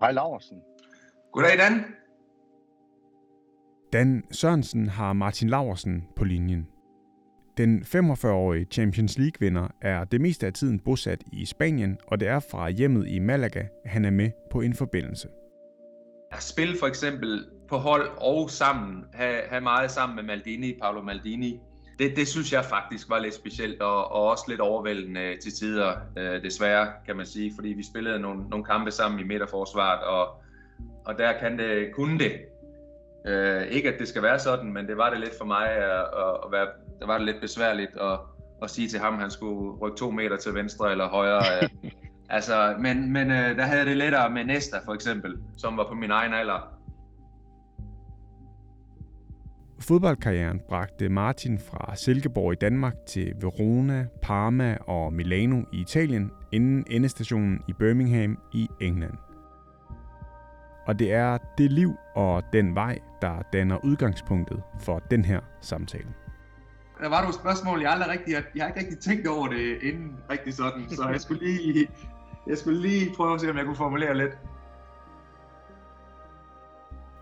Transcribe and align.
Hej 0.00 0.12
Laversen. 0.12 0.58
Goddag 1.32 1.58
Dan. 1.58 1.84
Dan 3.92 4.24
Sørensen 4.30 4.88
har 4.88 5.12
Martin 5.12 5.48
Laversen 5.48 6.08
på 6.16 6.24
linjen. 6.24 6.68
Den 7.56 7.82
45-årige 7.82 8.64
Champions 8.64 9.18
League-vinder 9.18 9.68
er 9.80 10.04
det 10.04 10.20
meste 10.20 10.46
af 10.46 10.52
tiden 10.52 10.80
bosat 10.80 11.24
i 11.32 11.46
Spanien, 11.46 11.98
og 12.06 12.20
det 12.20 12.28
er 12.28 12.40
fra 12.40 12.70
hjemmet 12.70 13.08
i 13.08 13.18
Malaga, 13.18 13.66
han 13.86 14.04
er 14.04 14.10
med 14.10 14.30
på 14.50 14.60
en 14.60 14.74
forbindelse. 14.74 15.28
At 16.32 16.42
spille 16.42 16.74
for 16.80 16.86
eksempel 16.86 17.46
på 17.68 17.76
hold 17.76 18.08
og 18.18 18.50
sammen, 18.50 19.04
have, 19.12 19.40
have 19.48 19.60
meget 19.60 19.90
sammen 19.90 20.16
med 20.16 20.24
Maldini, 20.24 20.78
Paolo 20.82 21.02
Maldini, 21.02 21.60
det, 21.98 22.16
det 22.16 22.28
synes 22.28 22.52
jeg 22.52 22.64
faktisk 22.64 23.10
var 23.10 23.18
lidt 23.18 23.34
specielt, 23.34 23.82
og, 23.82 24.12
og 24.12 24.28
også 24.30 24.44
lidt 24.48 24.60
overvældende 24.60 25.36
til 25.42 25.52
tider, 25.52 25.94
øh, 26.18 26.42
desværre 26.42 26.92
kan 27.06 27.16
man 27.16 27.26
sige, 27.26 27.52
fordi 27.54 27.68
vi 27.68 27.84
spillede 27.92 28.18
nogle, 28.18 28.48
nogle 28.48 28.64
kampe 28.64 28.90
sammen 28.90 29.20
i 29.20 29.24
midterforsvaret, 29.24 30.00
og, 30.00 30.28
og 31.04 31.18
der 31.18 31.32
kan 31.32 31.58
det, 31.58 31.94
kunne 31.94 32.18
det. 32.18 32.32
Øh, 33.26 33.62
ikke 33.62 33.92
at 33.92 33.98
det 33.98 34.08
skal 34.08 34.22
være 34.22 34.38
sådan, 34.38 34.72
men 34.72 34.86
det 34.86 34.96
var 34.96 35.10
det 35.10 35.20
lidt 35.20 35.38
for 35.38 35.44
mig 35.44 35.68
at, 35.70 36.00
at 36.44 36.52
være, 36.52 36.66
der 37.00 37.06
var 37.06 37.18
det 37.18 37.26
lidt 37.26 37.40
besværligt 37.40 37.90
at, 38.00 38.18
at 38.62 38.70
sige 38.70 38.88
til 38.88 39.00
ham, 39.00 39.14
at 39.14 39.20
han 39.20 39.30
skulle 39.30 39.78
rykke 39.78 39.96
to 39.96 40.10
meter 40.10 40.36
til 40.36 40.54
venstre 40.54 40.90
eller 40.90 41.08
højre. 41.08 41.42
altså, 42.36 42.74
men 42.78 43.12
men 43.12 43.30
øh, 43.30 43.56
der 43.56 43.62
havde 43.62 43.78
jeg 43.78 43.86
det 43.86 43.96
lettere 43.96 44.30
med 44.30 44.44
Nesta 44.44 44.78
for 44.84 44.94
eksempel, 44.94 45.36
som 45.56 45.76
var 45.76 45.88
på 45.88 45.94
min 45.94 46.10
egen 46.10 46.34
alder. 46.34 46.74
Fodboldkarrieren 49.84 50.60
bragte 50.68 51.08
Martin 51.08 51.58
fra 51.58 51.96
Silkeborg 51.96 52.52
i 52.52 52.56
Danmark 52.56 52.94
til 53.06 53.34
Verona, 53.40 54.06
Parma 54.22 54.76
og 54.86 55.12
Milano 55.12 55.62
i 55.72 55.80
Italien, 55.80 56.30
inden 56.52 56.84
endestationen 56.90 57.60
i 57.68 57.72
Birmingham 57.72 58.38
i 58.52 58.68
England. 58.80 59.12
Og 60.86 60.98
det 60.98 61.12
er 61.12 61.38
det 61.58 61.72
liv 61.72 61.92
og 62.14 62.42
den 62.52 62.74
vej, 62.74 62.98
der 63.22 63.42
danner 63.52 63.84
udgangspunktet 63.84 64.62
for 64.80 64.98
den 64.98 65.24
her 65.24 65.40
samtale. 65.60 66.08
Der 67.00 67.08
var 67.08 67.20
nogle 67.20 67.34
spørgsmål, 67.34 67.80
jeg 67.80 67.90
aldrig 67.90 68.10
rigtig, 68.10 68.32
jeg, 68.32 68.42
jeg 68.54 68.64
har 68.64 68.68
ikke 68.68 68.80
rigtig 68.80 68.98
tænkt 68.98 69.26
over 69.26 69.48
det 69.48 69.82
inden 69.82 70.16
rigtig 70.30 70.54
sådan, 70.54 70.90
så 70.90 71.08
jeg 71.08 71.20
skulle 71.20 71.46
lige, 71.46 71.88
jeg 72.46 72.58
skulle 72.58 72.80
lige 72.80 73.12
prøve 73.16 73.34
at 73.34 73.40
se, 73.40 73.50
om 73.50 73.56
jeg 73.56 73.64
kunne 73.64 73.76
formulere 73.76 74.16
lidt. 74.16 74.38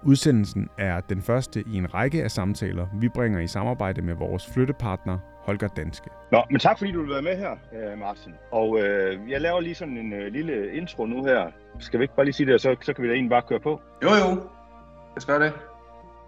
Udsendelsen 0.04 0.68
er 0.78 1.00
den 1.00 1.22
første 1.22 1.64
i 1.66 1.76
en 1.76 1.94
række 1.94 2.24
af 2.24 2.30
samtaler, 2.30 2.86
vi 3.00 3.08
bringer 3.08 3.40
i 3.40 3.46
samarbejde 3.46 4.02
med 4.02 4.14
vores 4.14 4.50
flyttepartner 4.50 5.18
Holger 5.38 5.68
Danske. 5.68 6.10
Nå, 6.32 6.42
men 6.50 6.60
tak 6.60 6.78
fordi 6.78 6.92
du 6.92 7.00
vil 7.00 7.10
være 7.10 7.22
med 7.22 7.36
her, 7.36 7.50
øh, 7.72 7.98
Martin. 7.98 8.34
Og 8.50 8.80
øh, 8.80 9.30
jeg 9.30 9.40
laver 9.40 9.60
lige 9.60 9.74
sådan 9.74 9.96
en 9.98 10.12
øh, 10.12 10.32
lille 10.32 10.72
intro 10.72 11.06
nu 11.06 11.24
her. 11.24 11.50
Skal 11.78 11.98
vi 12.00 12.04
ikke 12.04 12.14
bare 12.14 12.24
lige 12.24 12.32
sige 12.34 12.52
det, 12.52 12.60
så, 12.60 12.76
så 12.80 12.92
kan 12.92 13.02
vi 13.02 13.08
da 13.08 13.14
egentlig 13.14 13.30
bare 13.30 13.42
køre 13.42 13.60
på? 13.60 13.80
Jo 14.02 14.08
jo, 14.08 14.42
jeg 15.14 15.22
skal 15.22 15.40
det. 15.40 15.52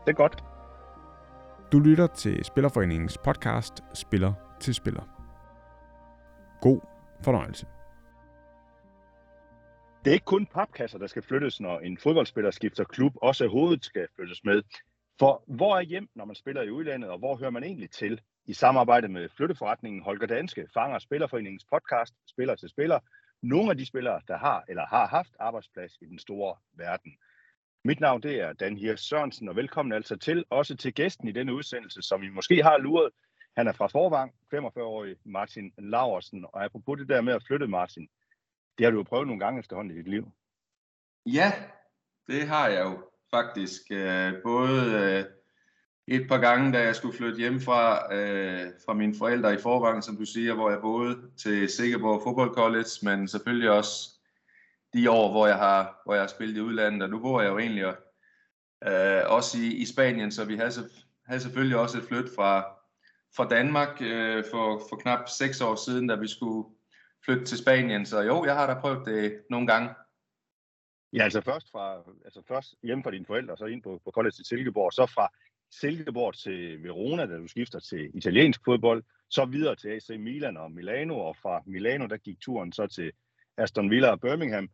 Det 0.07 0.11
er 0.11 0.17
godt. 0.17 0.45
Du 1.73 1.79
lytter 1.79 2.07
til 2.07 2.45
Spillerforeningens 2.45 3.19
podcast 3.19 3.85
Spiller 3.95 4.33
til 4.61 4.75
Spiller. 4.75 5.03
God 6.61 6.81
fornøjelse. 7.25 7.67
Det 10.05 10.11
er 10.11 10.15
ikke 10.15 10.25
kun 10.25 10.47
papkasser, 10.47 10.99
der 10.99 11.07
skal 11.07 11.23
flyttes, 11.23 11.61
når 11.61 11.81
en 11.81 11.99
fodboldspiller 11.99 12.51
skifter 12.51 12.85
klub. 12.85 13.13
Også 13.17 13.49
hovedet 13.49 13.85
skal 13.85 14.09
flyttes 14.17 14.45
med. 14.45 14.63
For 15.19 15.45
hvor 15.47 15.77
er 15.77 15.81
hjem, 15.81 16.09
når 16.15 16.25
man 16.25 16.37
spiller 16.37 16.63
i 16.63 16.71
udlandet, 16.71 17.11
og 17.11 17.19
hvor 17.19 17.37
hører 17.37 17.51
man 17.51 17.65
egentlig 17.65 17.91
til? 17.91 18.21
I 18.47 18.53
samarbejde 18.53 19.09
med 19.09 19.29
flytteforretningen 19.37 20.03
Holger 20.03 20.27
Danske 20.27 20.67
fanger 20.75 20.99
Spillerforeningens 20.99 21.65
podcast 21.65 22.15
Spiller 22.29 22.55
til 22.55 22.69
Spiller 22.69 22.99
nogle 23.43 23.71
af 23.71 23.77
de 23.77 23.87
spillere, 23.87 24.21
der 24.29 24.37
har 24.37 24.65
eller 24.69 24.87
har 24.87 25.07
haft 25.07 25.33
arbejdsplads 25.39 25.93
i 26.03 26.05
den 26.05 26.19
store 26.19 26.57
verden. 26.73 27.13
Mit 27.85 28.01
navn 28.01 28.23
det 28.23 28.41
er 28.41 28.53
Dan 28.53 28.77
Hirs 28.77 29.01
Sørensen, 29.01 29.49
og 29.49 29.57
velkommen 29.57 29.93
altså 29.93 30.17
til, 30.17 30.45
også 30.51 30.77
til 30.77 30.95
gæsten 30.95 31.29
i 31.29 31.33
denne 31.33 31.55
udsendelse, 31.55 32.03
som 32.03 32.23
I 32.23 32.29
måske 32.29 32.63
har 32.63 32.79
luret. 32.79 33.11
Han 33.57 33.67
er 33.69 33.73
fra 33.73 33.87
Forvang, 33.87 34.35
45-årig 34.55 35.17
Martin 35.25 35.73
Laursen, 35.79 36.45
og 36.53 36.65
apropos 36.65 36.99
det 36.99 37.09
der 37.09 37.21
med 37.21 37.33
at 37.33 37.45
flytte 37.47 37.67
Martin, 37.67 38.09
det 38.79 38.85
har 38.85 38.91
du 38.91 38.97
jo 38.97 39.03
prøvet 39.03 39.27
nogle 39.27 39.41
gange 39.41 39.59
efterhånden 39.59 39.95
i 39.95 39.99
dit 39.99 40.09
liv. 40.09 40.33
Ja, 41.27 41.53
det 42.27 42.49
har 42.49 42.69
jeg 42.69 42.85
jo 42.85 42.99
faktisk. 43.31 43.83
Øh, 43.91 44.33
både 44.43 44.93
øh, 44.93 45.25
et 46.07 46.29
par 46.29 46.39
gange, 46.39 46.73
da 46.73 46.83
jeg 46.83 46.97
skulle 46.97 47.17
flytte 47.17 47.39
hjem 47.39 47.61
fra, 47.61 48.15
øh, 48.15 48.71
fra 48.87 48.95
mine 48.95 49.15
forældre 49.19 49.55
i 49.55 49.59
Forvang, 49.59 50.05
som 50.05 50.17
du 50.17 50.25
siger, 50.25 50.55
hvor 50.55 50.71
jeg 50.71 50.81
boede 50.81 51.31
til 51.37 51.69
Sikkerborg 51.69 52.23
Football 52.23 52.51
College, 52.51 52.91
men 53.03 53.29
selvfølgelig 53.29 53.71
også 53.71 54.11
de 54.95 55.11
år, 55.11 55.31
hvor 55.31 55.47
jeg 55.47 55.57
har, 55.57 56.01
hvor 56.05 56.15
jeg 56.15 56.23
har 56.23 56.29
spillet 56.29 56.57
i 56.57 56.61
udlandet, 56.61 57.03
og 57.03 57.11
nu 57.11 57.19
bor 57.19 57.41
jeg 57.41 57.51
jo 57.51 57.59
egentlig 57.59 57.85
øh, 58.87 59.23
også 59.27 59.59
i, 59.59 59.67
i 59.67 59.87
Spanien, 59.87 60.33
så 60.33 60.45
vi 60.45 60.57
havde, 60.57 60.73
havde 61.27 61.41
selvfølgelig 61.41 61.79
også 61.79 61.99
et 61.99 62.05
flyt 62.05 62.31
fra, 62.37 62.65
fra 63.37 63.49
Danmark 63.49 64.03
øh, 64.03 64.45
for, 64.51 64.83
for 64.89 64.97
knap 64.97 65.29
seks 65.29 65.61
år 65.61 65.75
siden, 65.75 66.09
da 66.09 66.15
vi 66.15 66.29
skulle 66.29 66.69
flytte 67.25 67.45
til 67.45 67.59
Spanien. 67.59 68.07
Så 68.07 68.21
jo, 68.21 68.45
jeg 68.45 68.55
har 68.55 68.67
da 68.67 68.81
prøvet 68.81 69.07
det 69.07 69.43
nogle 69.51 69.67
gange. 69.67 69.89
Ja, 71.13 71.23
altså 71.23 71.41
først, 71.41 71.71
fra, 71.71 72.03
altså 72.25 72.43
først 72.49 72.75
hjemme 72.83 73.05
fra 73.05 73.11
dine 73.11 73.27
forældre, 73.27 73.57
så 73.57 73.65
ind 73.65 73.83
på, 73.83 74.01
på 74.05 74.11
college 74.11 74.31
til 74.31 74.45
Silkeborg, 74.45 74.93
så 74.93 75.07
fra 75.07 75.33
Silkeborg 75.71 76.35
til 76.35 76.83
Verona, 76.83 77.27
da 77.27 77.37
du 77.37 77.47
skifter 77.49 77.81
til 77.81 78.11
italiensk 78.15 78.61
fodbold, 78.65 79.05
så 79.31 79.45
videre 79.45 79.77
til 79.77 79.89
AC 79.89 80.11
Milan 80.19 80.57
og 80.57 80.73
Milano, 80.73 81.19
og 81.19 81.37
fra 81.37 81.63
Milano, 81.67 82.07
der 82.07 82.17
gik 82.17 82.41
turen 82.41 82.73
så 82.73 82.87
til 82.87 83.13
Aston 83.57 83.91
Villa 83.91 84.11
og 84.11 84.21
Birmingham. 84.21 84.69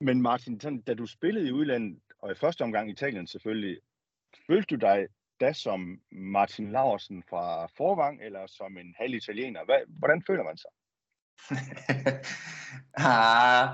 Men 0.00 0.22
Martin, 0.22 0.60
sådan, 0.60 0.80
da 0.80 0.94
du 0.94 1.06
spillede 1.06 1.48
i 1.48 1.52
udlandet, 1.52 2.00
og 2.18 2.32
i 2.32 2.34
første 2.34 2.62
omgang 2.62 2.88
i 2.88 2.92
Italien 2.92 3.26
selvfølgelig, 3.26 3.80
følte 4.46 4.76
du 4.76 4.80
dig 4.80 5.08
da 5.40 5.52
som 5.52 6.00
Martin 6.10 6.72
Laursen 6.72 7.22
fra 7.30 7.66
Forvang, 7.66 8.22
eller 8.22 8.46
som 8.46 8.78
en 8.78 8.94
halv 8.98 9.14
italiener? 9.14 9.64
Hvad, 9.64 9.78
hvordan 9.86 10.22
føler 10.26 10.42
man 10.42 10.56
sig? 10.56 10.70
ah, 12.94 13.68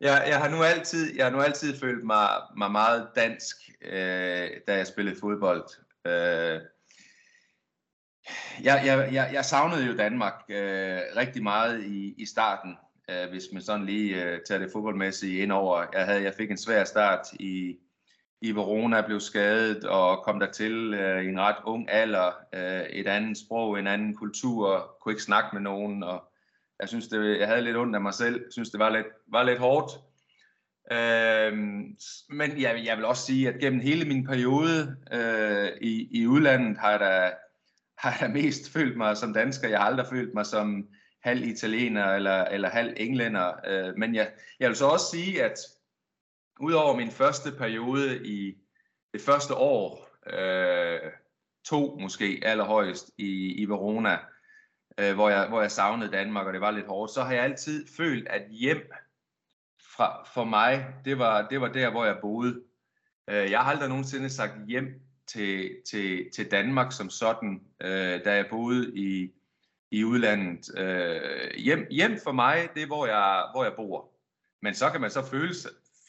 jeg, 0.00 0.24
jeg, 0.28 0.38
har 0.38 0.48
nu 0.48 0.62
altid, 0.62 1.16
jeg 1.16 1.26
har 1.26 1.32
nu 1.32 1.40
altid 1.40 1.80
følt 1.80 2.04
mig, 2.04 2.28
mig 2.56 2.70
meget 2.70 3.08
dansk, 3.16 3.56
øh, 3.82 4.50
da 4.68 4.76
jeg 4.76 4.86
spillede 4.86 5.20
fodbold. 5.20 5.64
Øh, 6.06 6.60
jeg, 8.62 8.82
jeg, 8.86 9.08
jeg, 9.12 9.30
jeg 9.32 9.44
savnede 9.44 9.86
jo 9.86 9.96
Danmark 9.96 10.34
øh, 10.48 11.00
rigtig 11.16 11.42
meget 11.42 11.84
i, 11.84 12.14
i 12.18 12.26
starten, 12.26 12.76
øh, 13.10 13.30
hvis 13.30 13.44
man 13.52 13.62
sådan 13.62 13.86
lige 13.86 14.24
øh, 14.24 14.40
tager 14.48 14.58
det 14.58 14.70
fodboldmæssige 14.72 15.42
ind 15.42 15.52
over. 15.52 15.86
Jeg, 15.92 16.04
havde, 16.04 16.22
jeg 16.22 16.34
fik 16.34 16.50
en 16.50 16.58
svær 16.58 16.84
start 16.84 17.26
i, 17.32 17.76
i 18.40 18.52
Verona, 18.52 19.06
blev 19.06 19.20
skadet 19.20 19.84
og 19.84 20.24
kom 20.24 20.40
der 20.40 20.52
til 20.52 20.94
øh, 20.94 21.24
i 21.24 21.28
en 21.28 21.40
ret 21.40 21.56
ung 21.64 21.90
alder. 21.90 22.32
Øh, 22.54 22.86
et 22.90 23.06
andet 23.06 23.38
sprog, 23.38 23.78
en 23.78 23.86
anden 23.86 24.16
kultur, 24.16 24.96
kunne 25.00 25.12
ikke 25.12 25.22
snakke 25.22 25.48
med 25.52 25.62
nogen, 25.62 26.02
og 26.02 26.33
jeg 26.80 26.88
synes, 26.88 27.08
det, 27.08 27.38
jeg 27.38 27.48
havde 27.48 27.62
lidt 27.62 27.76
ondt 27.76 27.96
af 27.96 28.02
mig 28.02 28.14
selv. 28.14 28.34
Jeg 28.34 28.52
synes, 28.52 28.70
det 28.70 28.80
var 28.80 28.90
lidt, 28.90 29.06
var 29.26 29.42
lidt 29.42 29.58
hårdt. 29.58 29.92
Øhm, 30.92 31.96
men 32.28 32.60
jeg, 32.60 32.82
jeg 32.84 32.96
vil 32.96 33.04
også 33.04 33.26
sige, 33.26 33.48
at 33.48 33.60
gennem 33.60 33.80
hele 33.80 34.04
min 34.04 34.26
periode 34.26 34.96
øh, 35.12 35.68
i, 35.80 36.08
i 36.20 36.26
udlandet 36.26 36.78
har 36.78 36.90
jeg, 36.90 37.00
da, 37.00 37.32
har 37.98 38.16
jeg 38.20 38.30
mest 38.30 38.72
følt 38.72 38.96
mig 38.96 39.16
som 39.16 39.34
dansker. 39.34 39.68
Jeg 39.68 39.78
har 39.78 39.86
aldrig 39.86 40.06
følt 40.06 40.34
mig 40.34 40.46
som 40.46 40.88
halv 41.22 41.42
italiener 41.42 42.14
eller, 42.14 42.44
eller 42.44 42.68
halv 42.68 42.94
englænder. 42.96 43.52
Øh, 43.66 43.94
men 43.96 44.14
jeg, 44.14 44.32
jeg 44.60 44.68
vil 44.68 44.76
så 44.76 44.86
også 44.86 45.10
sige, 45.10 45.42
at 45.42 45.58
udover 46.60 46.96
min 46.96 47.10
første 47.10 47.52
periode 47.52 48.26
i 48.26 48.54
det 49.12 49.20
første 49.20 49.54
år, 49.54 50.08
øh, 50.32 51.00
to 51.64 51.98
måske 52.00 52.40
allerhøjst 52.42 53.10
i, 53.18 53.52
i 53.52 53.64
Verona, 53.64 54.12
øh, 54.12 54.33
Øh, 55.00 55.14
hvor, 55.14 55.28
jeg, 55.28 55.48
hvor 55.48 55.60
jeg 55.60 55.70
savnede 55.70 56.12
Danmark, 56.12 56.46
og 56.46 56.52
det 56.52 56.60
var 56.60 56.70
lidt 56.70 56.86
hårdt, 56.86 57.12
så 57.12 57.22
har 57.22 57.32
jeg 57.32 57.44
altid 57.44 57.86
følt, 57.96 58.28
at 58.28 58.42
hjem 58.50 58.90
fra, 59.96 60.26
for 60.34 60.44
mig, 60.44 60.86
det 61.04 61.18
var, 61.18 61.48
det 61.48 61.60
var 61.60 61.68
der, 61.68 61.90
hvor 61.90 62.04
jeg 62.04 62.18
boede. 62.20 62.62
Øh, 63.30 63.50
jeg 63.50 63.60
har 63.60 63.70
aldrig 63.70 63.88
nogensinde 63.88 64.30
sagt 64.30 64.52
hjem 64.68 65.02
til, 65.26 65.76
til, 65.86 66.30
til 66.34 66.50
Danmark 66.50 66.92
som 66.92 67.10
sådan, 67.10 67.62
øh, 67.80 68.24
da 68.24 68.34
jeg 68.34 68.46
boede 68.50 68.94
i, 68.94 69.32
i 69.90 70.04
udlandet. 70.04 70.78
Øh, 70.78 71.50
hjem, 71.56 71.86
hjem 71.90 72.18
for 72.24 72.32
mig, 72.32 72.68
det 72.74 72.82
er, 72.82 72.86
hvor 72.86 73.06
jeg, 73.06 73.44
hvor 73.52 73.64
jeg 73.64 73.72
bor. 73.76 74.10
Men 74.62 74.74
så 74.74 74.90
kan 74.90 75.00
man 75.00 75.10
så 75.10 75.26
føle, 75.30 75.54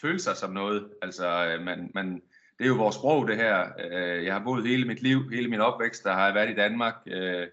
føle 0.02 0.20
sig 0.20 0.36
som 0.36 0.54
noget. 0.54 0.90
Altså, 1.02 1.48
øh, 1.48 1.62
man, 1.62 1.92
man, 1.94 2.22
det 2.60 2.66
er 2.66 2.70
jo 2.70 2.76
vores 2.76 2.96
sprog, 2.96 3.28
det 3.28 3.36
her. 3.36 3.68
Øh, 3.80 4.26
jeg 4.26 4.34
har 4.34 4.44
boet 4.44 4.68
hele 4.68 4.88
mit 4.88 5.02
liv, 5.02 5.30
hele 5.30 5.50
min 5.50 5.62
opvækst, 5.62 6.04
der 6.04 6.14
har 6.14 6.26
jeg 6.26 6.36
været 6.36 6.50
i 6.50 6.56
Danmark. 6.56 6.96
Øh, 7.08 7.48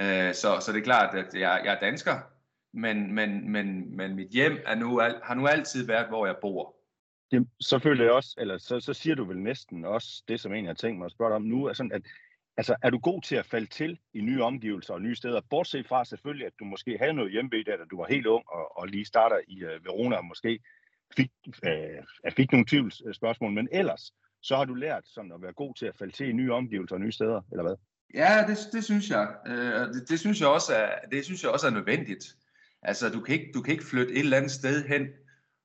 Øh, 0.00 0.34
så, 0.34 0.60
så 0.60 0.72
det 0.72 0.78
er 0.78 0.84
klart, 0.84 1.14
at 1.14 1.34
jeg, 1.34 1.62
jeg 1.64 1.74
er 1.74 1.80
dansker, 1.80 2.20
men, 2.72 3.14
men, 3.14 3.50
men, 3.52 3.96
men 3.96 4.14
mit 4.14 4.28
hjem 4.30 4.58
er 4.66 4.74
nu, 4.74 4.98
har 4.98 5.34
nu 5.34 5.46
altid 5.46 5.86
været, 5.86 6.08
hvor 6.08 6.26
jeg 6.26 6.36
bor. 6.40 6.74
Det, 7.30 7.48
så 7.60 7.78
føler 7.78 8.04
jeg 8.04 8.12
også, 8.12 8.34
eller 8.38 8.58
så, 8.58 8.80
så 8.80 8.94
siger 8.94 9.14
du 9.14 9.24
vel 9.24 9.38
næsten 9.38 9.84
også 9.84 10.22
det, 10.28 10.40
som 10.40 10.54
en 10.54 10.66
jeg 10.66 10.76
tænkt 10.76 10.98
mig 10.98 11.06
at 11.06 11.12
spørge 11.12 11.30
dig 11.30 11.36
om 11.36 11.42
nu, 11.42 11.64
er 11.64 11.72
sådan, 11.72 11.92
at 11.92 12.02
altså, 12.56 12.76
er 12.82 12.90
du 12.90 12.98
god 12.98 13.22
til 13.22 13.36
at 13.36 13.46
falde 13.46 13.66
til 13.66 13.98
i 14.14 14.20
nye 14.20 14.42
omgivelser 14.42 14.94
og 14.94 15.02
nye 15.02 15.16
steder, 15.16 15.40
bortset 15.50 15.86
fra 15.86 16.04
selvfølgelig, 16.04 16.46
at 16.46 16.52
du 16.60 16.64
måske 16.64 16.98
havde 16.98 17.12
noget 17.12 17.32
hjemme 17.32 17.50
da 17.50 17.76
du 17.90 17.96
var 17.96 18.06
helt 18.08 18.26
ung 18.26 18.44
og, 18.48 18.78
og 18.78 18.86
lige 18.88 19.04
starter 19.04 19.40
i 19.48 19.64
uh, 19.64 19.84
Verona, 19.84 20.16
og 20.16 20.24
måske 20.24 20.60
fik, 21.16 21.30
øh, 21.64 22.32
fik 22.32 22.52
nogle 22.52 22.66
tvivlsspørgsmål, 22.66 23.52
men 23.52 23.68
ellers, 23.72 24.12
så 24.42 24.56
har 24.56 24.64
du 24.64 24.74
lært 24.74 25.06
sådan 25.06 25.32
at 25.32 25.42
være 25.42 25.52
god 25.52 25.74
til 25.74 25.86
at 25.86 25.96
falde 25.96 26.12
til 26.12 26.28
i 26.28 26.32
nye 26.32 26.52
omgivelser 26.52 26.96
og 26.96 27.00
nye 27.00 27.12
steder, 27.12 27.42
eller 27.50 27.62
hvad? 27.62 27.76
Ja, 28.14 28.44
det, 28.48 28.58
det 28.72 28.84
synes 28.84 29.10
jeg. 29.10 29.34
Øh, 29.46 29.94
det, 29.94 30.08
det, 30.08 30.20
synes 30.20 30.40
jeg 30.40 30.48
også 30.48 30.74
er, 30.74 31.08
det 31.10 31.24
synes 31.24 31.42
jeg 31.42 31.50
også 31.50 31.66
er 31.66 31.70
nødvendigt. 31.70 32.36
Altså, 32.82 33.08
du 33.08 33.20
kan, 33.20 33.34
ikke, 33.34 33.50
du 33.54 33.62
kan 33.62 33.72
ikke 33.72 33.84
flytte 33.84 34.12
et 34.12 34.18
eller 34.18 34.36
andet 34.36 34.50
sted 34.50 34.84
hen, 34.84 35.08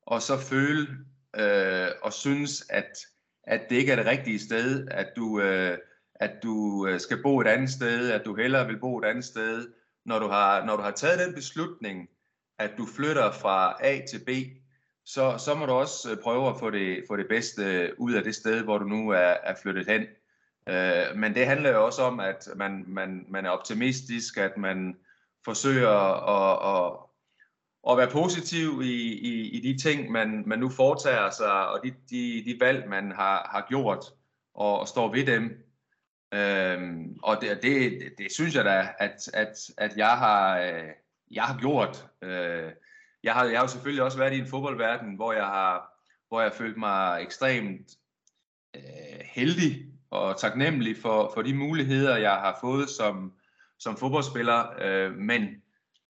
og 0.02 0.22
så 0.22 0.38
føle 0.38 0.88
øh, 1.36 1.88
og 2.02 2.12
synes, 2.12 2.66
at, 2.70 2.98
at 3.42 3.60
det 3.70 3.76
ikke 3.76 3.92
er 3.92 3.96
det 3.96 4.06
rigtige 4.06 4.38
sted, 4.38 4.88
at 4.90 5.12
du, 5.16 5.40
øh, 5.40 5.78
at 6.14 6.32
du 6.42 6.86
øh, 6.86 7.00
skal 7.00 7.22
bo 7.22 7.40
et 7.40 7.46
andet 7.46 7.70
sted, 7.70 8.10
at 8.10 8.24
du 8.24 8.36
hellere 8.36 8.66
vil 8.66 8.80
bo 8.80 8.98
et 8.98 9.04
andet 9.04 9.24
sted. 9.24 9.68
Når 10.04 10.18
du 10.18 10.28
har, 10.28 10.64
når 10.64 10.76
du 10.76 10.82
har 10.82 10.90
taget 10.90 11.18
den 11.18 11.34
beslutning, 11.34 12.08
at 12.58 12.70
du 12.78 12.86
flytter 12.86 13.32
fra 13.32 13.76
A 13.80 14.00
til 14.10 14.24
B, 14.26 14.28
så, 15.04 15.38
så 15.38 15.54
må 15.54 15.66
du 15.66 15.72
også 15.72 16.10
øh, 16.10 16.16
prøve 16.22 16.48
at 16.48 16.58
få 16.58 16.70
det, 16.70 17.04
få 17.08 17.16
det 17.16 17.28
bedste 17.28 17.92
ud 17.98 18.12
af 18.12 18.24
det 18.24 18.34
sted, 18.34 18.62
hvor 18.62 18.78
du 18.78 18.84
nu 18.84 19.08
er, 19.08 19.34
er 19.44 19.54
flyttet 19.62 19.86
hen. 19.86 20.06
Øh, 20.68 21.16
men 21.16 21.34
det 21.34 21.46
handler 21.46 21.70
jo 21.70 21.84
også 21.84 22.02
om, 22.02 22.20
at 22.20 22.48
man, 22.56 22.84
man, 22.86 23.26
man 23.28 23.46
er 23.46 23.50
optimistisk, 23.50 24.36
at 24.36 24.56
man 24.56 24.96
forsøger 25.44 25.90
at, 25.90 26.86
at, 26.86 26.98
at 27.90 27.98
være 27.98 28.10
positiv 28.10 28.82
i, 28.82 29.12
i, 29.12 29.48
i 29.48 29.72
de 29.72 29.82
ting, 29.82 30.10
man, 30.10 30.42
man 30.46 30.58
nu 30.58 30.68
foretager 30.68 31.30
sig, 31.30 31.68
og 31.68 31.80
de, 31.84 31.94
de, 32.10 32.42
de 32.46 32.56
valg, 32.60 32.88
man 32.88 33.12
har, 33.12 33.48
har 33.52 33.66
gjort, 33.68 34.04
og, 34.54 34.80
og 34.80 34.88
står 34.88 35.12
ved 35.12 35.26
dem. 35.26 35.60
Øhm, 36.34 37.18
og 37.22 37.40
det, 37.40 37.62
det, 37.62 38.02
det 38.18 38.32
synes 38.32 38.54
jeg 38.54 38.64
da, 38.64 38.88
at, 38.98 39.28
at, 39.34 39.70
at 39.78 39.96
jeg, 39.96 40.18
har, 40.18 40.58
øh, 40.58 40.88
jeg 41.30 41.42
har 41.42 41.58
gjort. 41.58 42.06
Øh, 42.22 42.72
jeg, 43.22 43.34
har, 43.34 43.44
jeg 43.44 43.58
har 43.58 43.64
jo 43.64 43.68
selvfølgelig 43.68 44.02
også 44.04 44.18
været 44.18 44.34
i 44.34 44.38
en 44.38 44.46
fodboldverden, 44.46 45.14
hvor 45.14 45.32
jeg 45.32 45.44
har, 45.44 46.00
hvor 46.28 46.40
jeg 46.40 46.52
følt 46.52 46.76
mig 46.76 47.22
ekstremt 47.22 47.90
øh, 48.76 49.20
heldig 49.24 49.93
og 50.14 50.40
taknemmelig 50.40 50.96
for, 50.96 51.30
for 51.34 51.42
de 51.42 51.54
muligheder, 51.54 52.16
jeg 52.16 52.30
har 52.32 52.58
fået 52.60 52.90
som, 52.90 53.32
som 53.78 53.96
fodboldspiller. 53.96 54.74
Øh, 54.82 55.12
men 55.12 55.62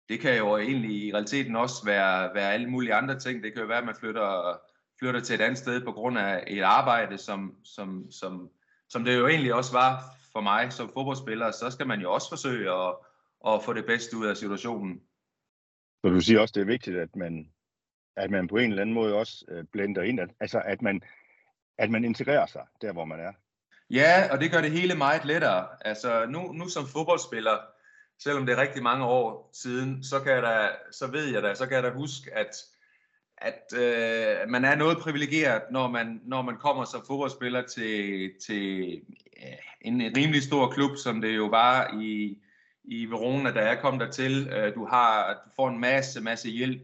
det 0.08 0.20
kan 0.20 0.38
jo 0.38 0.56
egentlig 0.56 0.90
i 0.90 1.12
realiteten 1.12 1.56
også 1.56 1.84
være, 1.84 2.34
være 2.34 2.52
alle 2.52 2.70
mulige 2.70 2.94
andre 2.94 3.18
ting. 3.18 3.42
Det 3.42 3.52
kan 3.52 3.62
jo 3.62 3.68
være, 3.68 3.78
at 3.78 3.84
man 3.84 3.94
flytter, 4.00 4.60
flytter 4.98 5.20
til 5.20 5.34
et 5.34 5.40
andet 5.40 5.58
sted 5.58 5.84
på 5.84 5.92
grund 5.92 6.18
af 6.18 6.44
et 6.46 6.62
arbejde, 6.62 7.18
som, 7.18 7.56
som, 7.64 8.10
som, 8.10 8.50
som 8.88 9.04
det 9.04 9.18
jo 9.18 9.26
egentlig 9.28 9.54
også 9.54 9.72
var 9.72 10.02
for 10.32 10.40
mig 10.40 10.72
som 10.72 10.90
fodboldspiller. 10.94 11.50
Så 11.50 11.70
skal 11.70 11.86
man 11.86 12.00
jo 12.00 12.12
også 12.12 12.28
forsøge 12.28 12.70
at, 12.70 12.94
at 13.46 13.64
få 13.64 13.72
det 13.72 13.86
bedste 13.86 14.16
ud 14.16 14.26
af 14.26 14.36
situationen. 14.36 15.00
Så 16.04 16.10
du 16.10 16.20
siger 16.20 16.40
også, 16.40 16.52
det 16.52 16.60
er 16.60 16.64
vigtigt, 16.66 16.96
at 16.96 17.16
man, 17.16 17.52
at 18.16 18.30
man 18.30 18.48
på 18.48 18.56
en 18.56 18.70
eller 18.70 18.82
anden 18.82 18.94
måde 18.94 19.14
også 19.14 19.44
øh, 19.48 19.64
blender 19.64 20.02
ind, 20.02 20.20
at, 20.20 20.30
altså 20.40 20.62
at 20.64 20.82
man, 20.82 21.02
at 21.78 21.90
man 21.90 22.04
integrerer 22.04 22.46
sig 22.46 22.66
der, 22.80 22.92
hvor 22.92 23.04
man 23.04 23.20
er. 23.20 23.32
Ja, 23.90 24.28
og 24.32 24.40
det 24.40 24.50
gør 24.50 24.60
det 24.60 24.70
hele 24.70 24.94
meget 24.94 25.24
lettere. 25.24 25.66
Altså 25.80 26.26
nu, 26.26 26.52
nu 26.52 26.68
som 26.68 26.86
fodboldspiller, 26.86 27.58
selvom 28.18 28.46
det 28.46 28.52
er 28.52 28.60
rigtig 28.60 28.82
mange 28.82 29.04
år 29.04 29.50
siden, 29.52 30.04
så, 30.04 30.20
kan 30.20 30.32
jeg 30.32 30.42
da, 30.42 30.68
så 30.92 31.06
ved 31.06 31.24
jeg 31.24 31.42
da, 31.42 31.54
så 31.54 31.66
kan 31.66 31.74
jeg 31.74 31.82
da 31.82 31.90
huske, 31.90 32.34
at, 32.34 32.56
at 33.38 33.62
øh, 33.74 34.48
man 34.48 34.64
er 34.64 34.74
noget 34.74 34.98
privilegeret, 34.98 35.62
når 35.70 35.88
man, 35.88 36.20
når 36.24 36.42
man 36.42 36.56
kommer 36.56 36.84
som 36.84 37.02
fodboldspiller 37.06 37.62
til, 37.62 38.30
til 38.46 38.92
øh, 39.36 39.58
en 39.80 40.16
rimelig 40.16 40.42
stor 40.42 40.70
klub, 40.70 40.96
som 40.96 41.20
det 41.20 41.36
jo 41.36 41.46
var 41.46 42.00
i, 42.00 42.38
i 42.84 43.06
Verona, 43.06 43.52
da 43.52 43.66
jeg 43.66 43.78
kom 43.78 43.98
dertil. 43.98 44.48
Øh, 44.48 44.74
du, 44.74 44.84
har, 44.86 45.32
du 45.44 45.50
får 45.56 45.68
en 45.68 45.80
masse, 45.80 46.20
masse 46.20 46.48
hjælp 46.48 46.82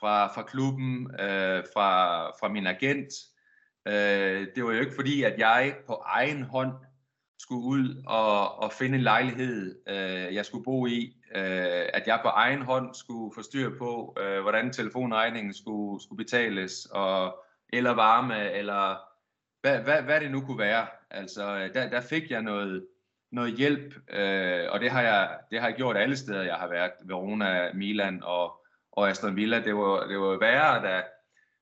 fra, 0.00 0.34
fra 0.34 0.42
klubben, 0.42 1.10
øh, 1.20 1.64
fra, 1.74 2.26
fra 2.28 2.48
min 2.48 2.66
agent. 2.66 3.12
Øh, 3.86 4.46
det 4.54 4.64
var 4.64 4.72
jo 4.72 4.80
ikke 4.80 4.94
fordi, 4.94 5.22
at 5.22 5.38
jeg 5.38 5.76
på 5.86 6.02
egen 6.06 6.42
hånd 6.42 6.72
skulle 7.38 7.64
ud 7.64 8.02
og, 8.06 8.58
og 8.58 8.72
finde 8.72 8.96
en 8.96 9.02
lejlighed, 9.02 9.78
øh, 9.88 10.34
jeg 10.34 10.46
skulle 10.46 10.64
bo 10.64 10.86
i, 10.86 11.16
øh, 11.34 11.86
at 11.94 12.06
jeg 12.06 12.20
på 12.22 12.28
egen 12.28 12.62
hånd 12.62 12.94
skulle 12.94 13.34
få 13.34 13.42
styr 13.42 13.78
på, 13.78 14.16
øh, 14.20 14.40
hvordan 14.42 14.72
telefonregningen 14.72 15.54
skulle, 15.54 16.02
skulle 16.02 16.24
betales, 16.24 16.86
og, 16.90 17.44
eller 17.72 17.90
varme, 17.90 18.52
eller 18.52 18.96
hvad, 19.60 19.80
hvad, 19.80 20.02
hvad 20.02 20.20
det 20.20 20.30
nu 20.30 20.40
kunne 20.40 20.58
være. 20.58 20.86
Altså, 21.10 21.56
øh, 21.56 21.74
der, 21.74 21.90
der 21.90 22.00
fik 22.00 22.30
jeg 22.30 22.42
noget, 22.42 22.86
noget 23.32 23.54
hjælp, 23.54 23.94
øh, 24.10 24.64
og 24.70 24.80
det 24.80 24.90
har, 24.90 25.02
jeg, 25.02 25.38
det 25.50 25.60
har 25.60 25.68
jeg 25.68 25.76
gjort 25.76 25.96
alle 25.96 26.16
steder, 26.16 26.42
jeg 26.42 26.54
har 26.54 26.68
været, 26.68 26.92
Verona, 27.04 27.72
Milan 27.74 28.22
og, 28.22 28.66
og 28.92 29.10
Aston 29.10 29.36
Villa. 29.36 29.60
Det 29.60 29.76
var, 29.76 30.06
det 30.06 30.18
var 30.18 30.38
værre, 30.38 30.82
da, 30.82 31.02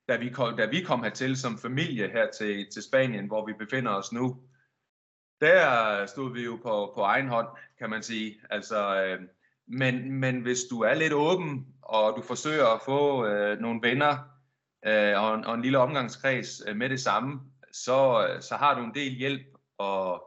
da, 0.09 0.17
vi 0.17 0.29
kom, 0.29 0.57
da 0.57 0.65
vi 0.65 0.81
kom 0.81 1.03
hertil 1.03 1.37
som 1.37 1.57
familie 1.57 2.09
her 2.11 2.31
til, 2.31 2.67
til 2.73 2.83
Spanien, 2.83 3.27
hvor 3.27 3.45
vi 3.45 3.53
befinder 3.53 3.91
os 3.91 4.11
nu 4.11 4.37
der 5.41 6.05
stod 6.05 6.33
vi 6.33 6.43
jo 6.43 6.59
på, 6.63 6.91
på 6.95 7.01
egen 7.01 7.27
hånd, 7.27 7.47
kan 7.79 7.89
man 7.89 8.03
sige. 8.03 8.41
Altså, 8.49 9.03
øh, 9.03 9.21
men, 9.67 10.11
men 10.11 10.41
hvis 10.41 10.59
du 10.69 10.81
er 10.81 10.93
lidt 10.93 11.13
åben, 11.13 11.67
og 11.81 12.13
du 12.17 12.21
forsøger 12.21 12.67
at 12.67 12.81
få 12.85 13.25
øh, 13.25 13.59
nogle 13.59 13.79
venner 13.81 14.17
øh, 14.85 15.23
og, 15.23 15.35
en, 15.35 15.45
og 15.45 15.55
en 15.55 15.61
lille 15.61 15.77
omgangskreds 15.77 16.61
øh, 16.67 16.75
med 16.75 16.89
det 16.89 16.99
samme, 16.99 17.41
så, 17.71 18.27
øh, 18.27 18.41
så 18.41 18.55
har 18.55 18.79
du 18.79 18.83
en 18.83 18.95
del 18.95 19.11
hjælp 19.11 19.45
at, 19.79 20.21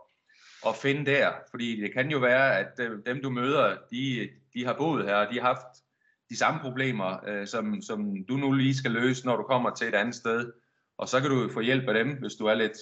at 0.67 0.77
finde 0.83 1.11
der. 1.11 1.33
Fordi 1.51 1.81
det 1.81 1.93
kan 1.93 2.11
jo 2.11 2.19
være, 2.19 2.59
at 2.59 2.81
øh, 2.81 3.07
dem 3.07 3.23
du 3.23 3.31
møder, 3.31 3.77
de, 3.91 4.29
de 4.55 4.65
har 4.65 4.75
boet 4.75 5.05
her, 5.05 5.15
og 5.15 5.33
de 5.33 5.41
har 5.41 5.47
haft 5.47 5.83
de 6.31 6.37
samme 6.37 6.61
problemer, 6.61 7.29
øh, 7.29 7.47
som, 7.47 7.83
som 7.83 8.25
du 8.29 8.37
nu 8.37 8.53
lige 8.53 8.75
skal 8.75 8.91
løse, 8.91 9.27
når 9.27 9.37
du 9.37 9.43
kommer 9.43 9.71
til 9.71 9.89
et 9.89 9.95
andet 9.95 10.15
sted. 10.15 10.53
Og 10.99 11.09
så 11.09 11.21
kan 11.21 11.31
du 11.31 11.49
få 11.53 11.61
hjælp 11.61 11.89
af 11.89 11.95
dem, 11.95 12.19
hvis 12.21 12.35
du 12.35 12.47
er 12.47 12.55
lidt 12.55 12.79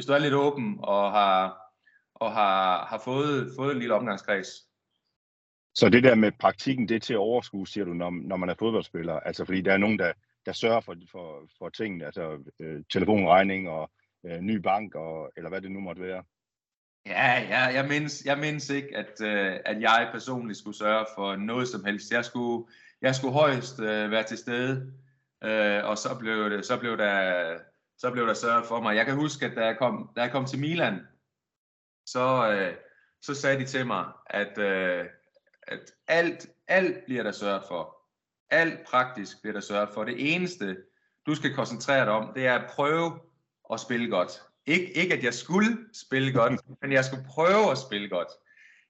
hvis 0.00 0.06
du 0.06 0.12
er 0.12 0.18
lidt 0.18 0.34
åben 0.34 0.78
og 0.82 1.12
har, 1.12 1.60
og 2.14 2.32
har, 2.32 2.86
har 2.86 3.00
fået, 3.04 3.52
fået 3.56 3.72
en 3.72 3.78
lille 3.78 3.94
omgangskreds. 3.94 4.48
Så 5.74 5.88
det 5.88 6.02
der 6.02 6.14
med 6.14 6.32
praktikken, 6.32 6.88
det 6.88 6.94
er 6.94 7.00
til 7.00 7.14
at 7.14 7.18
overskue, 7.18 7.68
siger 7.68 7.84
du, 7.84 7.92
når, 7.92 8.10
når 8.10 8.36
man 8.36 8.48
er 8.48 8.54
fodboldspiller? 8.58 9.14
Altså 9.14 9.44
fordi 9.44 9.60
der 9.60 9.72
er 9.72 9.76
nogen, 9.76 9.98
der, 9.98 10.12
der 10.46 10.52
sørger 10.52 10.80
for, 10.80 10.96
for, 11.10 11.48
for 11.58 11.68
tingene, 11.68 12.06
altså 12.06 12.38
øh, 12.60 12.82
telefonregning 12.92 13.68
og 13.68 13.90
øh, 14.26 14.40
ny 14.40 14.56
bank, 14.56 14.94
og, 14.94 15.32
eller 15.36 15.48
hvad 15.48 15.60
det 15.60 15.70
nu 15.70 15.80
måtte 15.80 16.02
være? 16.02 16.24
Ja, 17.06 17.40
ja 17.40 17.60
jeg, 17.60 17.88
mindes, 17.88 18.22
jeg 18.24 18.38
mindes 18.38 18.70
ikke, 18.70 18.96
at, 18.96 19.20
øh, 19.20 19.60
at 19.64 19.80
jeg 19.80 20.08
personligt 20.12 20.58
skulle 20.58 20.76
sørge 20.76 21.06
for 21.16 21.36
noget 21.36 21.68
som 21.68 21.84
helst. 21.84 22.12
Jeg 22.12 22.24
skulle, 22.24 22.66
jeg 23.02 23.14
skulle 23.14 23.34
højst 23.34 23.80
øh, 23.80 24.10
være 24.10 24.22
til 24.22 24.38
stede, 24.38 24.92
øh, 25.44 25.84
og 25.84 25.98
så 25.98 26.16
blev, 26.18 26.50
det, 26.50 26.66
så 26.66 26.76
blev 26.76 26.98
der 26.98 27.58
så 28.00 28.10
blev 28.10 28.26
der 28.26 28.34
sørget 28.34 28.66
for 28.66 28.80
mig. 28.80 28.96
Jeg 28.96 29.06
kan 29.06 29.14
huske, 29.14 29.46
at 29.46 29.56
da 29.56 29.64
jeg 29.64 29.78
kom, 29.78 30.10
da 30.16 30.22
jeg 30.22 30.30
kom 30.30 30.46
til 30.46 30.58
Milan, 30.58 31.00
så, 32.06 32.50
øh, 32.52 32.74
så 33.22 33.34
sagde 33.34 33.58
de 33.58 33.66
til 33.66 33.86
mig, 33.86 34.06
at, 34.26 34.58
øh, 34.58 35.06
at 35.62 35.80
alt, 36.08 36.46
alt 36.68 37.04
bliver 37.04 37.22
der 37.22 37.32
sørget 37.32 37.62
for. 37.68 37.96
Alt 38.50 38.86
praktisk 38.86 39.42
bliver 39.42 39.52
der 39.52 39.60
sørget 39.60 39.88
for. 39.94 40.04
Det 40.04 40.34
eneste, 40.34 40.76
du 41.26 41.34
skal 41.34 41.54
koncentrere 41.54 42.04
dig 42.04 42.12
om, 42.12 42.32
det 42.34 42.46
er 42.46 42.58
at 42.58 42.70
prøve 42.70 43.20
at 43.72 43.80
spille 43.80 44.10
godt. 44.10 44.42
Ikke, 44.70 44.96
ikke 44.96 45.14
at 45.14 45.24
jeg 45.24 45.34
skulle 45.34 45.78
spille 45.92 46.32
godt, 46.32 46.60
men 46.82 46.92
jeg 46.92 47.04
skulle 47.04 47.24
prøve 47.28 47.70
at 47.70 47.78
spille 47.78 48.08
godt. 48.08 48.28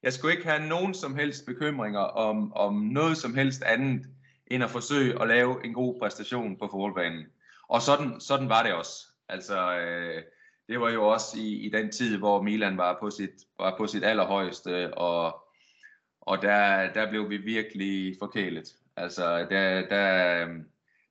Jeg 0.02 0.12
skulle 0.12 0.34
ikke 0.34 0.48
have 0.48 0.68
nogen 0.68 0.94
som 0.94 1.14
helst 1.14 1.46
bekymringer 1.46 2.00
om, 2.00 2.52
om 2.52 2.74
noget 2.74 3.16
som 3.16 3.34
helst 3.34 3.62
andet, 3.62 4.06
end 4.46 4.64
at 4.64 4.70
forsøge 4.70 5.22
at 5.22 5.28
lave 5.28 5.64
en 5.64 5.74
god 5.74 6.00
præstation 6.00 6.56
på 6.56 6.68
fodboldbanen. 6.72 7.26
Og 7.68 7.82
sådan, 7.82 8.20
sådan 8.20 8.48
var 8.48 8.62
det 8.62 8.72
også. 8.72 9.06
Altså, 9.28 9.78
øh, 9.78 10.22
det 10.68 10.80
var 10.80 10.90
jo 10.90 11.08
også 11.08 11.38
i, 11.38 11.66
i 11.66 11.70
den 11.70 11.92
tid, 11.92 12.18
hvor 12.18 12.42
Milan 12.42 12.76
var 12.76 12.96
på 13.00 13.10
sit, 13.10 13.30
var 13.58 13.74
på 13.78 13.86
sit 13.86 14.04
allerhøjeste, 14.04 14.94
og, 14.94 15.44
og 16.20 16.42
der, 16.42 16.92
der 16.92 17.10
blev 17.10 17.30
vi 17.30 17.36
virkelig 17.36 18.16
forkælet. 18.18 18.74
Altså, 18.96 19.38
der, 19.38 19.88
der, 19.88 20.46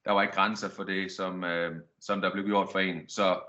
der 0.05 0.11
var 0.11 0.21
ikke 0.21 0.35
grænser 0.35 0.69
for 0.69 0.83
det, 0.83 1.11
som, 1.11 1.43
øh, 1.43 1.75
som 2.01 2.21
der 2.21 2.31
blev 2.31 2.45
gjort 2.45 2.69
for 2.71 2.79
en. 2.79 3.09
Så, 3.09 3.39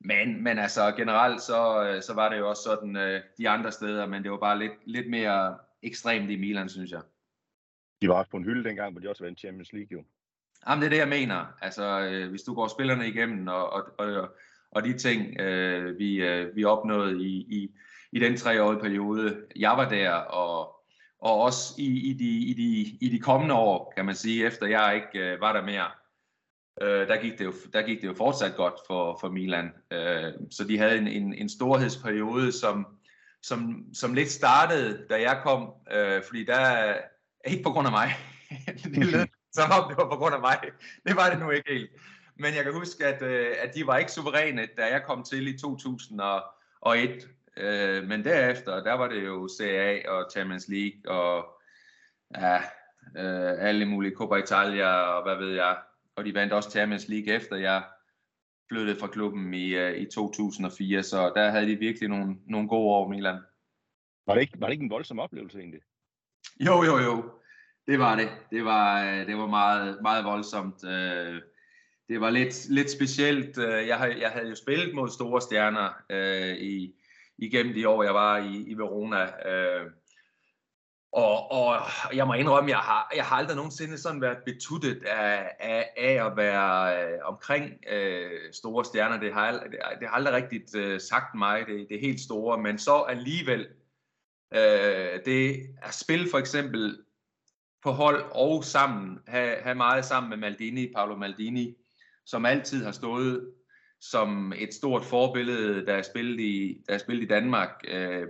men, 0.00 0.42
men 0.42 0.58
altså 0.58 0.92
generelt, 0.96 1.42
så, 1.42 1.98
så 2.06 2.14
var 2.14 2.28
det 2.28 2.38
jo 2.38 2.48
også 2.48 2.62
sådan 2.62 2.96
øh, 2.96 3.20
de 3.38 3.48
andre 3.48 3.72
steder, 3.72 4.06
men 4.06 4.22
det 4.22 4.30
var 4.30 4.38
bare 4.38 4.58
lidt, 4.58 4.72
lidt 4.86 5.10
mere 5.10 5.58
ekstremt 5.82 6.30
i 6.30 6.36
Milan, 6.36 6.68
synes 6.68 6.90
jeg. 6.90 7.00
De 8.02 8.08
var 8.08 8.14
også 8.14 8.30
på 8.30 8.36
en 8.36 8.44
hylde 8.44 8.68
dengang, 8.68 8.92
hvor 8.92 9.00
de 9.00 9.08
også 9.08 9.24
vandt 9.24 9.38
Champions 9.38 9.72
League 9.72 9.98
jo. 9.98 10.04
Jamen, 10.68 10.82
det 10.82 10.86
er 10.86 10.90
det, 10.90 10.98
jeg 10.98 11.08
mener. 11.08 11.46
Altså, 11.62 12.00
øh, 12.00 12.30
hvis 12.30 12.42
du 12.42 12.54
går 12.54 12.68
spillerne 12.68 13.08
igennem, 13.08 13.48
og, 13.48 13.72
og, 13.72 13.84
og, 13.98 14.28
og 14.70 14.84
de 14.84 14.98
ting, 14.98 15.40
øh, 15.40 15.98
vi, 15.98 16.22
øh, 16.22 16.56
vi 16.56 16.64
opnåede 16.64 17.22
i, 17.22 17.36
i, 17.36 17.70
i 18.12 18.20
den 18.20 18.36
treårige 18.36 18.80
periode, 18.80 19.46
jeg 19.56 19.70
var 19.76 19.88
der, 19.88 20.10
og, 20.12 20.76
og 21.18 21.40
også 21.40 21.74
i, 21.78 22.10
i, 22.10 22.12
de, 22.12 22.38
i, 22.38 22.54
de, 22.54 22.98
i 23.06 23.08
de 23.08 23.18
kommende 23.18 23.54
år, 23.54 23.92
kan 23.96 24.04
man 24.04 24.14
sige, 24.14 24.46
efter 24.46 24.66
jeg 24.66 24.94
ikke 24.94 25.32
øh, 25.32 25.40
var 25.40 25.52
der 25.52 25.62
mere, 25.62 25.90
øh, 26.82 27.08
der, 27.08 27.20
gik 27.20 27.38
det 27.38 27.44
jo, 27.44 27.52
der 27.72 27.82
gik 27.82 28.00
det 28.00 28.08
jo 28.08 28.14
fortsat 28.14 28.56
godt 28.56 28.74
for, 28.86 29.18
for 29.20 29.28
Milan. 29.28 29.72
Øh, 29.90 30.32
så 30.50 30.64
de 30.64 30.78
havde 30.78 30.98
en, 30.98 31.08
en, 31.08 31.34
en 31.34 31.48
storhedsperiode, 31.48 32.52
som, 32.52 32.86
som, 33.42 33.84
som 33.94 34.14
lidt 34.14 34.30
startede, 34.30 35.06
da 35.10 35.20
jeg 35.20 35.40
kom, 35.42 35.72
øh, 35.92 36.22
fordi 36.22 36.44
der, 36.44 36.94
ikke 37.44 37.62
på 37.62 37.70
grund 37.70 37.86
af 37.86 37.92
mig, 37.92 38.10
det 38.94 39.06
lød 39.06 39.26
som 39.56 39.70
om 39.70 39.88
det 39.88 39.96
var 39.96 40.08
på 40.08 40.16
grund 40.16 40.34
af 40.34 40.40
mig. 40.40 40.58
Det 41.06 41.16
var 41.16 41.30
det 41.30 41.38
nu 41.38 41.50
ikke 41.50 41.72
helt. 41.72 41.90
men 42.36 42.54
jeg 42.54 42.64
kan 42.64 42.72
huske, 42.72 43.06
at, 43.06 43.22
øh, 43.22 43.54
at 43.62 43.74
de 43.74 43.86
var 43.86 43.96
ikke 43.98 44.12
suveræne, 44.12 44.68
da 44.76 44.84
jeg 44.84 45.02
kom 45.02 45.24
til 45.24 45.54
i 45.54 45.58
2001. 45.58 47.28
Øh, 47.56 48.08
men 48.08 48.24
derefter, 48.24 48.82
der 48.82 48.92
var 48.92 49.08
det 49.08 49.24
jo 49.24 49.48
CA 49.58 50.08
og 50.08 50.30
Champions 50.32 50.68
League 50.68 51.16
og 51.16 51.46
ja, 52.34 52.56
øh, 53.16 53.68
alle 53.68 53.86
mulige 53.86 54.16
Coppa 54.16 54.36
Italia 54.36 54.88
og 54.88 55.22
hvad 55.22 55.46
ved 55.46 55.54
jeg. 55.54 55.76
Og 56.16 56.24
de 56.24 56.34
vandt 56.34 56.52
også 56.52 56.70
Champions 56.70 57.08
League 57.08 57.34
efter 57.34 57.56
jeg 57.56 57.84
flyttede 58.68 59.00
fra 59.00 59.06
klubben 59.06 59.54
i, 59.54 59.74
øh, 59.74 59.96
i 59.96 60.06
2004, 60.14 61.02
så 61.02 61.32
der 61.36 61.50
havde 61.50 61.66
de 61.66 61.76
virkelig 61.76 62.08
nogle, 62.08 62.36
nogle 62.46 62.68
gode 62.68 62.94
år, 62.94 63.08
Milan. 63.08 63.40
Var 64.26 64.34
det, 64.34 64.40
ikke, 64.40 64.60
var 64.60 64.66
det 64.66 64.72
ikke 64.72 64.84
en 64.84 64.90
voldsom 64.90 65.18
oplevelse 65.18 65.58
egentlig? 65.58 65.80
Jo, 66.60 66.82
jo, 66.82 66.98
jo. 66.98 67.30
Det 67.86 67.98
var 67.98 68.16
det. 68.16 68.28
Det 68.50 68.64
var, 68.64 69.04
øh, 69.04 69.26
det 69.26 69.36
var 69.36 69.46
meget, 69.46 69.98
meget 70.02 70.24
voldsomt. 70.24 70.84
Øh, 70.84 71.42
det 72.08 72.20
var 72.20 72.30
lidt, 72.30 72.68
lidt 72.68 72.90
specielt. 72.90 73.58
Jeg, 73.58 73.96
havde, 73.98 74.20
jeg 74.20 74.30
havde 74.30 74.48
jo 74.48 74.54
spillet 74.54 74.94
mod 74.94 75.08
store 75.08 75.40
stjerner 75.40 76.12
i, 76.60 76.94
igennem 77.38 77.74
de 77.74 77.88
år, 77.88 78.02
jeg 78.02 78.14
var 78.14 78.38
i, 78.38 78.56
i 78.56 78.74
Verona. 78.74 79.26
Og, 81.16 81.50
og 81.52 81.76
jeg 82.14 82.26
må 82.26 82.32
indrømme, 82.32 82.70
jeg 82.70 82.78
har, 82.78 83.12
jeg 83.16 83.24
har 83.24 83.36
aldrig 83.36 83.56
nogensinde 83.56 83.98
sådan 83.98 84.20
været 84.20 84.38
betuttet 84.46 85.04
af, 85.04 85.50
af, 85.60 85.90
af 85.96 86.26
at 86.26 86.36
være 86.36 87.02
øh, 87.04 87.18
omkring 87.24 87.72
øh, 87.92 88.30
store 88.52 88.84
stjerner. 88.84 89.20
Det 89.20 89.32
har, 89.32 89.52
det, 89.52 89.78
det 90.00 90.08
har 90.08 90.16
aldrig 90.16 90.34
rigtigt 90.34 90.76
øh, 90.76 91.00
sagt 91.00 91.34
mig, 91.34 91.66
det, 91.66 91.86
det 91.90 92.00
helt 92.00 92.20
store. 92.20 92.58
Men 92.58 92.78
så 92.78 92.96
alligevel, 93.08 93.68
øh, 94.54 95.20
det 95.24 95.60
at 95.82 95.94
spille 95.94 96.30
for 96.30 96.38
eksempel 96.38 96.98
på 97.82 97.90
hold 97.90 98.24
og 98.32 98.64
sammen, 98.64 99.18
have, 99.26 99.56
have 99.56 99.74
meget 99.74 100.04
sammen 100.04 100.30
med 100.30 100.36
Maldini, 100.36 100.92
Paolo 100.92 101.16
Maldini, 101.16 101.74
som 102.26 102.46
altid 102.46 102.84
har 102.84 102.92
stået 102.92 103.52
som 104.00 104.52
et 104.56 104.74
stort 104.74 105.04
forbillede, 105.04 105.86
der 105.86 105.94
er 105.94 106.02
spillet 106.02 106.40
i, 106.40 106.84
der 106.88 106.94
er 106.94 106.98
spillet 106.98 107.24
i 107.24 107.28
Danmark. 107.28 107.70
Øh, 107.88 108.26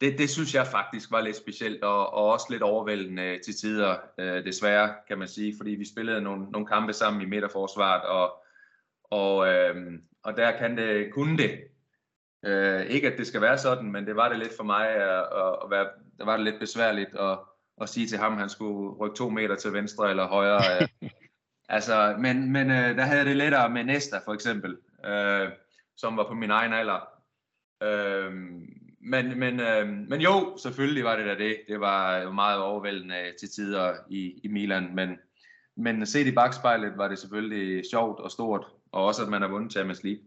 det, 0.00 0.18
det 0.18 0.30
synes 0.30 0.54
jeg 0.54 0.66
faktisk 0.66 1.10
var 1.10 1.20
lidt 1.20 1.36
specielt, 1.36 1.82
og, 1.82 2.12
og 2.12 2.24
også 2.32 2.46
lidt 2.50 2.62
overvældende 2.62 3.38
til 3.44 3.54
tider, 3.54 3.96
øh, 4.18 4.44
desværre, 4.44 4.94
kan 5.08 5.18
man 5.18 5.28
sige, 5.28 5.54
fordi 5.56 5.70
vi 5.70 5.88
spillede 5.88 6.20
nogle, 6.20 6.50
nogle 6.50 6.66
kampe 6.66 6.92
sammen 6.92 7.22
i 7.22 7.26
midterforsvaret, 7.26 8.02
og, 8.02 8.44
og, 9.04 9.48
øh, 9.48 9.92
og 10.22 10.36
der 10.36 10.58
kan 10.58 10.76
det, 10.76 11.12
kunne 11.12 11.38
det. 11.38 11.60
Øh, 12.44 12.86
ikke 12.86 13.12
at 13.12 13.18
det 13.18 13.26
skal 13.26 13.40
være 13.40 13.58
sådan, 13.58 13.92
men 13.92 14.06
det 14.06 14.16
var 14.16 14.28
det 14.28 14.38
lidt 14.38 14.56
for 14.56 14.64
mig, 14.64 14.88
at, 14.88 15.26
at 15.64 15.70
være, 15.70 15.88
der 16.18 16.24
var 16.24 16.36
det 16.36 16.44
lidt 16.44 16.60
besværligt 16.60 17.16
at, 17.16 17.38
at 17.80 17.88
sige 17.88 18.06
til 18.06 18.18
ham, 18.18 18.32
at 18.32 18.38
han 18.38 18.48
skulle 18.48 18.96
rykke 18.96 19.16
to 19.16 19.28
meter 19.28 19.56
til 19.56 19.72
venstre 19.72 20.10
eller 20.10 20.28
højre. 20.28 20.88
altså, 21.68 22.16
men 22.18 22.52
men 22.52 22.70
øh, 22.70 22.96
der 22.96 23.02
havde 23.02 23.24
det 23.24 23.36
lettere 23.36 23.70
med 23.70 23.84
Nesta 23.84 24.18
for 24.24 24.34
eksempel, 24.34 24.78
øh, 25.04 25.48
som 25.96 26.16
var 26.16 26.24
på 26.28 26.34
min 26.34 26.50
egen 26.50 26.72
alder. 26.72 27.08
Øh, 27.82 28.32
men, 29.00 29.38
men, 29.38 29.60
øh, 29.60 29.88
men 29.88 30.20
jo, 30.20 30.56
selvfølgelig 30.62 31.04
var 31.04 31.16
det 31.16 31.26
da 31.26 31.34
det. 31.34 31.60
Det 31.68 31.80
var 31.80 32.18
jo 32.18 32.32
meget 32.32 32.60
overvældende 32.60 33.34
til 33.40 33.48
tider 33.48 33.94
i, 34.10 34.40
i 34.44 34.48
Milan, 34.48 34.94
men, 34.94 35.18
men 35.76 36.06
set 36.06 36.26
i 36.26 36.34
bagspejlet 36.34 36.96
var 36.96 37.08
det 37.08 37.18
selvfølgelig 37.18 37.84
sjovt 37.90 38.20
og 38.20 38.30
stort, 38.30 38.66
og 38.92 39.04
også 39.04 39.22
at 39.22 39.28
man 39.28 39.42
har 39.42 39.48
vundet 39.48 39.72
Champions 39.72 40.02
League. 40.04 40.22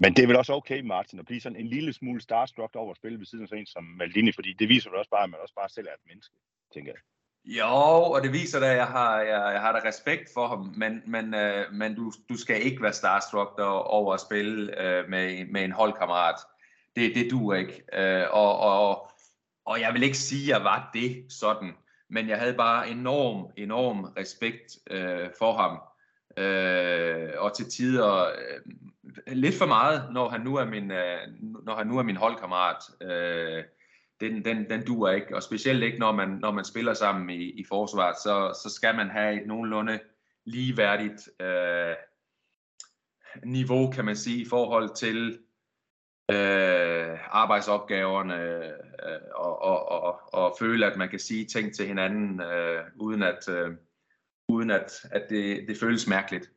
Men 0.00 0.16
det 0.16 0.22
er 0.22 0.26
vel 0.26 0.36
også 0.36 0.52
okay, 0.52 0.80
Martin, 0.80 1.18
at 1.18 1.26
blive 1.26 1.40
sådan 1.40 1.60
en 1.60 1.66
lille 1.66 1.92
smule 1.92 2.20
starstruck 2.20 2.76
over 2.76 2.90
at 2.90 2.96
spille 2.96 3.18
ved 3.18 3.26
siden 3.26 3.44
af 3.44 3.48
sådan 3.48 3.60
en 3.60 3.66
som 3.66 3.84
Maldini, 3.84 4.32
fordi 4.32 4.52
det 4.52 4.68
viser 4.68 4.90
vel 4.90 4.98
også 4.98 5.10
bare, 5.10 5.24
at 5.24 5.30
man 5.30 5.40
også 5.42 5.54
bare 5.54 5.68
selv 5.68 5.86
er 5.86 5.92
et 5.92 6.06
menneske, 6.06 6.34
tænker 6.74 6.92
jeg. 6.92 7.00
Jo, 7.44 8.02
og 8.14 8.22
det 8.22 8.32
viser 8.32 8.60
da, 8.60 8.70
at 8.70 8.76
jeg 8.76 8.86
har, 8.86 9.20
jeg, 9.20 9.52
jeg 9.52 9.60
har 9.60 9.72
da 9.72 9.88
respekt 9.88 10.30
for 10.34 10.46
ham, 10.46 10.74
men, 10.76 11.02
men, 11.06 11.34
øh, 11.34 11.72
men 11.72 11.94
du, 11.94 12.12
du 12.28 12.36
skal 12.36 12.62
ikke 12.62 12.82
være 12.82 12.92
starstruck 12.92 13.58
over 13.58 14.14
at 14.14 14.20
spille 14.20 14.82
øh, 14.82 15.08
med, 15.08 15.44
med 15.44 15.64
en 15.64 15.72
holdkammerat 15.72 16.36
det, 16.96 17.14
det 17.14 17.30
duer 17.30 17.56
ikke. 17.56 17.82
Øh, 17.92 18.26
og, 18.30 18.58
og, 18.58 19.10
og 19.64 19.80
jeg 19.80 19.94
vil 19.94 20.02
ikke 20.02 20.18
sige, 20.18 20.42
at 20.42 20.58
jeg 20.58 20.64
var 20.64 20.90
det 20.94 21.24
sådan, 21.28 21.72
men 22.10 22.28
jeg 22.28 22.38
havde 22.38 22.54
bare 22.54 22.90
enorm, 22.90 23.50
enorm 23.56 24.04
respekt 24.04 24.78
øh, 24.90 25.28
for 25.38 25.52
ham. 25.52 25.80
Øh, 26.44 27.30
og 27.38 27.56
til 27.56 27.70
tider 27.70 28.24
øh, 28.24 29.36
lidt 29.36 29.54
for 29.54 29.66
meget, 29.66 30.12
når 30.12 30.28
han 30.28 30.40
nu 30.40 30.56
er 30.56 30.64
min, 30.64 30.90
øh, 30.90 31.18
når 31.64 31.76
han 31.76 31.86
nu 31.86 31.98
er 31.98 32.02
min 32.02 32.16
holdkammerat. 32.16 32.76
Øh, 33.02 33.64
den, 34.20 34.44
den, 34.44 34.70
den 34.70 34.86
duer 34.86 35.10
ikke, 35.10 35.36
og 35.36 35.42
specielt 35.42 35.82
ikke, 35.82 35.98
når 35.98 36.12
man, 36.12 36.28
når 36.28 36.50
man 36.50 36.64
spiller 36.64 36.94
sammen 36.94 37.30
i, 37.30 37.50
i 37.50 37.64
forsvaret, 37.68 38.16
så, 38.16 38.60
så 38.62 38.74
skal 38.74 38.96
man 38.96 39.10
have 39.10 39.40
et 39.42 39.46
nogenlunde 39.46 40.00
ligeværdigt 40.44 41.40
øh, 41.40 41.94
niveau, 43.44 43.90
kan 43.90 44.04
man 44.04 44.16
sige, 44.16 44.42
i 44.42 44.48
forhold 44.48 44.94
til 44.94 45.38
øh, 46.30 47.18
arbejdsopgaverne 47.36 48.34
øh, 48.34 49.20
og, 49.34 49.62
og, 49.62 49.88
og, 49.88 50.34
og 50.34 50.56
føle, 50.58 50.86
at 50.86 50.96
man 50.96 51.08
kan 51.08 51.18
sige 51.18 51.44
ting 51.44 51.74
til 51.74 51.86
hinanden, 51.86 52.40
øh, 52.40 52.84
uden 52.96 53.22
at, 53.22 53.48
øh, 53.48 53.76
uden 54.48 54.70
at, 54.70 55.04
at 55.10 55.26
det, 55.30 55.68
det 55.68 55.76
føles 55.80 56.08
mærkeligt. 56.08 56.50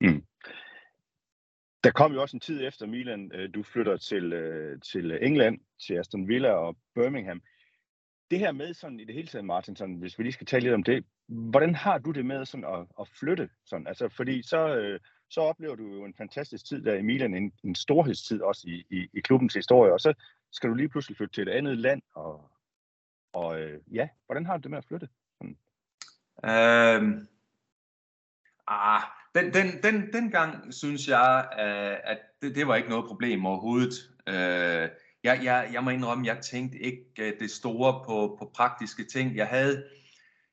Mm. 0.00 0.24
Der 1.84 1.90
kom 1.90 2.12
jo 2.12 2.22
også 2.22 2.36
en 2.36 2.40
tid 2.40 2.66
efter 2.66 2.86
Milan, 2.86 3.32
øh, 3.34 3.54
du 3.54 3.62
flytter 3.62 3.96
til, 3.96 4.32
øh, 4.32 4.80
til 4.80 5.18
England, 5.22 5.58
til 5.86 5.94
Aston 5.94 6.28
Villa 6.28 6.50
og 6.50 6.76
Birmingham. 6.94 7.42
Det 8.30 8.38
her 8.38 8.52
med 8.52 8.74
sådan 8.74 9.00
i 9.00 9.04
det 9.04 9.14
hele 9.14 9.28
taget, 9.28 9.44
Martin, 9.44 9.76
sådan, 9.76 9.94
hvis 9.94 10.18
vi 10.18 10.24
lige 10.24 10.32
skal 10.32 10.46
tale 10.46 10.62
lidt 10.62 10.74
om 10.74 10.82
det, 10.82 11.04
hvordan 11.28 11.74
har 11.74 11.98
du 11.98 12.10
det 12.10 12.26
med 12.26 12.44
sådan 12.44 12.64
at, 12.64 12.86
at 13.00 13.08
flytte? 13.08 13.48
Sådan? 13.66 13.86
Altså, 13.86 14.08
fordi 14.08 14.42
så, 14.42 14.76
øh, 14.76 15.00
så 15.30 15.40
oplever 15.40 15.74
du 15.74 15.82
jo 15.82 16.04
en 16.04 16.14
fantastisk 16.14 16.64
tid 16.64 16.82
der 16.82 16.94
i 16.94 17.02
Milan, 17.02 17.34
en, 17.34 17.52
en 17.64 17.74
storhedstid 17.74 18.40
også 18.40 18.68
i, 18.68 18.86
i, 18.90 19.08
i 19.12 19.20
klubbens 19.20 19.54
historie, 19.54 19.92
og 19.92 20.00
så 20.00 20.14
skal 20.52 20.70
du 20.70 20.74
lige 20.74 20.88
pludselig 20.88 21.16
flytte 21.16 21.34
til 21.34 21.48
et 21.48 21.52
andet 21.52 21.78
land, 21.78 22.02
og, 22.14 22.50
og 23.32 23.60
øh, 23.60 23.80
ja, 23.92 24.08
hvordan 24.26 24.46
har 24.46 24.56
du 24.56 24.62
det 24.62 24.70
med 24.70 24.78
at 24.78 24.84
flytte? 24.84 25.08
Øhm, 26.44 27.28
ah, 28.66 29.02
den, 29.34 29.54
den, 29.54 29.82
den, 29.82 30.12
den 30.12 30.30
gang 30.30 30.74
synes 30.74 31.08
jeg, 31.08 31.48
øh, 31.52 32.10
at 32.12 32.18
det, 32.42 32.54
det 32.54 32.68
var 32.68 32.76
ikke 32.76 32.88
noget 32.88 33.06
problem 33.06 33.46
overhovedet. 33.46 33.94
Øh, 34.26 34.88
jeg, 35.24 35.40
jeg, 35.44 35.70
jeg 35.72 35.84
må 35.84 35.90
indrømme, 35.90 36.26
jeg 36.26 36.38
tænkte 36.42 36.78
ikke 36.78 37.04
øh, 37.18 37.40
det 37.40 37.50
store 37.50 38.04
på, 38.06 38.36
på 38.38 38.50
praktiske 38.54 39.04
ting. 39.04 39.36
Jeg 39.36 39.46
havde, 39.46 39.84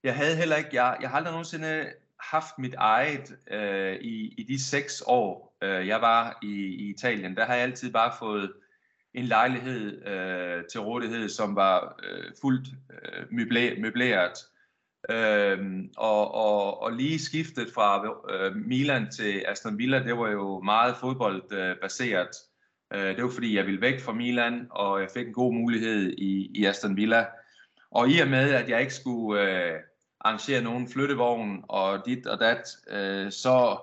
jeg 0.03 0.15
havde 0.15 0.36
heller 0.36 0.55
ikke, 0.55 0.70
jeg, 0.74 0.98
jeg 1.01 1.10
har 1.10 1.17
aldrig 1.17 1.32
nogensinde 1.32 1.94
haft 2.19 2.60
mit 2.60 2.74
eget 2.74 3.36
øh, 3.51 3.95
i, 3.95 4.34
i 4.38 4.43
de 4.43 4.63
seks 4.63 5.03
år, 5.05 5.57
øh, 5.62 5.88
jeg 5.88 6.01
var 6.01 6.39
i, 6.43 6.53
i 6.55 6.89
Italien. 6.89 7.38
Der 7.38 7.45
har 7.45 7.53
jeg 7.53 7.63
altid 7.63 7.91
bare 7.91 8.12
fået 8.19 8.51
en 9.13 9.25
lejlighed 9.25 10.07
øh, 10.07 10.63
til 10.72 10.79
rådighed, 10.79 11.29
som 11.29 11.55
var 11.55 12.00
øh, 12.03 12.31
fuldt 12.41 12.67
øh, 12.91 13.25
møbleret. 13.81 14.34
Øh, 15.10 15.60
og, 15.98 16.36
og, 16.36 16.81
og 16.81 16.93
lige 16.93 17.19
skiftet 17.19 17.67
fra 17.74 18.17
øh, 18.34 18.55
Milan 18.55 19.12
til 19.12 19.43
Aston 19.48 19.77
Villa, 19.77 20.03
det 20.03 20.17
var 20.17 20.29
jo 20.29 20.62
meget 20.62 20.95
fodboldbaseret. 20.95 22.29
Øh, 22.93 23.15
det 23.15 23.24
var 23.24 23.29
fordi, 23.29 23.55
jeg 23.55 23.65
ville 23.65 23.81
væk 23.81 24.00
fra 24.00 24.13
Milan, 24.13 24.67
og 24.72 25.01
jeg 25.01 25.10
fik 25.13 25.27
en 25.27 25.34
god 25.34 25.53
mulighed 25.53 26.13
i, 26.17 26.51
i 26.62 26.65
Aston 26.65 26.98
Villa. 26.98 27.25
Og 27.91 28.10
i 28.10 28.19
og 28.19 28.27
med, 28.27 28.53
at 28.53 28.69
jeg 28.69 28.81
ikke 28.81 28.93
skulle... 28.93 29.41
Øh, 29.41 29.79
arrangere 30.25 30.62
nogen 30.62 30.88
flyttevogn 30.88 31.65
og 31.70 32.05
dit 32.05 32.27
og 32.27 32.39
dat, 32.39 32.77
øh, 32.88 33.32
så, 33.32 33.77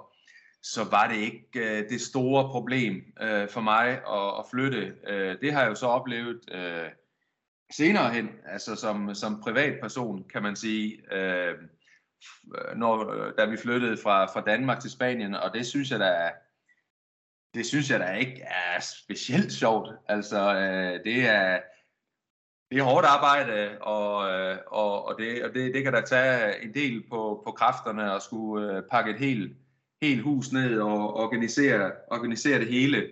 så 0.62 0.84
var 0.90 1.08
det 1.08 1.16
ikke 1.16 1.49
øh, 1.54 1.88
det 1.90 2.00
store 2.00 2.49
problem 2.49 3.04
øh, 3.20 3.49
for 3.49 3.61
mig 3.61 3.88
at, 3.88 4.38
at 4.38 4.44
flytte. 4.50 4.94
Øh, 5.06 5.40
det 5.40 5.52
har 5.52 5.61
jeg 5.61 5.70
jo 5.70 5.75
så 5.75 5.87
oplevet 5.87 6.40
øh, 6.52 6.88
senere 7.72 8.11
hen, 8.11 8.30
altså 8.46 8.76
som, 8.76 9.14
som 9.14 9.40
privatperson, 9.42 10.25
kan 10.32 10.42
man 10.42 10.56
sige, 10.56 11.14
øh, 11.14 11.54
når, 12.76 13.14
da 13.38 13.44
vi 13.44 13.56
flyttede 13.56 13.96
fra, 14.02 14.25
fra 14.25 14.40
Danmark 14.40 14.80
til 14.80 14.90
Spanien, 14.90 15.34
og 15.34 15.54
det 15.54 15.66
synes 15.66 15.90
jeg 15.90 16.00
da 16.00 16.30
det 17.54 17.66
synes 17.66 17.90
jeg 17.90 18.00
da 18.00 18.12
ikke 18.12 18.42
er 18.42 18.80
specielt 18.80 19.52
sjovt. 19.52 19.88
Altså, 20.08 20.54
øh, 20.54 21.04
det 21.04 21.28
er, 21.28 21.61
det 22.72 22.80
er 22.80 22.84
hårdt 22.84 23.06
arbejde, 23.06 23.78
og, 23.80 24.30
øh, 24.30 24.58
og, 24.66 25.08
og, 25.08 25.14
det, 25.18 25.44
og 25.44 25.54
det, 25.54 25.74
det 25.74 25.84
kan 25.84 25.92
da 25.92 26.00
tage 26.00 26.64
en 26.64 26.74
del 26.74 27.02
på, 27.10 27.42
på 27.46 27.52
kræfterne 27.52 28.12
at 28.12 28.22
skulle 28.22 28.76
øh, 28.76 28.82
pakke 28.90 29.10
et 29.10 29.18
helt, 29.18 29.56
helt 30.02 30.22
hus 30.22 30.52
ned 30.52 30.80
og 30.80 31.16
organisere, 31.16 31.92
organisere 32.10 32.58
det 32.58 32.66
hele. 32.66 33.08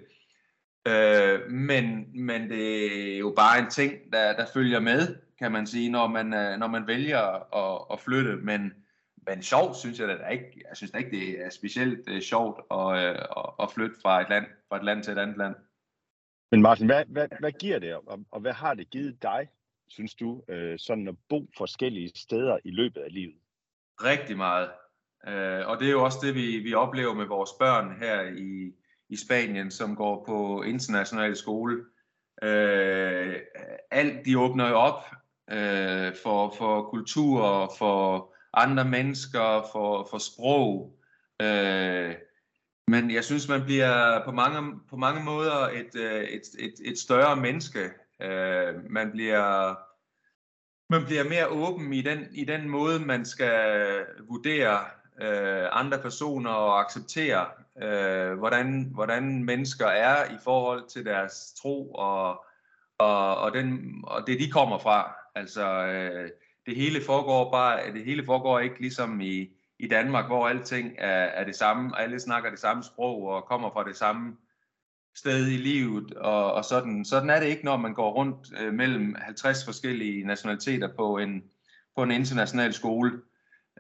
Øh, 0.89 1.51
men, 1.51 2.07
men 2.15 2.51
det 2.51 3.15
er 3.15 3.19
jo 3.19 3.33
bare 3.37 3.59
en 3.59 3.71
ting, 3.71 3.93
der, 4.13 4.33
der 4.33 4.47
følger 4.55 4.81
med, 4.81 5.17
kan 5.39 5.53
man 5.53 5.67
sige, 5.67 5.91
når 5.91 6.07
man, 6.07 6.35
øh, 6.35 6.59
når 6.59 6.67
man 6.67 6.87
vælger 6.87 7.55
at, 7.57 7.87
at 7.93 8.01
flytte. 8.01 8.37
Men, 8.37 8.73
men 9.27 9.43
sjovt 9.43 9.77
synes 9.77 10.01
jeg 10.01 10.09
da 10.09 10.27
ikke. 10.27 10.63
Jeg 10.69 10.77
synes 10.77 10.91
da 10.91 10.99
ikke, 10.99 11.11
det 11.11 11.45
er 11.45 11.51
specielt 11.51 12.11
uh, 12.11 12.21
sjovt 12.21 12.61
at, 12.71 13.17
at, 13.37 13.51
at 13.63 13.73
flytte 13.75 13.97
fra 14.03 14.21
et 14.21 14.27
land, 14.31 14.47
fra 14.69 14.77
et 14.77 14.85
land 14.85 15.03
til 15.03 15.13
et 15.13 15.19
andet 15.19 15.37
land. 15.39 15.55
Men 16.51 16.63
Martin, 16.63 16.87
hvad, 16.87 17.05
hvad, 17.09 17.29
hvad 17.41 17.53
giver 17.53 17.79
det, 17.79 17.95
og, 17.95 18.21
og 18.31 18.41
hvad 18.41 18.53
har 18.53 18.75
det 18.75 18.91
givet 18.91 19.23
dig, 19.23 19.49
synes 19.89 20.15
du, 20.15 20.43
øh, 20.49 20.79
sådan 20.79 21.09
at 21.09 21.15
bo 21.29 21.47
forskellige 21.59 22.13
steder 22.17 22.59
i 22.65 22.71
løbet 22.71 23.01
af 23.01 23.13
livet? 23.13 23.37
Rigtig 24.05 24.37
meget. 24.37 24.71
Øh, 25.29 25.69
og 25.69 25.79
det 25.79 25.87
er 25.87 25.93
jo 25.93 26.05
også 26.05 26.19
det, 26.23 26.35
vi, 26.35 26.59
vi 26.59 26.75
oplever 26.75 27.15
med 27.15 27.27
vores 27.27 27.51
børn 27.59 27.97
her 27.99 28.23
i, 28.23 28.73
i 29.09 29.17
Spanien, 29.17 29.71
som 29.71 29.97
går 29.97 30.25
på 30.25 30.63
international 30.63 31.37
skole. 31.37 31.85
Øh, 32.43 33.37
alt 33.91 34.27
de 34.27 34.39
åbner 34.39 34.69
jo 34.69 34.75
op 34.75 35.05
øh, 35.51 36.15
for, 36.23 36.55
for 36.59 36.83
kultur, 36.83 37.73
for 37.79 38.35
andre 38.55 38.85
mennesker, 38.85 39.69
for, 39.73 40.09
for 40.11 40.19
sprog. 40.19 40.99
Øh, 41.43 42.15
men 42.91 43.11
jeg 43.11 43.25
synes, 43.25 43.49
man 43.49 43.65
bliver 43.65 44.25
på 44.25 44.33
mange, 44.33 44.81
på 44.91 44.97
mange 44.97 45.25
måder 45.25 45.69
et, 45.69 45.95
øh, 45.95 46.23
et, 46.23 46.43
et, 46.59 46.75
et 46.85 46.99
større 46.99 47.37
menneske. 47.37 47.91
Øh, 48.23 48.91
man 48.91 49.11
bliver 49.11 49.75
man 50.89 51.05
bliver 51.05 51.25
mere 51.25 51.49
åben 51.49 51.93
i 51.93 52.03
den, 52.03 52.19
i 52.33 52.45
den 52.45 52.69
måde, 52.69 52.99
man 52.99 53.25
skal 53.25 54.07
vurdere 54.29 54.79
øh, 55.21 55.69
andre 55.73 55.99
personer 55.99 56.51
og 56.51 56.81
acceptere, 56.81 57.47
øh, 57.83 58.39
hvordan, 58.39 58.91
hvordan 58.95 59.45
mennesker 59.45 59.87
er 59.87 60.25
i 60.25 60.37
forhold 60.45 60.89
til 60.89 61.05
deres 61.05 61.55
tro 61.63 61.93
og, 61.93 62.45
og, 62.99 63.37
og, 63.37 63.53
den, 63.53 64.01
og 64.03 64.27
det, 64.27 64.41
de 64.41 64.51
kommer 64.51 64.79
fra. 64.79 65.17
Altså, 65.35 65.87
øh, 65.87 66.31
det 66.67 66.77
hele 66.77 67.01
foregår 67.07 67.51
bare, 67.51 67.93
det 67.93 68.05
hele 68.05 68.25
foregår 68.25 68.61
ikke 68.61 68.81
ligesom 68.81 69.21
i, 69.21 69.51
i 69.81 69.89
Danmark, 69.89 70.27
hvor 70.27 70.49
alting 70.49 70.95
er, 70.99 71.09
er 71.09 71.45
det 71.45 71.57
samme, 71.57 71.95
og 71.95 72.03
alle 72.03 72.21
snakker 72.21 72.51
det 72.51 72.59
samme 72.59 72.83
sprog 72.83 73.23
og 73.23 73.45
kommer 73.45 73.71
fra 73.71 73.85
det 73.85 73.97
samme 73.97 74.37
sted 75.17 75.47
i 75.47 75.57
livet, 75.57 76.15
og, 76.15 76.53
og 76.53 76.65
sådan. 76.65 77.05
Sådan 77.05 77.31
er 77.31 77.41
det 77.41 77.47
ikke, 77.47 77.65
når 77.65 77.77
man 77.77 77.95
går 77.95 78.13
rundt 78.13 78.61
øh, 78.61 78.75
mellem 78.75 79.15
50 79.19 79.65
forskellige 79.65 80.27
nationaliteter 80.27 80.89
på 80.97 81.19
en, 81.19 81.43
på 81.97 82.03
en 82.03 82.11
international 82.11 82.73
skole. 82.73 83.13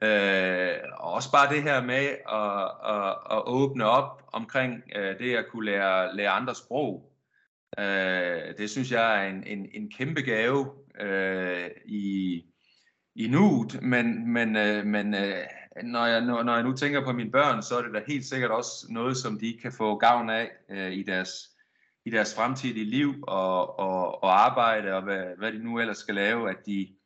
Øh, 0.02 0.76
og 0.97 1.12
også 1.12 1.33
bare 1.33 1.54
det 1.54 1.62
her 1.62 1.83
med 1.83 2.07
at, 2.33 2.97
at, 2.97 3.37
at 3.37 3.42
åbne 3.47 3.85
op 3.85 4.23
omkring 4.33 4.83
øh, 4.97 5.19
det 5.19 5.37
at 5.37 5.45
kunne 5.50 5.66
lære, 5.66 6.16
lære 6.16 6.30
andre 6.30 6.54
sprog. 6.54 7.12
Øh, 7.78 8.57
det 8.59 8.71
synes 8.71 8.92
jeg 8.92 9.25
er 9.25 9.28
en, 9.28 9.45
en, 9.47 9.69
en 9.73 9.90
kæmpe 9.90 10.21
gave 10.21 10.73
øh, 11.00 11.71
i, 11.85 12.45
i 13.14 13.28
nuet, 13.28 13.83
men, 13.83 14.33
men, 14.33 14.57
øh, 14.57 14.87
men 14.87 15.14
øh, 15.14 15.45
når, 15.83 16.07
jeg, 16.07 16.21
når 16.21 16.55
jeg 16.55 16.62
nu 16.62 16.73
tænker 16.73 17.05
på 17.05 17.12
mine 17.12 17.31
børn, 17.31 17.62
så 17.62 17.79
er 17.79 17.83
det 17.83 17.95
da 17.95 18.03
helt 18.07 18.25
sikkert 18.25 18.50
også 18.50 18.87
noget, 18.89 19.17
som 19.17 19.39
de 19.39 19.59
kan 19.62 19.73
få 19.73 19.97
gavn 19.97 20.31
af 20.31 20.50
øh, 20.71 20.93
i, 20.93 21.03
deres, 21.03 21.31
i 22.05 22.11
deres 22.11 22.35
fremtidige 22.35 22.85
liv 22.85 23.15
og, 23.23 23.79
og, 23.79 24.23
og 24.23 24.45
arbejde, 24.47 24.95
og 24.95 25.03
hvad, 25.03 25.25
hvad 25.39 25.53
de 25.53 25.59
nu 25.59 25.79
ellers 25.79 25.99
skal 25.99 26.15
lave, 26.15 26.50
at 26.50 26.67
de, 26.67 26.97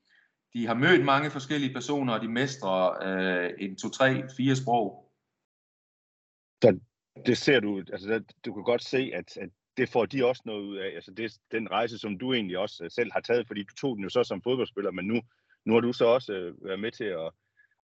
de 0.54 0.66
har 0.66 0.74
mødt 0.74 1.04
mange 1.04 1.30
forskellige 1.30 1.72
personer, 1.72 2.14
og 2.14 2.20
de 2.20 2.28
mestrer 2.28 3.02
øh, 3.02 3.50
en, 3.58 3.76
to, 3.76 3.88
tre, 3.88 4.28
fire 4.36 4.56
sprog. 4.56 5.10
Så 6.62 6.78
det 7.26 7.38
ser 7.38 7.60
du, 7.60 7.78
altså 7.78 8.08
der, 8.08 8.20
du 8.44 8.54
kan 8.54 8.62
godt 8.64 8.84
se, 8.84 9.10
at, 9.14 9.36
at 9.36 9.50
det 9.76 9.88
får 9.88 10.06
de 10.06 10.26
også 10.26 10.42
noget 10.44 10.62
ud 10.62 10.76
af. 10.76 10.90
Altså 10.94 11.10
det, 11.10 11.32
den 11.52 11.70
rejse, 11.70 11.98
som 11.98 12.18
du 12.18 12.32
egentlig 12.32 12.58
også 12.58 12.84
øh, 12.84 12.90
selv 12.90 13.12
har 13.12 13.20
taget, 13.20 13.46
fordi 13.46 13.62
du 13.62 13.74
tog 13.74 13.96
den 13.96 14.02
jo 14.02 14.08
så 14.08 14.24
som 14.24 14.42
fodboldspiller, 14.42 14.90
men 14.90 15.06
nu, 15.06 15.20
nu 15.64 15.72
har 15.72 15.80
du 15.80 15.92
så 15.92 16.04
også 16.04 16.32
øh, 16.32 16.64
været 16.64 16.80
med 16.80 16.92
til 16.92 17.04
at, 17.04 17.30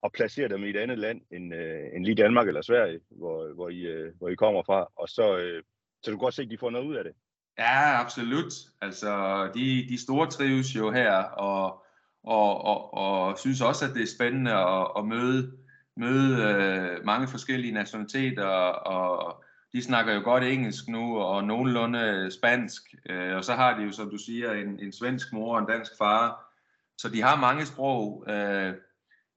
og 0.01 0.11
placere 0.11 0.47
dem 0.47 0.63
i 0.63 0.69
et 0.69 0.77
andet 0.77 0.99
land 0.99 1.21
end, 1.31 1.55
øh, 1.55 1.85
end 1.93 2.05
lige 2.05 2.23
Danmark 2.23 2.47
eller 2.47 2.61
Sverige, 2.61 2.99
hvor, 3.09 3.53
hvor, 3.53 3.69
I, 3.69 3.79
øh, 3.79 4.13
hvor 4.17 4.29
I 4.29 4.35
kommer 4.35 4.63
fra. 4.63 4.87
Og 4.95 5.07
så, 5.07 5.37
øh, 5.37 5.63
så 6.03 6.11
du 6.11 6.17
kan 6.17 6.23
godt 6.23 6.33
se, 6.33 6.41
at 6.41 6.49
de 6.49 6.57
får 6.57 6.69
noget 6.69 6.85
ud 6.85 6.95
af 6.95 7.03
det. 7.03 7.13
Ja, 7.57 8.01
absolut. 8.01 8.53
Altså, 8.81 9.11
de, 9.55 9.85
de 9.89 10.01
store 10.01 10.27
trives 10.27 10.75
jo 10.75 10.91
her, 10.91 11.13
og, 11.23 11.85
og, 12.23 12.61
og, 12.65 12.93
og 12.93 13.37
synes 13.37 13.61
også, 13.61 13.85
at 13.85 13.95
det 13.95 14.03
er 14.03 14.15
spændende 14.17 14.53
at, 14.53 14.87
at 14.97 15.05
møde, 15.05 15.51
møde 15.97 16.43
øh, 16.43 17.05
mange 17.05 17.27
forskellige 17.27 17.73
nationaliteter, 17.73 18.45
og 18.45 19.43
de 19.73 19.83
snakker 19.83 20.13
jo 20.13 20.21
godt 20.23 20.43
engelsk 20.43 20.87
nu, 20.87 21.17
og 21.17 21.43
nogenlunde 21.43 22.31
spansk, 22.31 22.81
øh, 23.09 23.35
og 23.35 23.43
så 23.43 23.53
har 23.53 23.77
de 23.77 23.83
jo, 23.83 23.91
som 23.91 24.09
du 24.09 24.17
siger, 24.17 24.53
en, 24.53 24.79
en 24.79 24.91
svensk 24.91 25.33
mor 25.33 25.53
og 25.55 25.59
en 25.59 25.67
dansk 25.67 25.91
far, 25.97 26.53
så 26.97 27.09
de 27.09 27.21
har 27.21 27.35
mange 27.35 27.65
sprog 27.65 28.25
øh, 28.29 28.73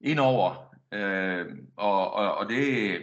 indover, 0.03 0.75
øh, 0.91 1.45
og, 1.77 2.13
og, 2.13 2.35
og 2.35 2.49
det, 2.49 2.97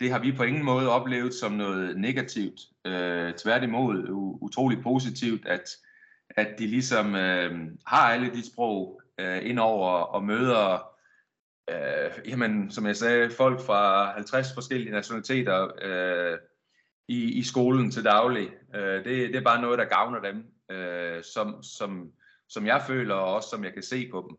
det 0.00 0.10
har 0.10 0.18
vi 0.18 0.32
på 0.32 0.42
ingen 0.42 0.64
måde 0.64 0.90
oplevet 0.90 1.34
som 1.34 1.52
noget 1.52 1.96
negativt. 1.98 2.60
Øh, 2.84 3.34
tværtimod 3.34 4.08
utrolig 4.40 4.82
positivt, 4.82 5.46
at, 5.46 5.76
at 6.30 6.48
de 6.58 6.66
ligesom 6.66 7.14
øh, 7.14 7.70
har 7.86 8.12
alle 8.12 8.30
de 8.30 8.46
sprog 8.52 9.00
øh, 9.18 9.50
indover 9.50 9.90
og 9.90 10.24
møder, 10.24 10.94
øh, 11.70 12.28
jamen, 12.28 12.70
som 12.70 12.86
jeg 12.86 12.96
sagde, 12.96 13.30
folk 13.30 13.60
fra 13.60 14.12
50 14.12 14.54
forskellige 14.54 14.92
nationaliteter 14.92 15.68
øh, 15.82 16.38
i, 17.08 17.32
i 17.32 17.42
skolen 17.42 17.90
til 17.90 18.04
daglig. 18.04 18.50
Øh, 18.74 19.04
det, 19.04 19.04
det 19.04 19.36
er 19.36 19.44
bare 19.44 19.62
noget, 19.62 19.78
der 19.78 19.84
gavner 19.84 20.20
dem, 20.20 20.46
øh, 20.70 21.22
som, 21.34 21.62
som, 21.62 22.12
som 22.48 22.66
jeg 22.66 22.82
føler, 22.86 23.14
og 23.14 23.34
også 23.34 23.48
som 23.48 23.64
jeg 23.64 23.72
kan 23.72 23.82
se 23.82 24.08
på 24.10 24.26
dem. 24.28 24.36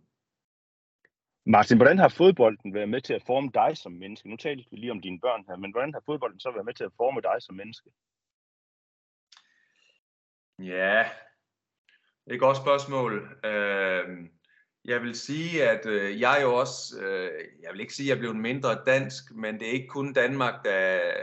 Martin, 1.47 1.77
hvordan 1.77 1.97
har 1.97 2.07
fodbolden 2.07 2.73
været 2.73 2.89
med 2.89 3.01
til 3.01 3.13
at 3.13 3.23
forme 3.25 3.51
dig 3.53 3.77
som 3.77 3.91
menneske? 3.91 4.29
Nu 4.29 4.37
talte 4.37 4.63
vi 4.71 4.77
lige 4.77 4.91
om 4.91 5.01
dine 5.01 5.19
børn 5.19 5.45
her, 5.47 5.55
men 5.55 5.71
hvordan 5.71 5.93
har 5.93 6.01
fodbolden 6.05 6.39
så 6.39 6.51
været 6.51 6.65
med 6.65 6.73
til 6.73 6.83
at 6.83 6.91
forme 6.97 7.21
dig 7.21 7.35
som 7.39 7.55
menneske? 7.55 7.89
Ja, 10.59 11.09
det 12.25 12.31
er 12.31 12.33
et 12.33 12.39
godt 12.39 12.57
spørgsmål. 12.57 13.37
Øh, 13.45 14.29
jeg 14.85 15.01
vil 15.01 15.15
sige, 15.15 15.69
at 15.69 15.85
øh, 15.85 16.19
jeg 16.21 16.39
jo 16.41 16.53
også, 16.53 17.01
øh, 17.01 17.43
jeg 17.61 17.71
vil 17.71 17.81
ikke 17.81 17.93
sige, 17.93 18.05
at 18.05 18.09
jeg 18.09 18.15
er 18.15 18.19
blevet 18.19 18.37
mindre 18.37 18.83
dansk, 18.85 19.31
men 19.31 19.59
det 19.59 19.67
er 19.67 19.71
ikke 19.71 19.87
kun 19.87 20.13
Danmark, 20.13 20.63
der, 20.63 21.13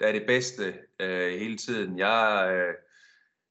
der 0.00 0.06
er 0.06 0.12
det 0.12 0.26
bedste 0.26 0.74
øh, 0.98 1.38
hele 1.38 1.56
tiden. 1.56 1.98
Jeg, 1.98 2.48
øh, 2.52 2.74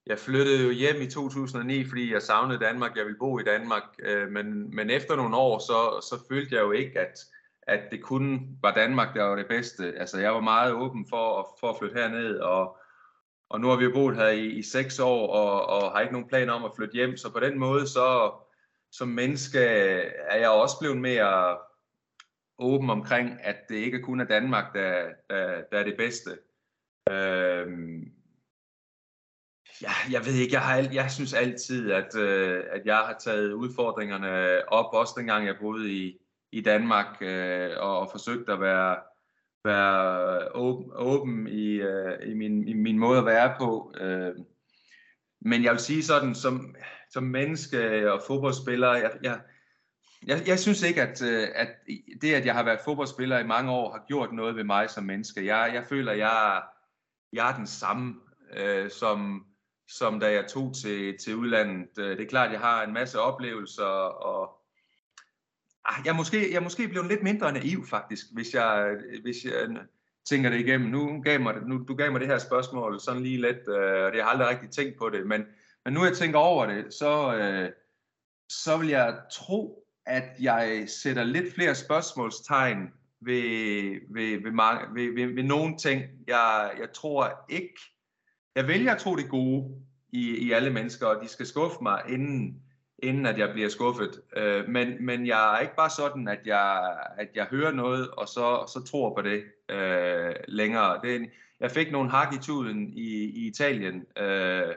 jeg 0.06 0.20
flyttede 0.20 0.64
jo 0.64 0.72
hjem 0.72 1.02
i 1.02 1.08
2009, 1.08 1.86
fordi 1.90 2.14
jeg 2.14 2.22
savnede 2.22 2.60
Danmark. 2.60 2.96
Jeg 2.96 3.06
ville 3.06 3.20
bo 3.20 3.40
i 3.40 3.44
Danmark. 3.44 3.84
Øh, 4.00 4.30
men, 4.32 4.76
men 4.76 4.90
efter 4.90 5.16
nogle 5.16 5.38
år, 5.38 5.60
så, 5.60 6.08
så 6.10 6.24
følte 6.30 6.56
jeg 6.56 6.62
jo 6.62 6.72
ikke, 6.72 7.00
at, 7.00 7.20
at 7.62 7.80
det 7.92 8.02
kun 8.02 8.58
var 8.62 8.74
Danmark, 8.74 9.16
der 9.16 9.24
var 9.24 9.36
det 9.36 9.48
bedste. 9.48 9.94
Altså, 9.98 10.20
jeg 10.20 10.34
var 10.34 10.42
meget 10.42 10.74
åben 10.74 11.06
for, 11.10 11.58
for 11.60 11.70
at 11.70 11.78
flytte 11.80 11.96
herned, 11.96 12.38
og, 12.38 12.78
og 13.50 13.62
nu 13.62 13.68
har 13.68 13.76
vi 13.76 13.84
jo 13.84 13.92
boet 13.94 14.16
her 14.16 14.28
i, 14.28 14.46
i 14.46 14.62
seks 14.62 15.00
år, 15.00 15.28
og, 15.28 15.66
og 15.66 15.92
har 15.92 16.00
ikke 16.00 16.14
nogen 16.14 16.30
planer 16.30 16.54
om 16.54 16.66
at 16.66 16.72
flytte 16.76 16.94
hjem. 16.94 17.18
Så 17.18 17.32
på 17.34 17.40
den 17.40 17.60
måde, 17.60 17.88
så 17.88 18.32
som 18.92 19.08
menneske 19.08 19.60
er 19.60 20.38
jeg 20.38 20.50
også 20.50 20.76
blevet 20.80 20.98
mere 20.98 21.58
åben 22.60 22.90
omkring, 22.90 23.38
at 23.42 23.58
det 23.70 23.76
ikke 23.76 24.02
kun 24.02 24.20
er 24.20 24.26
Danmark, 24.26 24.74
der, 24.74 25.10
der, 25.30 25.62
der 25.72 25.78
er 25.80 25.84
det 25.84 25.98
bedste. 25.98 26.30
Øh, 27.10 27.68
Ja, 29.82 29.92
jeg 30.12 30.26
ved 30.26 30.34
ikke, 30.34 30.54
jeg, 30.54 30.62
har, 30.62 30.88
jeg 30.94 31.12
synes 31.12 31.34
altid, 31.34 31.92
at, 31.92 32.16
øh, 32.16 32.64
at 32.72 32.86
jeg 32.86 32.98
har 32.98 33.16
taget 33.20 33.54
udfordringerne 33.54 34.62
op, 34.72 34.94
også 34.94 35.14
dengang 35.18 35.46
jeg 35.46 35.56
boede 35.60 35.94
i, 35.94 36.18
i 36.52 36.62
Danmark, 36.62 37.18
øh, 37.22 37.70
og, 37.78 38.00
og 38.00 38.10
forsøgt 38.12 38.50
at 38.50 38.62
være, 38.62 38.96
være 39.66 40.56
åben, 40.56 40.92
åben 40.96 41.48
i, 41.48 41.74
øh, 41.74 42.32
i, 42.32 42.34
min, 42.34 42.68
i 42.68 42.74
min 42.74 43.00
måde 43.00 43.20
at 43.20 43.26
være 43.26 43.56
på. 43.60 43.94
Øh. 44.00 44.36
Men 45.42 45.64
jeg 45.64 45.72
vil 45.72 45.80
sige 45.80 46.04
sådan, 46.04 46.36
som, 46.36 46.76
som 47.10 47.24
menneske 47.24 48.12
og 48.12 48.22
fodboldspiller, 48.28 48.94
jeg, 48.96 49.12
jeg, 49.24 49.40
jeg, 50.28 50.48
jeg 50.48 50.60
synes 50.60 50.84
ikke, 50.84 51.02
at, 51.02 51.22
øh, 51.22 51.48
at 51.56 51.70
det, 52.22 52.34
at 52.34 52.46
jeg 52.46 52.54
har 52.54 52.64
været 52.64 52.80
fodboldspiller 52.86 53.40
i 53.40 53.48
mange 53.48 53.72
år, 53.72 53.92
har 53.92 54.06
gjort 54.08 54.34
noget 54.34 54.56
ved 54.56 54.64
mig 54.64 54.90
som 54.90 55.04
menneske. 55.04 55.46
Jeg, 55.46 55.72
jeg 55.74 55.86
føler, 55.90 56.12
at 56.12 56.18
jeg, 56.18 56.62
jeg 57.34 57.52
er 57.52 57.56
den 57.56 57.68
samme, 57.68 58.16
øh, 58.58 58.90
som, 58.90 59.46
som 59.90 60.20
da 60.20 60.32
jeg 60.32 60.48
tog 60.48 60.76
til, 60.76 61.18
til 61.18 61.36
udlandet. 61.36 61.98
Øh, 62.00 62.18
det 62.18 62.24
er 62.24 62.30
klart, 62.30 62.52
jeg 62.52 62.60
har 62.60 62.84
en 62.84 62.94
masse 62.94 63.20
oplevelser, 63.20 63.84
og 63.84 64.62
ah, 65.86 66.06
jeg 66.06 66.12
er 66.12 66.16
måske, 66.16 66.52
jeg 66.52 66.58
er 66.58 66.64
måske 66.64 66.88
blevet 66.88 67.08
lidt 67.08 67.24
mindre 67.24 67.54
naiv 67.54 67.88
faktisk, 67.88 68.26
hvis 68.34 68.54
jeg, 68.54 68.90
øh, 68.90 69.22
hvis 69.22 69.46
jeg 69.46 69.70
øh, 69.70 69.78
tænker 70.30 70.50
det 70.50 70.60
igennem. 70.60 70.90
Nu 70.90 71.22
gav 71.22 71.42
mig, 71.42 71.56
nu, 71.68 71.84
du 71.88 71.96
gav 71.96 72.12
mig 72.12 72.22
det 72.22 72.28
her 72.28 72.38
spørgsmål 72.38 73.00
sådan 73.00 73.24
lige 73.24 73.42
lidt, 73.42 73.68
øh, 73.68 74.06
og 74.06 74.12
det 74.12 74.24
har 74.24 74.30
aldrig 74.30 74.50
rigtig 74.50 74.70
tænkt 74.70 74.98
på 74.98 75.10
det, 75.10 75.28
men, 75.28 75.46
men 75.86 75.94
nu 75.94 76.06
jeg 76.06 76.18
tænker 76.18 76.40
over 76.40 76.66
det, 76.66 76.94
så, 76.94 77.36
øh, 77.36 77.70
så 78.50 78.78
vil 78.78 78.88
jeg 78.88 79.20
tro, 79.32 79.86
at 80.06 80.30
jeg 80.40 80.86
sætter 80.88 81.24
lidt 81.24 81.54
flere 81.54 81.76
spørgsmålstegn 81.76 82.94
ved, 83.22 83.44
ved, 84.14 84.44
ved, 84.44 84.52
mange, 84.52 84.96
ved, 84.96 85.14
ved, 85.16 85.36
ved 85.36 85.44
nogle 85.44 85.78
ting. 85.78 86.04
Jeg, 86.28 86.72
jeg 86.80 86.92
tror 86.94 87.46
ikke, 87.50 87.80
jeg 88.60 88.68
vælger 88.68 88.92
at 88.92 89.02
tro 89.02 89.16
det 89.16 89.30
gode 89.30 89.64
i, 90.10 90.48
i 90.48 90.52
alle 90.52 90.70
mennesker, 90.70 91.08
og 91.08 91.24
de 91.24 91.28
skal 91.28 91.46
skuffe 91.46 91.78
mig, 91.82 92.02
inden, 92.10 92.62
inden 93.04 93.26
at 93.26 93.38
jeg 93.38 93.50
bliver 93.54 93.70
skuffet. 93.70 94.22
Øh, 94.38 94.68
men, 94.68 95.06
men 95.06 95.28
jeg 95.28 95.56
er 95.56 95.60
ikke 95.60 95.76
bare 95.76 95.90
sådan, 95.90 96.28
at 96.28 96.40
jeg, 96.46 96.98
at 97.18 97.28
jeg 97.36 97.46
hører 97.52 97.72
noget, 97.72 98.10
og 98.10 98.28
så, 98.28 98.72
så 98.74 98.84
tror 98.92 99.16
på 99.16 99.22
det 99.22 99.44
øh, 99.70 100.36
længere. 100.48 101.00
Det, 101.04 101.30
jeg 101.60 101.72
fik 101.72 101.92
nogle 101.92 102.10
hak 102.10 102.34
i 102.34 102.38
tuden 102.38 102.94
i, 102.94 103.24
i 103.24 103.48
Italien, 103.48 104.06
øh, 104.18 104.76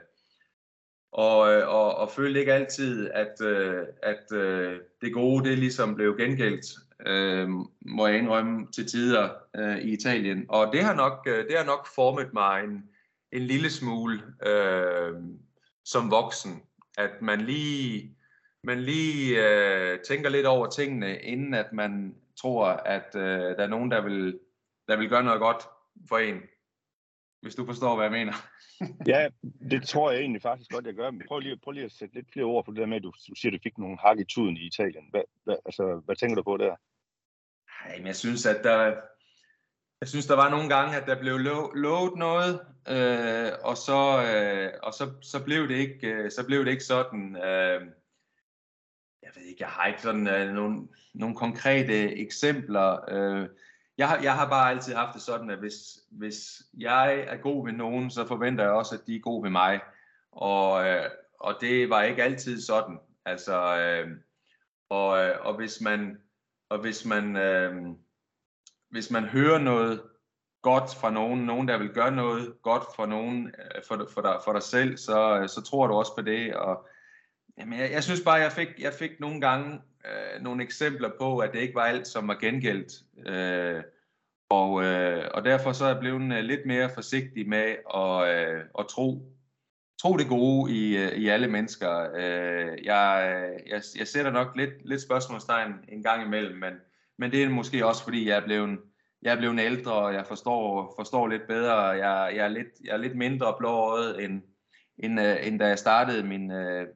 og, 1.13 1.39
og, 1.79 1.97
og 1.97 2.11
følte 2.11 2.41
ikke 2.41 2.53
altid, 2.53 3.11
at, 3.11 3.41
øh, 3.41 3.83
at 4.03 4.33
øh, 4.33 4.81
det 5.01 5.13
gode, 5.13 5.49
det 5.49 5.59
ligesom 5.59 5.95
blev 5.95 6.17
gengældt. 6.19 6.67
øh, 7.07 7.49
må 7.81 8.07
jeg 8.07 8.19
indrømme 8.19 8.67
til 8.73 8.87
tider 8.87 9.29
øh, 9.57 9.79
i 9.79 9.93
Italien. 9.93 10.45
Og 10.49 10.73
det 10.73 10.83
har 10.83 10.95
nok, 10.95 11.27
øh, 11.27 11.45
det 11.49 11.57
har 11.59 11.65
nok 11.65 11.87
formet 11.95 12.33
mig 12.33 12.65
en, 12.65 12.85
en 13.33 13.43
lille 13.43 13.71
smule 13.71 14.23
øh, 14.47 15.15
som 15.85 16.11
voksen, 16.11 16.63
at 16.99 17.23
man 17.23 17.41
lige, 17.41 18.17
man 18.65 18.81
lige 18.81 19.47
øh, 19.47 20.01
tænker 20.01 20.29
lidt 20.31 20.47
over 20.47 20.71
tingene, 20.71 21.19
inden 21.19 21.55
at 21.55 21.73
man 21.73 22.17
tror, 22.37 22.67
at 22.67 23.15
øh, 23.15 23.57
der 23.57 23.63
er 23.63 23.67
nogen, 23.67 23.91
der 23.91 24.01
vil, 24.01 24.41
der 24.89 24.97
vil 24.97 25.09
gøre 25.09 25.25
noget 25.25 25.41
godt 25.41 25.63
for 26.09 26.19
en. 26.19 26.43
Hvis 27.43 27.55
du 27.55 27.67
forstår, 27.67 27.95
hvad 27.95 28.05
jeg 28.05 28.13
mener. 28.13 28.33
ja, 29.13 29.29
det 29.71 29.89
tror 29.89 30.11
jeg 30.11 30.21
egentlig 30.21 30.43
faktisk 30.43 30.71
godt, 30.71 30.87
jeg 30.87 30.95
gør. 30.95 31.11
Men 31.11 31.23
prøv 31.29 31.39
lige, 31.39 31.57
prøv 31.57 31.73
lige 31.73 31.85
at 31.85 31.93
sætte 31.93 32.15
lidt 32.15 32.33
flere 32.33 32.47
ord 32.47 32.65
på 32.65 32.71
det 32.71 32.81
der 32.81 32.87
med, 32.87 32.97
at 32.97 33.03
du, 33.03 33.13
siger, 33.35 33.53
at 33.53 33.59
du 33.59 33.63
fik 33.63 33.79
nogle 33.79 33.99
hak 33.99 34.19
i 34.19 34.25
tuden 34.25 34.57
i 34.57 34.67
Italien. 34.67 35.05
Hvad, 35.11 35.23
hvad, 35.45 35.57
altså, 35.67 36.03
hvad 36.05 36.17
tænker 36.17 36.37
du 36.37 36.43
på 36.43 36.57
der? 36.57 36.77
Ej, 37.85 37.97
men 37.97 38.07
jeg 38.07 38.17
synes, 38.17 38.47
at 38.47 38.65
der, 38.65 38.97
jeg 40.03 40.09
synes, 40.09 40.27
der 40.27 40.37
var 40.37 40.51
nogle 40.51 40.69
gange, 40.69 40.97
at 40.97 41.07
der 41.07 41.21
blev 41.21 41.39
lo- 41.39 41.73
lovet 41.75 42.17
noget, 42.17 42.61
øh, 42.89 43.53
og, 43.65 43.77
så, 43.77 44.23
øh, 44.23 44.73
og 44.83 44.95
så, 44.95 45.11
så, 45.21 45.45
blev 45.45 45.69
det 45.69 45.75
ikke, 45.75 46.07
øh, 46.07 46.31
så 46.31 46.47
blev 46.47 46.65
det 46.65 46.71
ikke 46.71 46.85
sådan. 46.85 47.37
Øh, 47.37 47.81
jeg 49.23 49.31
ved 49.35 49.43
ikke, 49.43 49.63
jeg 49.63 49.69
har 49.69 49.87
ikke 49.87 50.03
sådan 50.03 50.29
øh, 50.29 50.55
nogle, 50.55 50.89
nogle 51.15 51.37
konkrete 51.37 52.19
eksempler. 52.19 52.99
Øh, 53.09 53.49
jeg, 53.99 54.09
har, 54.09 54.23
jeg 54.23 54.35
har 54.35 54.49
bare 54.49 54.71
altid 54.71 54.95
haft 54.95 55.15
det 55.15 55.23
sådan, 55.23 55.51
at 55.51 55.59
hvis, 55.59 55.99
hvis 56.11 56.63
jeg 56.79 57.19
er 57.19 57.37
god 57.37 57.67
ved 57.67 57.73
nogen, 57.73 58.11
så 58.11 58.27
forventer 58.27 58.65
jeg 58.65 58.73
også, 58.73 58.95
at 58.95 59.07
de 59.07 59.17
er 59.17 59.21
gode 59.21 59.43
ved 59.43 59.51
mig. 59.51 59.81
Og, 60.33 60.89
øh, 60.89 61.11
og 61.41 61.55
det 61.61 61.91
var 61.91 62.03
ikke 62.03 62.23
altid 62.23 62.61
sådan. 62.61 62.99
Altså, 63.25 63.79
øh, 63.79 64.11
og, 64.89 65.25
øh, 65.25 65.47
og 65.47 65.57
hvis 65.57 65.81
man, 65.81 66.19
og 66.69 66.79
hvis 66.79 67.05
man, 67.05 67.37
øh, 67.37 67.95
hvis 68.93 69.11
man 69.11 69.25
hører 69.25 69.59
noget 69.59 70.03
godt 70.63 70.95
fra 71.01 71.11
nogen, 71.11 71.41
nogen 71.41 71.69
der 71.69 71.79
vil 71.79 71.89
gøre 71.89 72.13
noget 72.13 72.55
godt 72.63 72.83
for 72.97 73.07
nogen, 73.07 73.47
øh, 73.47 73.83
for, 73.89 74.09
for, 74.15 74.21
dig, 74.21 74.37
for 74.45 74.53
dig 74.53 74.63
selv, 74.63 74.97
så, 74.97 75.39
øh, 75.39 75.49
så 75.49 75.63
tror 75.63 75.87
du 75.87 75.95
også 75.95 76.15
på 76.15 76.23
det. 76.23 76.55
Og, 76.55 76.87
jamen, 77.59 77.79
jeg, 77.79 77.93
jeg 77.93 78.05
synes 78.05 78.21
bare, 78.21 78.35
jeg 78.35 78.53
fik, 78.53 78.69
jeg 78.79 78.93
fik 78.93 79.21
nogle 79.21 79.41
gange 79.41 79.81
øh, 80.05 80.43
nogle 80.43 80.63
eksempler 80.63 81.11
på, 81.21 81.39
at 81.39 81.53
det 81.53 81.61
ikke 81.61 81.75
var 81.75 81.85
alt, 81.85 82.07
som 82.07 82.29
var 82.29 82.35
gengældt. 82.35 82.93
Øh, 83.29 83.83
og, 84.51 84.85
øh, 84.85 85.31
og 85.35 85.45
derfor 85.45 85.73
så 85.73 85.85
er 85.85 85.89
jeg 85.89 86.01
blevet 86.01 86.33
øh, 86.39 86.45
lidt 86.45 86.67
mere 86.67 86.91
forsigtig 86.95 87.49
med 87.49 87.77
at, 87.95 88.35
øh, 88.35 88.65
at 88.79 88.87
tro, 88.87 89.33
tro 90.03 90.17
det 90.17 90.29
gode 90.29 90.73
i, 90.73 90.97
i 91.15 91.29
alle 91.29 91.49
mennesker. 91.49 92.11
Øh, 92.15 92.85
jeg, 92.85 93.41
jeg, 93.67 93.83
jeg 93.99 94.09
sætter 94.09 94.31
nok 94.31 94.57
lidt, 94.57 94.89
lidt 94.89 95.03
spørgsmålstegn 95.03 95.73
en 95.89 96.03
gang 96.03 96.27
imellem, 96.27 96.59
men, 96.59 96.73
men 97.19 97.33
det 97.33 97.43
er 97.43 97.49
måske 97.49 97.87
også 97.87 98.05
fordi, 98.05 98.29
jeg 98.29 98.37
er 98.37 98.45
blevet, 98.45 98.79
jeg 99.23 99.33
er 99.33 99.39
blevet 99.39 99.61
ældre, 99.61 99.93
og 99.93 100.15
jeg 100.15 100.27
forstår, 100.27 100.95
forstår 100.99 101.29
lidt 101.29 101.47
bedre. 101.49 101.77
Jeg, 101.77 102.37
jeg, 102.37 102.45
er 102.45 102.49
lidt, 102.49 102.69
jeg 102.85 102.93
er 102.93 102.97
lidt 102.97 103.17
mindre 103.17 103.55
blåøjet, 103.59 104.25
end, 104.25 104.43
end, 104.99 105.21
øh, 105.21 105.47
end 105.47 105.59
da 105.59 105.67
jeg 105.67 105.79
startede 105.79 106.23
min, 106.23 106.51
øh, 106.51 106.89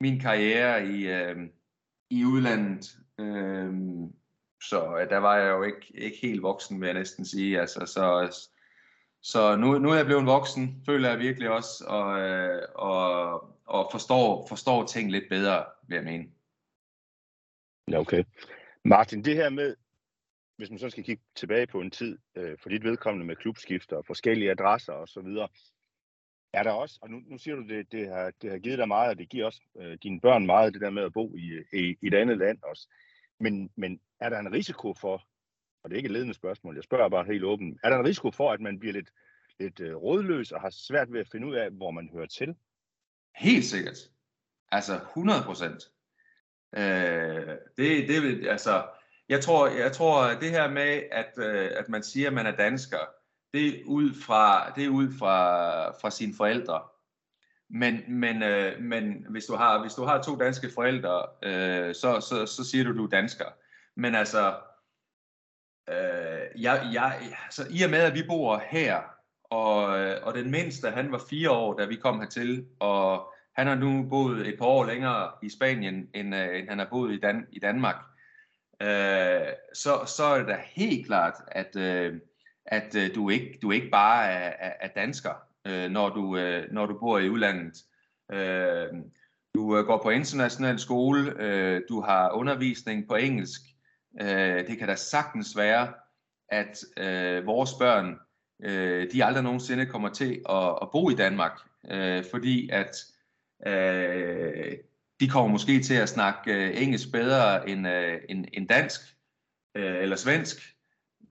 min 0.00 0.20
karriere 0.20 0.86
i, 0.86 1.08
øh, 1.08 1.36
i 2.10 2.24
udlandet. 2.24 2.96
Øh, 3.18 3.72
så 4.62 4.98
øh, 4.98 5.10
der 5.10 5.18
var 5.18 5.36
jeg 5.36 5.50
jo 5.50 5.62
ikke, 5.62 5.92
ikke 5.94 6.18
helt 6.22 6.42
voksen, 6.42 6.80
vil 6.80 6.86
jeg 6.86 6.94
næsten 6.94 7.24
sige. 7.24 7.60
Altså, 7.60 7.86
så 7.86 8.30
så 9.22 9.56
nu, 9.56 9.78
nu 9.78 9.90
er 9.90 9.96
jeg 9.96 10.06
blevet 10.06 10.26
voksen, 10.26 10.82
føler 10.86 11.08
jeg 11.08 11.18
virkelig 11.18 11.50
også, 11.50 11.84
og, 11.88 12.20
øh, 12.20 12.62
og, 12.74 13.32
og 13.64 13.88
forstår, 13.92 14.46
forstår 14.48 14.86
ting 14.86 15.10
lidt 15.10 15.24
bedre, 15.30 15.64
vil 15.88 15.94
jeg 15.94 16.04
mene. 16.04 16.24
Ja, 17.90 17.98
okay. 17.98 18.24
Martin, 18.84 19.24
det 19.24 19.36
her 19.36 19.48
med, 19.48 19.76
hvis 20.56 20.70
man 20.70 20.78
så 20.78 20.90
skal 20.90 21.04
kigge 21.04 21.22
tilbage 21.34 21.66
på 21.66 21.80
en 21.80 21.90
tid, 21.90 22.18
øh, 22.34 22.58
for 22.58 22.68
dit 22.68 22.84
vedkommende 22.84 23.26
med 23.26 23.36
klubskifter 23.36 23.96
og 23.96 24.06
forskellige 24.06 24.50
adresser 24.50 24.92
osv., 24.92 25.26
er 26.52 26.62
der 26.62 26.70
også, 26.70 26.98
og 27.02 27.10
nu, 27.10 27.22
nu 27.26 27.38
siger 27.38 27.56
du, 27.56 27.62
det, 27.62 27.92
det, 27.92 28.08
har, 28.08 28.32
det 28.42 28.50
har 28.50 28.58
givet 28.58 28.78
dig 28.78 28.88
meget, 28.88 29.10
og 29.10 29.18
det 29.18 29.28
giver 29.28 29.46
også 29.46 29.60
øh, 29.76 29.98
dine 30.02 30.20
børn 30.20 30.46
meget, 30.46 30.72
det 30.72 30.80
der 30.80 30.90
med 30.90 31.02
at 31.02 31.12
bo 31.12 31.36
i, 31.36 31.64
i, 31.72 31.96
i 32.02 32.06
et 32.06 32.14
andet 32.14 32.38
land 32.38 32.58
også. 32.62 32.88
Men, 33.40 33.70
men 33.76 34.00
er 34.20 34.28
der 34.28 34.38
en 34.38 34.52
risiko 34.52 34.94
for, 34.94 35.24
og 35.82 35.90
det 35.90 35.92
er 35.92 35.96
ikke 35.96 36.06
et 36.06 36.12
ledende 36.12 36.34
spørgsmål, 36.34 36.74
jeg 36.74 36.84
spørger 36.84 37.08
bare 37.08 37.24
helt 37.24 37.44
åbent, 37.44 37.80
er 37.82 37.90
der 37.90 37.98
en 37.98 38.06
risiko 38.06 38.30
for, 38.30 38.52
at 38.52 38.60
man 38.60 38.78
bliver 38.78 38.92
lidt, 38.92 39.10
lidt 39.58 39.80
øh, 39.80 39.96
rådløs 39.96 40.52
og 40.52 40.60
har 40.60 40.70
svært 40.70 41.12
ved 41.12 41.20
at 41.20 41.28
finde 41.32 41.46
ud 41.46 41.54
af, 41.54 41.70
hvor 41.70 41.90
man 41.90 42.10
hører 42.12 42.26
til? 42.26 42.54
Helt 43.36 43.64
sikkert. 43.64 44.10
Altså 44.72 44.94
100 44.94 45.42
procent. 45.42 45.82
Øh, 46.76 47.56
det, 47.76 48.08
det, 48.08 48.48
altså, 48.48 48.82
jeg 49.28 49.40
tror, 49.40 49.68
jeg 49.68 49.92
tror, 49.92 50.28
det 50.28 50.50
her 50.50 50.70
med, 50.70 51.02
at, 51.12 51.32
øh, 51.36 51.70
at 51.76 51.88
man 51.88 52.02
siger, 52.02 52.26
at 52.26 52.32
man 52.32 52.46
er 52.46 52.56
dansker, 52.56 52.98
det 53.54 53.68
er 53.68 53.84
ud 53.86 54.14
fra, 54.26 54.72
det 54.76 54.84
er 54.84 54.88
ud 54.88 55.08
fra, 55.18 55.90
fra 55.90 56.10
sine 56.10 56.34
forældre. 56.36 56.82
Men, 57.70 58.00
men, 58.08 58.42
øh, 58.42 58.80
men 58.80 59.26
hvis, 59.28 59.44
du 59.44 59.54
har, 59.54 59.80
hvis 59.80 59.94
du 59.94 60.04
har 60.04 60.22
to 60.22 60.36
danske 60.38 60.70
forældre, 60.74 61.26
øh, 61.42 61.94
så, 61.94 62.20
så, 62.20 62.46
så 62.46 62.64
siger 62.70 62.84
du, 62.84 62.96
du 62.96 63.04
er 63.04 63.10
dansker. 63.10 63.46
Men 63.96 64.14
altså, 64.14 64.54
øh, 65.90 66.62
jeg, 66.62 66.90
jeg, 66.92 67.18
altså, 67.44 67.66
i 67.70 67.82
og 67.82 67.90
med, 67.90 67.98
at 67.98 68.14
vi 68.14 68.22
bor 68.28 68.62
her, 68.70 69.02
og, 69.44 70.00
øh, 70.00 70.26
og 70.26 70.34
den 70.34 70.50
mindste, 70.50 70.90
han 70.90 71.12
var 71.12 71.22
fire 71.30 71.50
år, 71.50 71.78
da 71.78 71.84
vi 71.84 71.96
kom 71.96 72.20
hertil, 72.20 72.66
og 72.80 73.32
han 73.60 73.66
har 73.66 73.74
nu 73.74 74.08
boet 74.08 74.48
et 74.48 74.58
par 74.58 74.66
år 74.66 74.84
længere 74.84 75.30
i 75.42 75.48
Spanien, 75.48 76.08
end, 76.14 76.34
øh, 76.34 76.58
end 76.58 76.68
han 76.68 76.78
har 76.78 76.86
boet 76.90 77.12
i, 77.12 77.20
Dan, 77.20 77.46
i 77.52 77.58
Danmark, 77.58 77.96
øh, 78.82 79.52
så, 79.74 80.12
så 80.16 80.24
er 80.24 80.38
det 80.38 80.48
da 80.48 80.58
helt 80.64 81.06
klart, 81.06 81.34
at, 81.48 81.76
øh, 81.76 82.20
at 82.66 82.96
øh, 82.96 83.14
du, 83.14 83.30
ikke, 83.30 83.58
du 83.62 83.70
ikke 83.70 83.90
bare 83.90 84.26
er, 84.26 84.52
er, 84.58 84.72
er 84.80 84.88
dansker, 84.88 85.34
øh, 85.66 85.90
når, 85.90 86.08
du, 86.08 86.36
øh, 86.36 86.72
når 86.72 86.86
du 86.86 86.98
bor 86.98 87.18
i 87.18 87.28
udlandet. 87.28 87.76
Øh, 88.32 88.88
du 89.54 89.78
øh, 89.78 89.84
går 89.86 90.02
på 90.02 90.10
international 90.10 90.78
skole, 90.78 91.34
øh, 91.38 91.82
du 91.88 92.00
har 92.00 92.32
undervisning 92.32 93.08
på 93.08 93.14
engelsk. 93.14 93.60
Øh, 94.20 94.66
det 94.66 94.78
kan 94.78 94.88
da 94.88 94.94
sagtens 94.94 95.56
være, 95.56 95.92
at 96.48 96.78
øh, 96.96 97.46
vores 97.46 97.70
børn, 97.78 98.18
øh, 98.62 99.12
de 99.12 99.24
aldrig 99.24 99.42
nogensinde 99.42 99.86
kommer 99.86 100.08
til 100.08 100.42
at, 100.48 100.78
at 100.82 100.88
bo 100.92 101.10
i 101.10 101.14
Danmark, 101.14 101.60
øh, 101.90 102.24
fordi 102.30 102.70
at 102.72 102.96
øh, 103.66 104.76
de 105.20 105.28
kommer 105.28 105.50
måske 105.50 105.82
til 105.82 105.94
at 105.94 106.08
snakke 106.08 106.52
øh, 106.52 106.82
engelsk 106.82 107.12
bedre 107.12 107.68
end, 107.68 107.88
øh, 107.88 108.18
end, 108.28 108.44
end 108.52 108.68
dansk 108.68 109.00
øh, 109.76 110.02
eller 110.02 110.16
svensk 110.16 110.56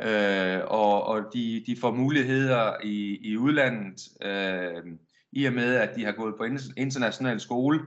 øh, 0.02 0.60
og, 0.68 1.04
og 1.04 1.22
de, 1.34 1.64
de 1.66 1.76
får 1.82 1.92
muligheder 1.92 2.74
i, 2.84 3.18
i 3.22 3.38
udlandet, 3.38 4.02
øh, 4.22 4.84
i 5.32 5.46
og 5.46 5.54
med, 5.54 5.76
at 5.76 5.96
de 5.96 6.06
har 6.06 6.12
gået 6.12 6.36
på 6.38 6.44
international 6.78 7.40
skole. 7.40 7.80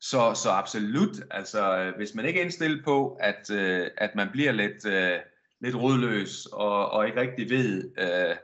Så, 0.00 0.34
så 0.34 0.50
absolut, 0.50 1.20
altså 1.30 1.78
øh, 1.78 1.96
hvis 1.96 2.14
man 2.14 2.24
ikke 2.24 2.40
er 2.40 2.44
indstillet 2.44 2.84
på, 2.84 3.18
at, 3.20 3.50
øh, 3.50 3.90
at 3.98 4.14
man 4.14 4.28
bliver 4.32 4.52
lidt, 4.52 4.86
øh, 4.86 5.18
lidt 5.60 5.76
rodløs 5.76 6.46
og, 6.46 6.90
og 6.90 7.06
ikke 7.06 7.20
rigtig 7.20 7.50
ved, 7.50 7.90
øh, 7.98 8.36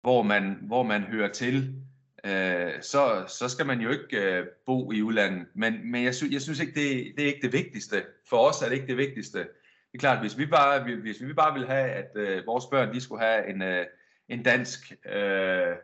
hvor, 0.00 0.22
man, 0.22 0.58
hvor 0.62 0.82
man 0.82 1.02
hører 1.02 1.32
til, 1.32 1.74
øh, 2.24 2.82
så, 2.82 3.24
så 3.28 3.48
skal 3.48 3.66
man 3.66 3.80
jo 3.80 3.90
ikke 3.90 4.22
øh, 4.22 4.46
bo 4.66 4.92
i 4.92 5.02
udlandet. 5.02 5.46
Men, 5.54 5.90
men 5.90 6.04
jeg, 6.04 6.14
sy- 6.14 6.32
jeg 6.32 6.40
synes 6.40 6.60
ikke, 6.60 6.72
det, 6.80 7.14
det 7.16 7.22
er 7.22 7.26
ikke 7.26 7.42
det 7.42 7.52
vigtigste. 7.52 8.04
For 8.28 8.48
os 8.48 8.62
er 8.62 8.68
det 8.68 8.74
ikke 8.74 8.86
det 8.86 8.96
vigtigste 8.96 9.46
det 9.94 9.98
er 9.98 10.08
klart, 10.08 10.20
hvis 10.20 10.38
vi 10.38 10.46
bare, 10.46 10.82
hvis 11.00 11.22
vi 11.22 11.32
bare 11.32 11.54
vil 11.54 11.66
have, 11.66 11.90
at 11.90 12.10
øh, 12.14 12.46
vores 12.46 12.66
børn 12.66 12.94
de 12.94 13.00
skulle 13.00 13.22
have 13.24 13.48
en, 13.48 13.62
øh, 13.62 13.86
en 14.28 14.42
dansk, 14.42 14.92
øh, 15.12 15.76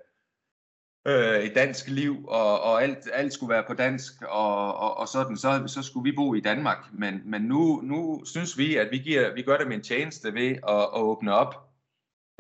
øh, 1.07 1.41
et 1.41 1.55
dansk 1.55 1.89
liv, 1.89 2.25
og, 2.29 2.61
og 2.61 2.83
alt, 2.83 3.09
alt 3.13 3.33
skulle 3.33 3.55
være 3.55 3.65
på 3.67 3.75
dansk, 3.75 4.23
og, 4.23 4.75
og, 4.75 4.97
og 4.97 5.09
sådan, 5.09 5.37
så, 5.37 5.63
så 5.67 5.83
skulle 5.83 6.11
vi 6.11 6.17
bo 6.17 6.35
i 6.35 6.41
Danmark. 6.41 6.87
Men, 6.93 7.23
men 7.25 7.43
nu, 7.43 7.81
nu 7.81 8.25
synes 8.25 8.59
vi, 8.59 8.77
at 8.77 8.89
vi, 8.91 8.99
giver, 8.99 9.35
vi 9.35 9.43
gør 9.43 9.59
dem 9.59 9.73
en 9.73 9.83
tjeneste 9.83 10.35
ved 10.35 10.51
at, 10.51 10.83
at 10.83 11.01
åbne 11.01 11.35
op, 11.35 11.55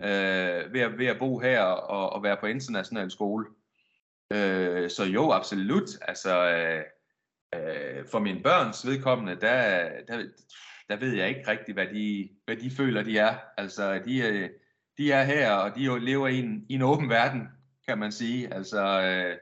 øh, 0.02 0.72
ved, 0.72 0.80
at, 0.80 0.98
ved 0.98 1.06
at 1.06 1.18
bo 1.18 1.38
her 1.38 1.62
og, 1.62 2.12
og 2.12 2.22
være 2.22 2.36
på 2.40 2.46
international 2.46 3.10
skole. 3.10 3.46
Øh, 4.30 4.90
så 4.90 5.04
jo, 5.04 5.30
absolut. 5.30 5.88
Altså, 6.02 6.50
øh, 6.50 6.84
øh, 7.54 8.06
for 8.10 8.18
mine 8.18 8.42
børns 8.42 8.86
vedkommende, 8.86 9.40
der, 9.40 9.88
der, 10.08 10.24
der 10.88 10.96
ved 10.96 11.14
jeg 11.14 11.28
ikke 11.28 11.50
rigtigt, 11.50 11.76
hvad 11.76 11.86
de, 11.86 12.28
hvad 12.44 12.56
de 12.56 12.70
føler, 12.70 13.02
de 13.02 13.18
er. 13.18 13.34
Altså, 13.56 14.00
de, 14.04 14.18
øh, 14.18 14.50
de 14.98 15.12
er 15.12 15.24
her, 15.24 15.52
og 15.52 15.76
de 15.76 15.98
lever 15.98 16.28
i 16.28 16.38
en, 16.38 16.66
i 16.68 16.74
en 16.74 16.82
åben 16.82 17.08
verden, 17.08 17.48
kan 17.88 17.98
man 17.98 18.12
sige. 18.12 18.54
Altså, 18.54 19.02
øh, 19.02 19.36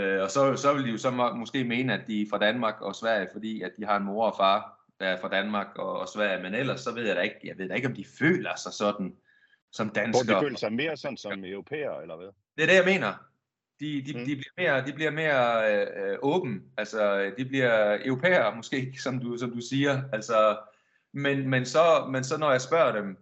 øh, 0.00 0.22
og 0.22 0.30
så, 0.30 0.56
så 0.56 0.74
vil 0.74 0.84
de 0.84 0.90
jo 0.90 0.98
så 0.98 1.10
må, 1.10 1.34
måske 1.34 1.64
mene, 1.64 1.94
at 1.94 2.06
de 2.06 2.22
er 2.22 2.26
fra 2.30 2.38
Danmark 2.38 2.80
og 2.80 2.94
Sverige, 2.94 3.28
fordi 3.32 3.62
at 3.62 3.72
de 3.78 3.84
har 3.84 3.96
en 3.96 4.04
mor 4.04 4.30
og 4.30 4.36
far, 4.36 4.84
der 5.00 5.06
er 5.06 5.20
fra 5.20 5.28
Danmark 5.28 5.66
og, 5.76 6.00
og 6.00 6.08
Sverige. 6.08 6.42
Men 6.42 6.54
ellers 6.54 6.80
så 6.80 6.94
ved 6.94 7.06
jeg 7.06 7.16
da 7.16 7.20
ikke, 7.20 7.40
jeg 7.44 7.58
ved 7.58 7.68
da 7.68 7.74
ikke, 7.74 7.88
om 7.88 7.94
de 7.94 8.04
føler 8.18 8.56
sig 8.56 8.72
sådan 8.72 9.16
som 9.72 9.88
danskere. 9.90 10.24
Hvor 10.24 10.34
de 10.34 10.44
føler 10.44 10.58
sig 10.58 10.72
mere 10.72 10.96
sådan 10.96 11.16
som 11.16 11.44
europæer, 11.44 12.00
eller 12.00 12.16
hvad? 12.16 12.28
Det 12.56 12.62
er 12.62 12.66
det, 12.66 12.74
jeg 12.74 12.84
mener. 12.84 13.27
De, 13.80 14.02
de, 14.06 14.18
mm. 14.18 14.24
de 14.24 14.36
bliver 14.36 14.52
mere, 14.58 14.86
de 14.86 14.92
bliver 14.92 15.10
mere 15.10 15.74
øh, 15.74 16.18
åben, 16.22 16.62
altså 16.76 17.30
de 17.38 17.44
bliver 17.44 17.98
europæer 18.04 18.54
måske, 18.56 18.94
som 18.98 19.18
du, 19.18 19.36
som 19.36 19.50
du 19.50 19.60
siger. 19.60 20.02
Altså, 20.12 20.58
Men, 21.12 21.50
men, 21.50 21.66
så, 21.66 22.08
men 22.10 22.24
så 22.24 22.38
når 22.38 22.50
jeg 22.50 22.60
spørger 22.60 22.92
dem, 22.92 23.16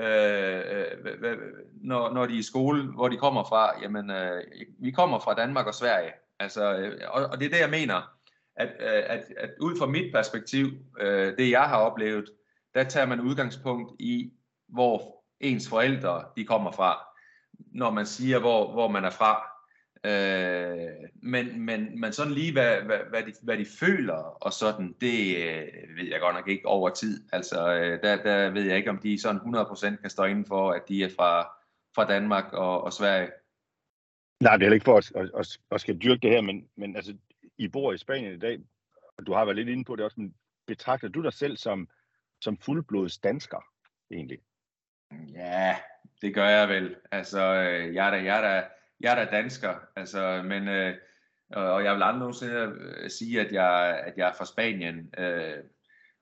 øh, 0.00 0.62
øh, 1.22 1.38
når, 1.74 2.12
når 2.14 2.26
de 2.26 2.34
er 2.34 2.38
i 2.38 2.42
skole, 2.42 2.82
hvor 2.82 3.08
de 3.08 3.16
kommer 3.16 3.44
fra, 3.44 3.80
jamen, 3.82 4.10
øh, 4.10 4.42
vi 4.78 4.90
kommer 4.90 5.18
fra 5.18 5.34
Danmark 5.34 5.66
og 5.66 5.74
Sverige. 5.74 6.12
Altså, 6.38 6.76
øh, 6.76 7.00
og, 7.08 7.26
og 7.26 7.40
det 7.40 7.46
er 7.46 7.50
det, 7.50 7.60
jeg 7.60 7.70
mener, 7.70 8.12
at, 8.56 8.68
øh, 8.80 9.02
at, 9.06 9.24
at 9.36 9.50
ud 9.60 9.78
fra 9.78 9.86
mit 9.86 10.12
perspektiv, 10.14 10.66
øh, 11.00 11.36
det 11.38 11.50
jeg 11.50 11.62
har 11.62 11.76
oplevet, 11.76 12.30
der 12.74 12.84
tager 12.84 13.06
man 13.06 13.20
udgangspunkt 13.20 13.92
i, 14.00 14.32
hvor 14.68 15.24
ens 15.40 15.68
forældre 15.68 16.24
de 16.36 16.44
kommer 16.44 16.70
fra, 16.70 17.06
når 17.72 17.90
man 17.90 18.06
siger, 18.06 18.38
hvor, 18.38 18.72
hvor 18.72 18.88
man 18.88 19.04
er 19.04 19.10
fra. 19.10 19.55
Øh, 20.06 21.08
men, 21.22 21.60
men, 21.60 22.00
men 22.00 22.12
sådan 22.12 22.32
lige, 22.32 22.52
hvad, 22.52 22.82
hvad, 22.82 22.98
hvad, 23.10 23.22
de, 23.22 23.32
hvad 23.42 23.58
de 23.58 23.66
føler 23.80 24.16
og 24.16 24.52
sådan, 24.52 24.96
det 25.00 25.36
øh, 25.36 25.96
ved 25.96 26.08
jeg 26.10 26.20
godt 26.20 26.34
nok 26.34 26.48
ikke 26.48 26.66
over 26.66 26.90
tid. 26.90 27.28
Altså, 27.32 27.74
øh, 27.74 28.02
der, 28.02 28.22
der 28.22 28.50
ved 28.50 28.62
jeg 28.62 28.76
ikke, 28.76 28.90
om 28.90 28.98
de 28.98 29.20
sådan 29.20 29.40
100% 29.40 29.96
kan 29.96 30.10
stå 30.10 30.24
inden 30.24 30.46
for, 30.46 30.70
at 30.70 30.82
de 30.88 31.04
er 31.04 31.08
fra, 31.16 31.42
fra 31.94 32.06
Danmark 32.06 32.52
og, 32.52 32.84
og 32.84 32.92
Sverige. 32.92 33.30
Nej, 34.40 34.56
det 34.56 34.68
er 34.68 34.72
ikke 34.72 34.84
for 34.84 34.96
at, 34.96 35.12
at, 35.14 35.30
at, 35.38 35.58
at 35.70 35.80
skal 35.80 35.98
dyrke 35.98 36.20
det 36.20 36.30
her, 36.30 36.40
men, 36.40 36.68
men 36.76 36.96
altså, 36.96 37.16
I 37.58 37.68
bor 37.68 37.92
i 37.92 37.98
Spanien 37.98 38.34
i 38.34 38.38
dag, 38.38 38.58
og 39.18 39.26
du 39.26 39.32
har 39.32 39.44
været 39.44 39.56
lidt 39.56 39.68
inde 39.68 39.84
på 39.84 39.96
det 39.96 40.04
også, 40.04 40.20
men 40.20 40.34
betragter 40.66 41.08
du 41.08 41.22
dig 41.22 41.32
selv 41.32 41.56
som, 41.56 41.88
som 42.40 42.56
fuldblods 42.56 43.18
dansker, 43.18 43.64
egentlig? 44.10 44.38
Ja, 45.32 45.76
det 46.22 46.34
gør 46.34 46.48
jeg 46.48 46.68
vel. 46.68 46.96
Altså, 47.12 47.40
øh, 47.40 47.94
jeg 47.94 48.06
er 48.06 48.10
da, 48.10 48.16
jeg 48.16 48.36
er 48.36 48.40
da, 48.40 48.68
jeg 49.00 49.12
er 49.12 49.24
da 49.24 49.36
dansker, 49.36 49.74
altså, 49.96 50.42
men, 50.44 50.68
øh, 50.68 50.94
og 51.50 51.84
jeg 51.84 51.94
vil 51.94 52.02
aldrig 52.02 52.18
nogensinde 52.18 52.72
øh, 52.80 53.10
sige, 53.10 53.40
at 53.40 53.52
jeg, 53.52 54.02
at 54.06 54.12
jeg 54.16 54.28
er 54.28 54.32
fra 54.38 54.44
Spanien. 54.44 55.14
Øh, 55.18 55.62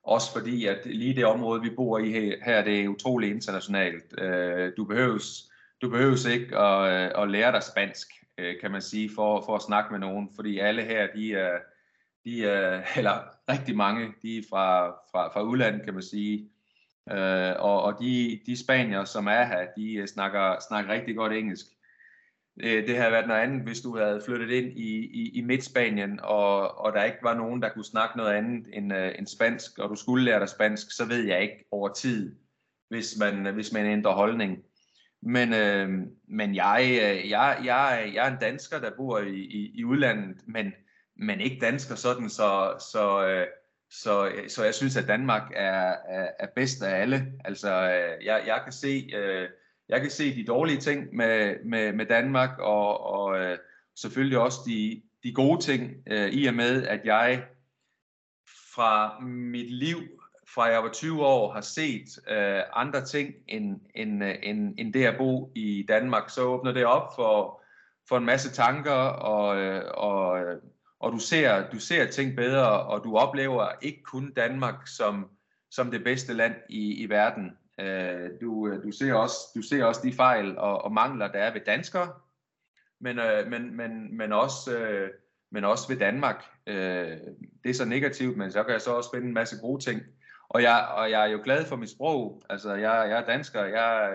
også 0.04 0.32
fordi, 0.32 0.66
at 0.66 0.86
lige 0.86 1.16
det 1.16 1.24
område, 1.24 1.62
vi 1.62 1.70
bor 1.70 1.98
i 1.98 2.10
her, 2.44 2.64
det 2.64 2.80
er 2.80 2.88
utrolig 2.88 3.30
internationalt. 3.30 4.20
Øh, 4.20 4.72
du 4.76 4.84
behøves, 4.84 5.52
du 5.82 5.90
behøves 5.90 6.24
ikke 6.24 6.58
at, 6.58 6.92
øh, 6.92 7.22
at 7.22 7.30
lære 7.30 7.52
dig 7.52 7.62
spansk, 7.62 8.08
øh, 8.38 8.60
kan 8.60 8.70
man 8.70 8.82
sige, 8.82 9.10
for, 9.14 9.42
for 9.46 9.56
at 9.56 9.62
snakke 9.62 9.92
med 9.92 10.00
nogen, 10.00 10.30
fordi 10.34 10.58
alle 10.58 10.82
her, 10.82 11.08
de 11.14 11.34
er, 11.34 11.58
de 12.24 12.46
er, 12.46 12.82
eller 12.98 13.12
rigtig 13.50 13.76
mange, 13.76 14.14
de 14.22 14.38
er 14.38 14.42
fra, 14.50 14.90
fra, 14.90 15.32
fra 15.32 15.42
udlandet, 15.42 15.84
kan 15.84 15.94
man 15.94 16.02
sige. 16.02 16.50
Øh, 17.10 17.52
og 17.58 17.82
og 17.82 17.96
de, 18.00 18.40
de 18.46 18.64
spanier, 18.64 19.04
som 19.04 19.26
er 19.26 19.44
her, 19.44 19.66
de 19.76 19.94
øh, 19.94 20.06
snakker, 20.06 20.56
snakker 20.68 20.92
rigtig 20.92 21.16
godt 21.16 21.32
engelsk. 21.32 21.66
Øh, 22.62 22.86
det 22.86 22.96
havde 22.96 23.12
været 23.12 23.28
noget 23.28 23.40
andet, 23.40 23.62
hvis 23.62 23.80
du 23.80 23.96
havde 23.96 24.22
flyttet 24.26 24.50
ind 24.50 24.78
i, 24.78 24.96
i, 24.96 25.38
i 25.38 25.40
Midt-Spanien, 25.42 26.20
og, 26.22 26.78
og 26.78 26.92
der 26.92 27.04
ikke 27.04 27.18
var 27.22 27.34
nogen, 27.34 27.62
der 27.62 27.68
kunne 27.68 27.84
snakke 27.84 28.16
noget 28.16 28.34
andet 28.34 28.66
end, 28.72 28.94
øh, 28.94 29.12
end 29.18 29.26
spansk, 29.26 29.78
og 29.78 29.90
du 29.90 29.94
skulle 29.94 30.24
lære 30.24 30.40
dig 30.40 30.48
spansk, 30.48 30.96
så 30.96 31.04
ved 31.04 31.24
jeg 31.24 31.42
ikke 31.42 31.64
over 31.70 31.88
tid, 31.88 32.36
hvis 32.88 33.14
man, 33.20 33.54
hvis 33.54 33.72
man 33.72 33.86
ændrer 33.86 34.12
holdning. 34.12 34.58
Men, 35.22 35.54
øh, 35.54 35.88
men 36.28 36.54
jeg, 36.54 36.80
øh, 36.90 37.30
jeg, 37.30 37.58
jeg, 37.64 38.10
jeg 38.14 38.26
er 38.26 38.32
en 38.32 38.40
dansker, 38.40 38.78
der 38.80 38.90
bor 38.96 39.18
i, 39.18 39.40
i, 39.40 39.70
i 39.74 39.84
udlandet, 39.84 40.36
men, 40.46 40.72
men 41.16 41.40
ikke 41.40 41.58
dansker 41.60 41.94
sådan, 41.94 42.28
så, 42.28 42.74
så, 42.92 43.26
øh, 43.28 43.46
så, 43.90 44.32
så 44.48 44.64
jeg 44.64 44.74
synes, 44.74 44.96
at 44.96 45.08
Danmark 45.08 45.52
er, 45.54 45.94
er, 46.08 46.28
er 46.38 46.46
bedst 46.56 46.82
af 46.82 47.00
alle. 47.00 47.32
Altså, 47.44 47.72
øh, 47.72 48.24
jeg, 48.24 48.42
jeg 48.46 48.60
kan 48.64 48.72
se... 48.72 49.10
Øh, 49.14 49.48
jeg 49.88 50.00
kan 50.00 50.10
se 50.10 50.34
de 50.34 50.44
dårlige 50.44 50.80
ting 50.80 51.16
med, 51.16 51.56
med, 51.64 51.92
med 51.92 52.06
Danmark, 52.06 52.58
og, 52.58 53.00
og 53.00 53.38
øh, 53.38 53.58
selvfølgelig 53.94 54.38
også 54.38 54.58
de, 54.66 55.02
de 55.22 55.32
gode 55.32 55.60
ting, 55.60 55.92
øh, 56.06 56.30
i 56.30 56.46
og 56.46 56.54
med, 56.54 56.86
at 56.86 57.00
jeg 57.04 57.44
fra 58.74 59.20
mit 59.20 59.70
liv, 59.74 59.96
fra 60.54 60.64
jeg 60.64 60.82
var 60.82 60.90
20 60.92 61.26
år, 61.26 61.52
har 61.52 61.60
set 61.60 62.30
øh, 62.30 62.62
andre 62.72 63.04
ting 63.04 63.34
end, 63.48 63.80
end, 63.94 64.24
øh, 64.24 64.34
end, 64.42 64.74
end 64.78 64.92
det 64.92 65.04
at 65.04 65.18
bo 65.18 65.52
i 65.54 65.86
Danmark. 65.88 66.30
Så 66.30 66.42
åbner 66.42 66.72
det 66.72 66.84
op 66.84 67.14
for, 67.16 67.62
for 68.08 68.18
en 68.18 68.24
masse 68.24 68.50
tanker, 68.50 68.92
og, 68.92 69.56
øh, 69.56 69.82
og, 69.94 70.40
øh, 70.40 70.62
og 71.00 71.12
du, 71.12 71.18
ser, 71.18 71.70
du 71.70 71.78
ser 71.78 72.10
ting 72.10 72.36
bedre, 72.36 72.82
og 72.82 73.04
du 73.04 73.16
oplever 73.16 73.68
ikke 73.82 74.02
kun 74.02 74.32
Danmark 74.32 74.86
som, 74.86 75.30
som 75.70 75.90
det 75.90 76.04
bedste 76.04 76.32
land 76.32 76.54
i, 76.68 77.02
i 77.02 77.08
verden. 77.08 77.50
Øh, 77.80 78.30
du, 78.40 78.68
øh, 78.68 78.82
du, 78.82 78.90
ser 78.90 79.14
også, 79.14 79.36
du 79.54 79.62
ser 79.62 79.84
også 79.84 80.00
de 80.04 80.12
fejl 80.12 80.58
og, 80.58 80.84
og 80.84 80.92
mangler, 80.92 81.28
der 81.28 81.38
er 81.38 81.52
ved 81.52 81.60
danskere, 81.66 82.12
men, 83.00 83.18
øh, 83.18 83.50
men, 83.50 83.76
men, 83.76 84.16
men, 84.16 84.32
også, 84.32 84.78
øh, 84.78 85.10
men 85.50 85.64
også 85.64 85.88
ved 85.88 85.96
Danmark. 85.96 86.44
Øh, 86.66 87.18
det 87.64 87.70
er 87.70 87.74
så 87.74 87.84
negativt, 87.84 88.36
men 88.36 88.52
så 88.52 88.62
kan 88.62 88.72
jeg 88.72 88.80
så 88.80 88.90
også 88.90 89.10
finde 89.14 89.26
en 89.26 89.34
masse 89.34 89.60
gode 89.60 89.84
ting. 89.84 90.02
Og 90.48 90.62
jeg, 90.62 90.88
og 90.96 91.10
jeg 91.10 91.22
er 91.22 91.32
jo 91.32 91.40
glad 91.44 91.64
for 91.64 91.76
mit 91.76 91.90
sprog. 91.90 92.42
Altså, 92.50 92.74
jeg, 92.74 93.06
jeg 93.10 93.18
er 93.18 93.24
dansker. 93.24 93.64
Jeg, 93.64 94.12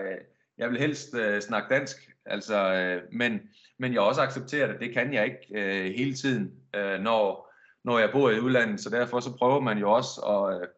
jeg 0.58 0.70
vil 0.70 0.78
helst 0.78 1.14
øh, 1.14 1.40
snakke 1.40 1.74
dansk. 1.74 1.96
Altså, 2.26 2.72
øh, 2.74 3.02
men, 3.12 3.40
men 3.78 3.92
jeg 3.92 4.00
også 4.00 4.20
accepterer 4.20 4.74
at 4.74 4.80
Det 4.80 4.92
kan 4.92 5.14
jeg 5.14 5.24
ikke 5.24 5.46
øh, 5.54 5.94
hele 5.96 6.14
tiden, 6.14 6.52
øh, 6.76 7.00
når, 7.00 7.52
når 7.84 7.98
jeg 7.98 8.10
bor 8.12 8.30
i 8.30 8.40
udlandet. 8.40 8.80
Så 8.80 8.90
derfor 8.90 9.20
så 9.20 9.36
prøver 9.36 9.60
man 9.60 9.78
jo 9.78 9.92
også 9.92 10.20
at, 10.20 10.62
øh, 10.62 10.68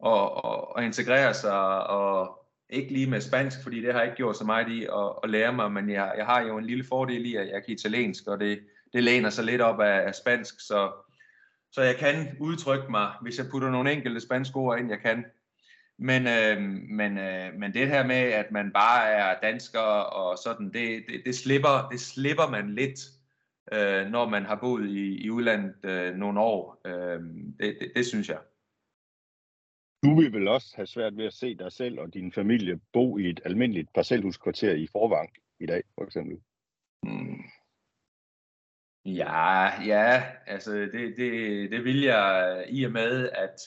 og, 0.00 0.44
og, 0.44 0.76
og 0.76 0.84
integrere 0.84 1.34
sig, 1.34 1.86
og 1.86 2.40
ikke 2.70 2.92
lige 2.92 3.10
med 3.10 3.20
spansk, 3.20 3.62
fordi 3.62 3.82
det 3.82 3.92
har 3.92 4.00
jeg 4.00 4.08
ikke 4.08 4.16
gjort 4.16 4.36
så 4.36 4.44
meget 4.44 4.68
i 4.68 4.84
at, 4.84 5.12
at 5.22 5.30
lære 5.30 5.52
mig, 5.52 5.72
men 5.72 5.90
jeg, 5.90 6.14
jeg 6.16 6.26
har 6.26 6.40
jo 6.40 6.58
en 6.58 6.64
lille 6.64 6.84
fordel 6.84 7.26
i, 7.26 7.36
at 7.36 7.48
jeg 7.48 7.64
kan 7.64 7.74
italiensk, 7.74 8.26
og 8.26 8.40
det, 8.40 8.60
det 8.92 9.02
læner 9.02 9.30
sig 9.30 9.44
lidt 9.44 9.60
op 9.60 9.80
af, 9.80 10.06
af 10.06 10.14
spansk, 10.14 10.60
så, 10.60 10.92
så 11.72 11.82
jeg 11.82 11.96
kan 11.96 12.36
udtrykke 12.40 12.90
mig, 12.90 13.12
hvis 13.22 13.38
jeg 13.38 13.46
putter 13.50 13.70
nogle 13.70 13.92
enkelte 13.92 14.20
spanske 14.20 14.56
ord 14.56 14.78
ind, 14.78 14.90
jeg 14.90 14.98
kan. 15.00 15.24
Men, 15.98 16.26
øh, 16.26 16.62
men, 16.90 17.18
øh, 17.18 17.54
men 17.54 17.74
det 17.74 17.88
her 17.88 18.06
med, 18.06 18.16
at 18.16 18.52
man 18.52 18.72
bare 18.72 19.08
er 19.10 19.40
dansker 19.42 19.80
og 19.80 20.38
sådan, 20.38 20.66
det, 20.66 21.04
det, 21.08 21.22
det, 21.26 21.34
slipper, 21.34 21.88
det 21.90 22.00
slipper 22.00 22.48
man 22.50 22.74
lidt, 22.74 23.00
øh, 23.72 24.06
når 24.06 24.28
man 24.28 24.46
har 24.46 24.54
boet 24.54 24.88
i, 24.88 25.24
i 25.24 25.30
udlandet 25.30 25.74
øh, 25.84 26.14
nogle 26.14 26.40
år. 26.40 26.80
Øh, 26.84 27.20
det, 27.60 27.76
det, 27.80 27.92
det 27.96 28.06
synes 28.06 28.28
jeg. 28.28 28.38
Du 30.04 30.20
vil 30.20 30.32
vel 30.32 30.48
også 30.48 30.72
have 30.76 30.86
svært 30.86 31.16
ved 31.16 31.24
at 31.24 31.32
se 31.32 31.54
dig 31.54 31.72
selv 31.72 32.00
og 32.00 32.14
din 32.14 32.32
familie 32.32 32.80
bo 32.92 33.18
i 33.18 33.30
et 33.30 33.40
almindeligt 33.44 33.92
parcelhuskvarter 33.94 34.72
i 34.72 34.86
Forvang 34.86 35.30
i 35.60 35.66
dag, 35.66 35.82
for 35.94 36.04
eksempel. 36.04 36.38
Mm. 37.02 37.42
Ja, 39.04 39.82
ja, 39.82 40.22
altså 40.46 40.72
det, 40.72 41.14
det, 41.16 41.70
det 41.70 41.84
vil 41.84 42.02
jeg 42.02 42.56
øh, 42.58 42.74
i 42.74 42.84
og 42.84 42.92
med, 42.92 43.28
at, 43.28 43.60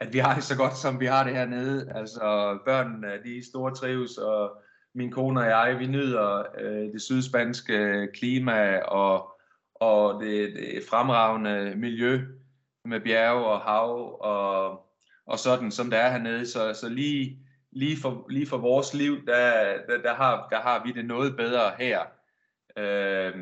at 0.00 0.12
vi 0.12 0.18
har 0.18 0.34
det 0.34 0.44
så 0.44 0.56
godt, 0.56 0.76
som 0.76 1.00
vi 1.00 1.06
har 1.06 1.24
det 1.24 1.34
hernede. 1.34 1.92
Altså 1.94 2.58
børnene, 2.64 3.22
de 3.24 3.46
store 3.46 3.74
trives, 3.74 4.18
og 4.18 4.62
min 4.94 5.10
kone 5.10 5.40
og 5.40 5.46
jeg, 5.46 5.76
vi 5.78 5.86
nyder 5.86 6.44
øh, 6.58 6.92
det 6.92 7.02
sydspanske 7.02 7.74
øh, 7.74 8.08
klima 8.14 8.78
og, 8.78 9.40
og 9.74 10.22
det, 10.22 10.54
det 10.54 10.82
fremragende 10.90 11.74
miljø 11.76 12.20
med 12.84 13.00
bjerge 13.00 13.46
og 13.46 13.60
hav 13.60 14.20
og 14.20 14.85
og 15.26 15.38
sådan, 15.38 15.70
som 15.70 15.90
der 15.90 15.98
er 15.98 16.10
hernede. 16.10 16.46
Så, 16.46 16.74
så 16.74 16.88
lige, 16.88 17.38
lige, 17.72 17.96
for, 17.96 18.26
lige 18.30 18.46
for 18.46 18.58
vores 18.58 18.94
liv, 18.94 19.26
der, 19.26 19.76
der, 19.88 20.02
der, 20.02 20.14
har, 20.14 20.48
der 20.50 20.60
har 20.60 20.82
vi 20.84 20.92
det 20.92 21.04
noget 21.04 21.36
bedre 21.36 21.72
her. 21.78 22.00
Øh, 22.76 23.34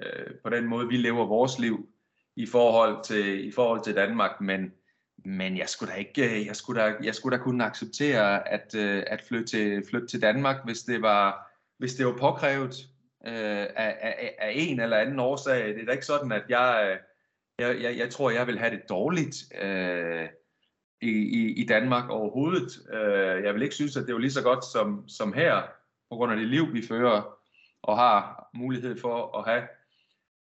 øh, 0.00 0.34
på 0.42 0.50
den 0.50 0.66
måde, 0.66 0.88
vi 0.88 0.96
lever 0.96 1.26
vores 1.26 1.58
liv 1.58 1.88
i 2.36 2.46
forhold 2.46 3.04
til, 3.04 3.48
i 3.48 3.52
forhold 3.52 3.84
til 3.84 3.94
Danmark, 3.94 4.40
men, 4.40 4.72
men 5.24 5.56
jeg 5.56 5.68
skulle 5.68 5.92
da 5.92 5.98
ikke, 5.98 6.46
jeg 6.46 6.56
skulle 6.56 6.82
da, 6.82 6.94
jeg 7.02 7.14
skulle 7.14 7.38
da 7.38 7.42
kunne 7.42 7.64
acceptere 7.64 8.48
at, 8.48 8.74
øh, 8.74 9.04
at 9.06 9.22
flytte, 9.28 9.46
til, 9.46 9.84
flytte 9.90 10.06
til 10.06 10.22
Danmark, 10.22 10.56
hvis 10.64 10.82
det 10.82 11.02
var, 11.02 11.50
hvis 11.78 11.94
det 11.94 12.06
var 12.06 12.16
påkrævet 12.16 12.74
øh, 13.26 13.66
af, 13.76 13.96
af, 14.00 14.36
af 14.38 14.52
en 14.54 14.80
eller 14.80 14.96
anden 14.96 15.18
årsag. 15.18 15.68
Det 15.68 15.80
er 15.80 15.86
da 15.86 15.92
ikke 15.92 16.06
sådan, 16.06 16.32
at 16.32 16.44
jeg, 16.48 16.88
øh, 16.90 16.98
jeg, 17.58 17.82
jeg, 17.82 17.98
jeg 17.98 18.10
tror, 18.10 18.30
jeg 18.30 18.46
vil 18.46 18.58
have 18.58 18.70
det 18.70 18.88
dårligt. 18.88 19.36
Øh, 19.62 20.28
i, 21.00 21.10
i, 21.10 21.52
i 21.62 21.66
Danmark 21.66 22.10
overhovedet. 22.10 22.78
Øh, 22.92 23.44
jeg 23.44 23.54
vil 23.54 23.62
ikke 23.62 23.74
synes, 23.74 23.96
at 23.96 24.06
det 24.06 24.14
er 24.14 24.18
lige 24.18 24.30
så 24.30 24.42
godt 24.42 24.64
som, 24.64 25.08
som 25.08 25.32
her, 25.32 25.62
på 26.10 26.16
grund 26.16 26.32
af 26.32 26.38
det 26.38 26.48
liv, 26.48 26.72
vi 26.72 26.82
fører 26.82 27.38
og 27.82 27.96
har 27.96 28.50
mulighed 28.54 28.96
for 28.96 29.38
at 29.38 29.44
have. 29.44 29.68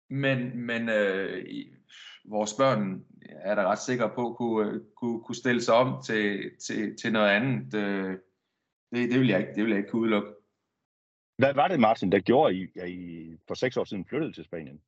Men, 0.09 0.57
men 0.57 0.89
øh, 0.89 1.45
vores 2.25 2.53
børn 2.53 3.05
er 3.21 3.55
da 3.55 3.71
ret 3.71 3.79
sikre 3.79 4.09
på, 4.09 4.33
kunne, 4.37 4.71
øh, 4.71 4.81
kunne, 4.95 5.23
kunne 5.23 5.35
stille 5.35 5.61
sig 5.61 5.73
om 5.73 6.03
til, 6.03 6.51
til, 6.67 6.97
til 6.97 7.13
noget 7.13 7.29
andet. 7.29 7.73
Øh, 7.73 8.17
det, 8.91 9.11
det, 9.11 9.19
vil 9.19 9.27
jeg 9.27 9.39
ikke, 9.39 9.53
det 9.55 9.63
vil 9.63 9.69
jeg 9.69 9.77
ikke 9.77 9.89
kunne 9.89 10.01
udelukke. 10.01 10.29
Hvad 11.37 11.53
var 11.53 11.67
det, 11.67 11.79
Martin, 11.79 12.11
der 12.11 12.19
gjorde, 12.19 12.55
I, 12.55 12.67
at 12.79 12.89
I 12.89 13.37
for 13.47 13.53
seks 13.53 13.77
år 13.77 13.83
siden 13.83 14.05
flyttede 14.05 14.33
til 14.33 14.43
Spanien? 14.43 14.81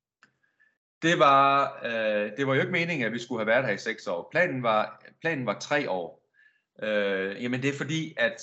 Det 1.03 1.19
var, 1.19 1.79
øh, 1.85 2.31
det 2.37 2.47
var 2.47 2.53
jo 2.55 2.61
ikke 2.61 2.71
meningen, 2.71 3.05
at 3.05 3.13
vi 3.13 3.19
skulle 3.19 3.39
have 3.39 3.47
været 3.47 3.65
her 3.65 3.73
i 3.73 3.77
seks 3.77 4.07
år. 4.07 4.27
Planen 4.31 4.63
var, 4.63 5.03
planen 5.21 5.45
var 5.45 5.59
tre 5.59 5.89
år. 5.89 6.23
Øh, 6.83 7.43
jamen 7.43 7.61
det 7.61 7.69
er 7.69 7.77
fordi, 7.77 8.13
at 8.17 8.41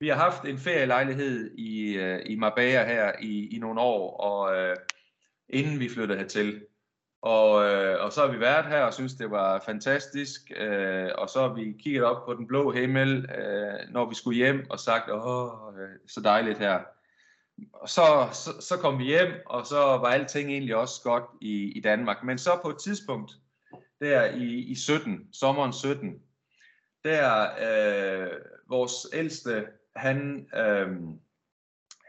vi 0.00 0.08
har 0.08 0.16
haft 0.16 0.44
en 0.44 0.58
ferielejlighed 0.58 1.50
i, 1.58 1.96
øh, 1.96 2.20
i 2.26 2.36
Marbella 2.36 2.84
her 2.84 3.12
i, 3.20 3.56
i 3.56 3.58
nogle 3.58 3.80
år, 3.80 4.16
og 4.16 4.56
øh, 4.56 4.76
inden 5.48 5.80
vi 5.80 5.88
flyttede 5.88 6.18
hertil. 6.18 6.62
Og, 7.22 7.64
øh, 7.64 8.04
og 8.04 8.12
så 8.12 8.20
har 8.20 8.32
vi 8.32 8.40
været 8.40 8.66
her 8.66 8.82
og 8.82 8.94
synes, 8.94 9.14
det 9.14 9.30
var 9.30 9.62
fantastisk. 9.66 10.52
Øh, 10.56 11.10
og 11.18 11.28
så 11.28 11.40
har 11.40 11.54
vi 11.54 11.74
kigget 11.80 12.04
op 12.04 12.26
på 12.26 12.34
den 12.34 12.46
blå 12.46 12.72
himmel, 12.72 13.30
øh, 13.38 13.92
når 13.92 14.08
vi 14.08 14.14
skulle 14.14 14.36
hjem, 14.36 14.66
og 14.70 14.78
sagt, 14.80 15.10
åh, 15.10 15.50
øh, 15.78 15.88
så 16.06 16.20
dejligt 16.20 16.58
her. 16.58 16.93
Og 17.72 17.88
så, 17.88 18.28
så, 18.32 18.50
så 18.60 18.76
kom 18.76 18.98
vi 18.98 19.04
hjem, 19.04 19.32
og 19.46 19.66
så 19.66 19.76
var 19.76 20.08
alting 20.08 20.50
egentlig 20.50 20.76
også 20.76 21.02
godt 21.02 21.24
i, 21.40 21.72
i 21.72 21.80
Danmark. 21.80 22.24
Men 22.24 22.38
så 22.38 22.50
på 22.62 22.68
et 22.68 22.78
tidspunkt, 22.78 23.32
der 24.00 24.24
i, 24.24 24.44
i 24.44 24.74
17, 24.74 25.28
sommeren 25.32 25.72
17, 25.72 26.14
der 27.04 27.48
øh, 27.60 28.30
vores 28.68 28.92
ældste, 29.12 29.66
han, 29.96 30.48
øh, 30.56 30.88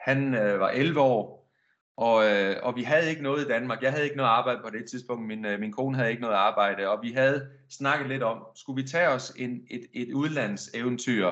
han 0.02 0.36
øh, 0.36 0.60
var 0.60 0.70
11 0.70 1.02
år, 1.02 1.46
og, 1.98 2.26
øh, 2.32 2.56
og 2.64 2.76
vi 2.76 2.84
havde 2.84 3.10
ikke 3.10 3.24
noget 3.24 3.46
i 3.46 3.48
Danmark. 3.48 3.82
Jeg 3.82 3.92
havde 3.92 4.04
ikke 4.04 4.18
noget 4.18 4.30
arbejde 4.30 4.62
på 4.64 4.70
det 4.70 4.90
tidspunkt. 4.90 5.28
Min, 5.28 5.46
øh, 5.46 5.60
min 5.60 5.72
kone 5.72 5.98
havde 5.98 6.10
ikke 6.10 6.22
noget 6.22 6.36
arbejde. 6.36 6.90
Og 6.90 7.00
vi 7.02 7.12
havde 7.12 7.50
snakket 7.70 8.08
lidt 8.10 8.24
om, 8.24 8.46
skulle 8.56 8.84
vi 8.84 8.88
tage 8.88 9.10
os 9.10 9.34
en, 9.38 9.68
et, 9.72 9.86
et 9.94 10.14
udlandseventyr 10.14 11.32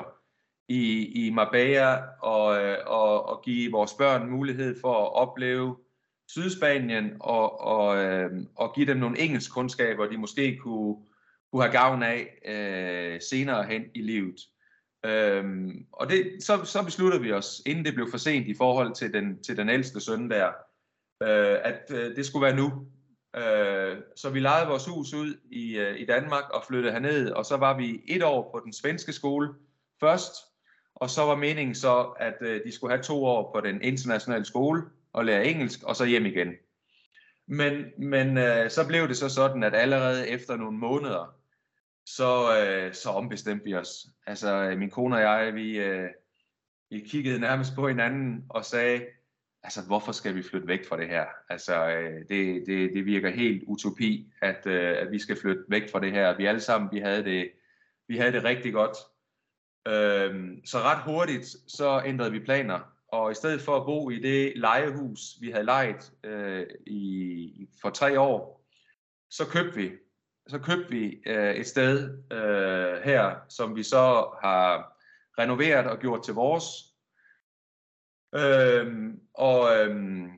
i, 0.68 1.04
i 1.26 1.30
Marbella 1.30 1.96
og, 2.22 2.62
øh, 2.62 2.78
og, 2.86 3.28
og 3.28 3.42
give 3.44 3.72
vores 3.72 3.94
børn 3.94 4.30
mulighed 4.30 4.80
for 4.80 5.02
at 5.02 5.12
opleve 5.12 5.76
Sydspanien 6.28 7.16
og, 7.20 7.60
og, 7.60 7.96
øh, 7.96 8.30
og 8.56 8.74
give 8.74 8.86
dem 8.86 8.96
nogle 8.96 9.18
engelsk 9.18 9.52
kundskaber, 9.52 10.06
de 10.06 10.16
måske 10.16 10.56
kunne, 10.56 10.96
kunne 11.52 11.62
have 11.62 11.72
gavn 11.72 12.02
af 12.02 12.38
øh, 12.46 13.20
senere 13.20 13.64
hen 13.64 13.82
i 13.94 14.02
livet. 14.02 14.40
Øhm, 15.06 15.86
og 15.92 16.10
det, 16.10 16.36
så, 16.40 16.64
så 16.64 16.84
besluttede 16.84 17.22
vi 17.22 17.32
os, 17.32 17.62
inden 17.66 17.84
det 17.84 17.94
blev 17.94 18.10
for 18.10 18.18
sent 18.18 18.46
i 18.46 18.54
forhold 18.54 18.94
til 18.94 19.12
den, 19.12 19.42
til 19.42 19.56
den 19.56 19.68
ældste 19.68 20.00
søn 20.00 20.30
der, 20.30 20.46
øh, 21.22 21.58
at 21.64 21.90
øh, 21.90 22.16
det 22.16 22.26
skulle 22.26 22.46
være 22.46 22.56
nu. 22.56 22.86
Øh, 23.36 23.96
så 24.16 24.30
vi 24.30 24.40
lejede 24.40 24.68
vores 24.68 24.86
hus 24.86 25.14
ud 25.14 25.34
i, 25.50 25.76
øh, 25.76 26.00
i 26.00 26.06
Danmark 26.06 26.44
og 26.50 26.64
flyttede 26.68 26.92
herned, 26.92 27.30
og 27.30 27.44
så 27.44 27.56
var 27.56 27.76
vi 27.76 28.02
et 28.06 28.22
år 28.22 28.50
på 28.52 28.60
den 28.64 28.72
svenske 28.72 29.12
skole 29.12 29.48
først, 30.00 30.32
og 30.94 31.10
så 31.10 31.22
var 31.22 31.36
meningen 31.36 31.74
så, 31.74 32.14
at 32.20 32.36
øh, 32.40 32.64
de 32.64 32.72
skulle 32.72 32.92
have 32.92 33.02
to 33.02 33.24
år 33.24 33.52
på 33.54 33.60
den 33.60 33.82
internationale 33.82 34.44
skole 34.44 34.82
og 35.12 35.24
lære 35.24 35.46
engelsk, 35.46 35.82
og 35.82 35.96
så 35.96 36.04
hjem 36.04 36.26
igen. 36.26 36.52
Men, 37.46 37.84
men 37.98 38.38
øh, 38.38 38.70
så 38.70 38.86
blev 38.88 39.08
det 39.08 39.16
så 39.16 39.28
sådan, 39.28 39.62
at 39.62 39.74
allerede 39.74 40.28
efter 40.28 40.56
nogle 40.56 40.78
måneder, 40.78 41.36
så, 42.06 42.58
øh, 42.58 42.94
så 42.94 43.08
ombestemte 43.08 43.64
vi 43.64 43.74
os. 43.74 44.06
Altså 44.26 44.54
øh, 44.54 44.78
min 44.78 44.90
kone 44.90 45.16
og 45.16 45.22
jeg, 45.22 45.54
vi, 45.54 45.78
øh, 45.78 46.08
vi 46.90 47.00
kiggede 47.00 47.40
nærmest 47.40 47.74
på 47.74 47.88
hinanden 47.88 48.44
og 48.48 48.64
sagde, 48.64 49.06
altså 49.62 49.82
hvorfor 49.86 50.12
skal 50.12 50.34
vi 50.34 50.42
flytte 50.42 50.66
væk 50.66 50.88
fra 50.88 50.96
det 50.96 51.08
her? 51.08 51.26
Altså 51.48 51.88
øh, 51.88 52.20
det, 52.28 52.66
det, 52.66 52.90
det 52.94 53.06
virker 53.06 53.30
helt 53.30 53.62
utopi, 53.66 54.32
at, 54.42 54.66
øh, 54.66 54.96
at 54.98 55.10
vi 55.10 55.18
skal 55.18 55.40
flytte 55.40 55.64
væk 55.68 55.90
fra 55.90 56.00
det 56.00 56.12
her. 56.12 56.36
Vi 56.36 56.46
alle 56.46 56.60
sammen, 56.60 56.90
vi 56.92 56.98
havde 56.98 57.24
det, 57.24 57.50
vi 58.08 58.16
havde 58.16 58.32
det 58.32 58.44
rigtig 58.44 58.72
godt. 58.72 58.96
Øhm, 59.88 60.66
så 60.66 60.78
ret 60.78 61.02
hurtigt, 61.02 61.46
så 61.66 62.02
ændrede 62.06 62.32
vi 62.32 62.40
planer. 62.40 62.80
Og 63.08 63.30
i 63.30 63.34
stedet 63.34 63.60
for 63.60 63.76
at 63.76 63.86
bo 63.86 64.10
i 64.10 64.18
det 64.18 64.52
lejehus, 64.56 65.20
vi 65.40 65.50
havde 65.50 65.64
lejet 65.64 66.12
øh, 66.24 66.66
i, 66.86 67.68
for 67.82 67.90
tre 67.90 68.20
år, 68.20 68.64
så 69.30 69.46
købte 69.46 69.74
vi 69.76 69.90
så 70.46 70.58
købte 70.58 70.90
vi 70.90 71.22
øh, 71.26 71.54
et 71.54 71.66
sted 71.66 72.18
øh, 72.32 73.02
her, 73.04 73.36
som 73.48 73.76
vi 73.76 73.82
så 73.82 74.36
har 74.42 74.96
renoveret 75.38 75.86
og 75.86 75.98
gjort 75.98 76.22
til 76.22 76.34
vores. 76.34 76.64
Øhm, 78.34 79.20
og, 79.34 79.76
øhm, 79.76 80.30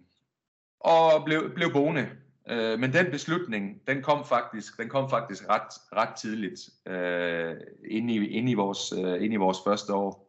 og 0.81 1.25
blev, 1.25 1.55
blev 1.55 1.73
boende. 1.73 2.11
Øh, 2.49 2.79
men 2.79 2.93
den 2.93 3.11
beslutning, 3.11 3.83
den 3.87 4.03
kom 4.03 4.25
faktisk, 4.25 4.79
den 4.79 4.89
kom 4.89 5.11
faktisk 5.11 5.49
ret, 5.49 5.69
ret 5.93 6.15
tidligt 6.15 6.61
øh, 6.87 7.57
inde, 7.85 8.15
i, 8.15 8.27
inde, 8.27 8.53
i 8.53 8.55
vores, 8.55 8.93
øh, 8.93 9.25
inde 9.25 9.35
i 9.35 9.37
vores 9.37 9.59
første 9.67 9.95
år. 9.95 10.27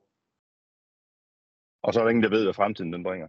Og 1.84 1.94
så 1.94 2.00
er 2.00 2.04
der 2.04 2.10
ingen, 2.10 2.24
der 2.24 2.30
ved, 2.30 2.44
hvad 2.44 2.54
fremtiden 2.54 2.94
den 2.94 3.04
bringer. 3.04 3.28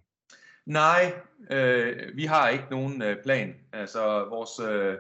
Nej, 0.67 1.13
øh, 1.51 2.17
vi 2.17 2.25
har 2.25 2.49
ikke 2.49 2.67
nogen 2.71 3.03
øh, 3.03 3.23
plan. 3.23 3.55
Altså 3.73 4.27
vores, 4.31 4.61
øh, 4.71 4.99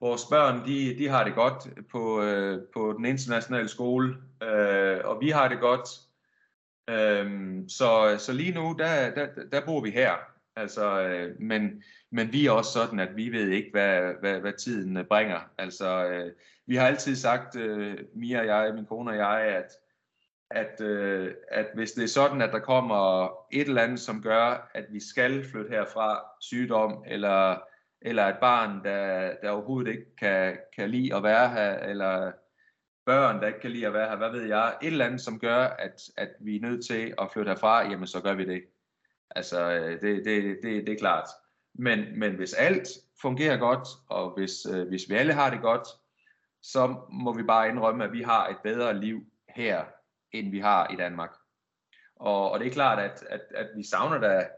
vores 0.00 0.22
børn, 0.30 0.66
de, 0.66 0.98
de 0.98 1.08
har 1.08 1.24
det 1.24 1.34
godt 1.34 1.88
på, 1.90 2.22
øh, 2.22 2.62
på 2.74 2.92
den 2.92 3.04
internationale 3.04 3.68
skole, 3.68 4.16
øh, 4.42 5.00
og 5.04 5.20
vi 5.20 5.30
har 5.30 5.48
det 5.48 5.60
godt. 5.60 5.88
Øh, 6.90 7.54
så, 7.68 8.16
så 8.18 8.32
lige 8.32 8.54
nu, 8.54 8.76
der, 8.78 9.14
der, 9.14 9.26
der 9.52 9.66
bor 9.66 9.80
vi 9.80 9.90
her. 9.90 10.33
Altså, 10.56 11.00
øh, 11.00 11.40
men, 11.40 11.82
men 12.10 12.32
vi 12.32 12.46
er 12.46 12.50
også 12.50 12.72
sådan, 12.72 13.00
at 13.00 13.16
vi 13.16 13.32
ved 13.32 13.48
ikke, 13.48 13.70
hvad, 13.72 14.14
hvad, 14.20 14.40
hvad 14.40 14.52
tiden 14.52 14.96
øh, 14.96 15.04
bringer. 15.04 15.40
Altså, 15.58 16.06
øh, 16.06 16.32
vi 16.66 16.76
har 16.76 16.86
altid 16.86 17.16
sagt, 17.16 17.56
øh, 17.56 17.98
Mia 18.14 18.40
og 18.40 18.46
jeg, 18.46 18.74
min 18.74 18.86
kone 18.86 19.10
og 19.10 19.16
jeg, 19.16 19.40
at, 19.40 19.72
at, 20.50 20.80
øh, 20.80 21.34
at 21.48 21.66
hvis 21.74 21.92
det 21.92 22.04
er 22.04 22.08
sådan, 22.08 22.42
at 22.42 22.52
der 22.52 22.58
kommer 22.58 23.28
et 23.52 23.68
eller 23.68 23.82
andet, 23.82 24.00
som 24.00 24.22
gør, 24.22 24.70
at 24.74 24.86
vi 24.90 25.00
skal 25.00 25.44
flytte 25.44 25.70
herfra, 25.70 26.24
sygdom 26.40 27.04
eller 27.06 27.58
eller 28.04 28.24
et 28.26 28.38
barn, 28.40 28.84
der, 28.84 29.32
der 29.42 29.50
overhovedet 29.50 29.90
ikke 29.90 30.16
kan, 30.16 30.58
kan 30.76 30.90
lide 30.90 31.14
at 31.14 31.22
være 31.22 31.50
her, 31.50 31.78
eller 31.78 32.32
børn, 33.06 33.40
der 33.40 33.46
ikke 33.46 33.60
kan 33.60 33.70
lide 33.70 33.86
at 33.86 33.92
være 33.92 34.08
her, 34.08 34.16
hvad 34.16 34.30
ved 34.30 34.42
jeg, 34.42 34.74
et 34.82 34.86
eller 34.86 35.04
andet, 35.04 35.20
som 35.20 35.38
gør, 35.38 35.58
at, 35.58 36.00
at 36.16 36.30
vi 36.40 36.56
er 36.56 36.60
nødt 36.60 36.86
til 36.86 37.14
at 37.18 37.30
flytte 37.32 37.48
herfra, 37.48 37.90
jamen 37.90 38.06
så 38.06 38.20
gør 38.20 38.34
vi 38.34 38.44
det. 38.44 38.64
Altså, 39.34 39.70
øh, 39.72 40.00
det, 40.00 40.24
det, 40.24 40.58
det, 40.62 40.86
det 40.86 40.88
er 40.88 40.98
klart. 40.98 41.28
Men, 41.74 42.18
men 42.18 42.34
hvis 42.34 42.52
alt 42.52 42.88
fungerer 43.22 43.56
godt, 43.56 43.88
og 44.08 44.34
hvis, 44.36 44.66
øh, 44.66 44.88
hvis 44.88 45.02
vi 45.08 45.14
alle 45.14 45.32
har 45.32 45.50
det 45.50 45.60
godt, 45.60 45.88
så 46.62 46.96
må 47.12 47.32
vi 47.32 47.42
bare 47.42 47.68
indrømme, 47.68 48.04
at 48.04 48.12
vi 48.12 48.22
har 48.22 48.48
et 48.48 48.56
bedre 48.62 49.00
liv 49.00 49.26
her, 49.48 49.84
end 50.32 50.50
vi 50.50 50.58
har 50.58 50.92
i 50.92 50.96
Danmark. 50.96 51.30
Og, 52.16 52.50
og 52.50 52.60
det 52.60 52.66
er 52.66 52.72
klart, 52.72 52.98
at, 52.98 53.24
at, 53.30 53.40
at 53.54 53.68
vi 53.76 53.82
savner 53.82 54.18
da 54.18 54.48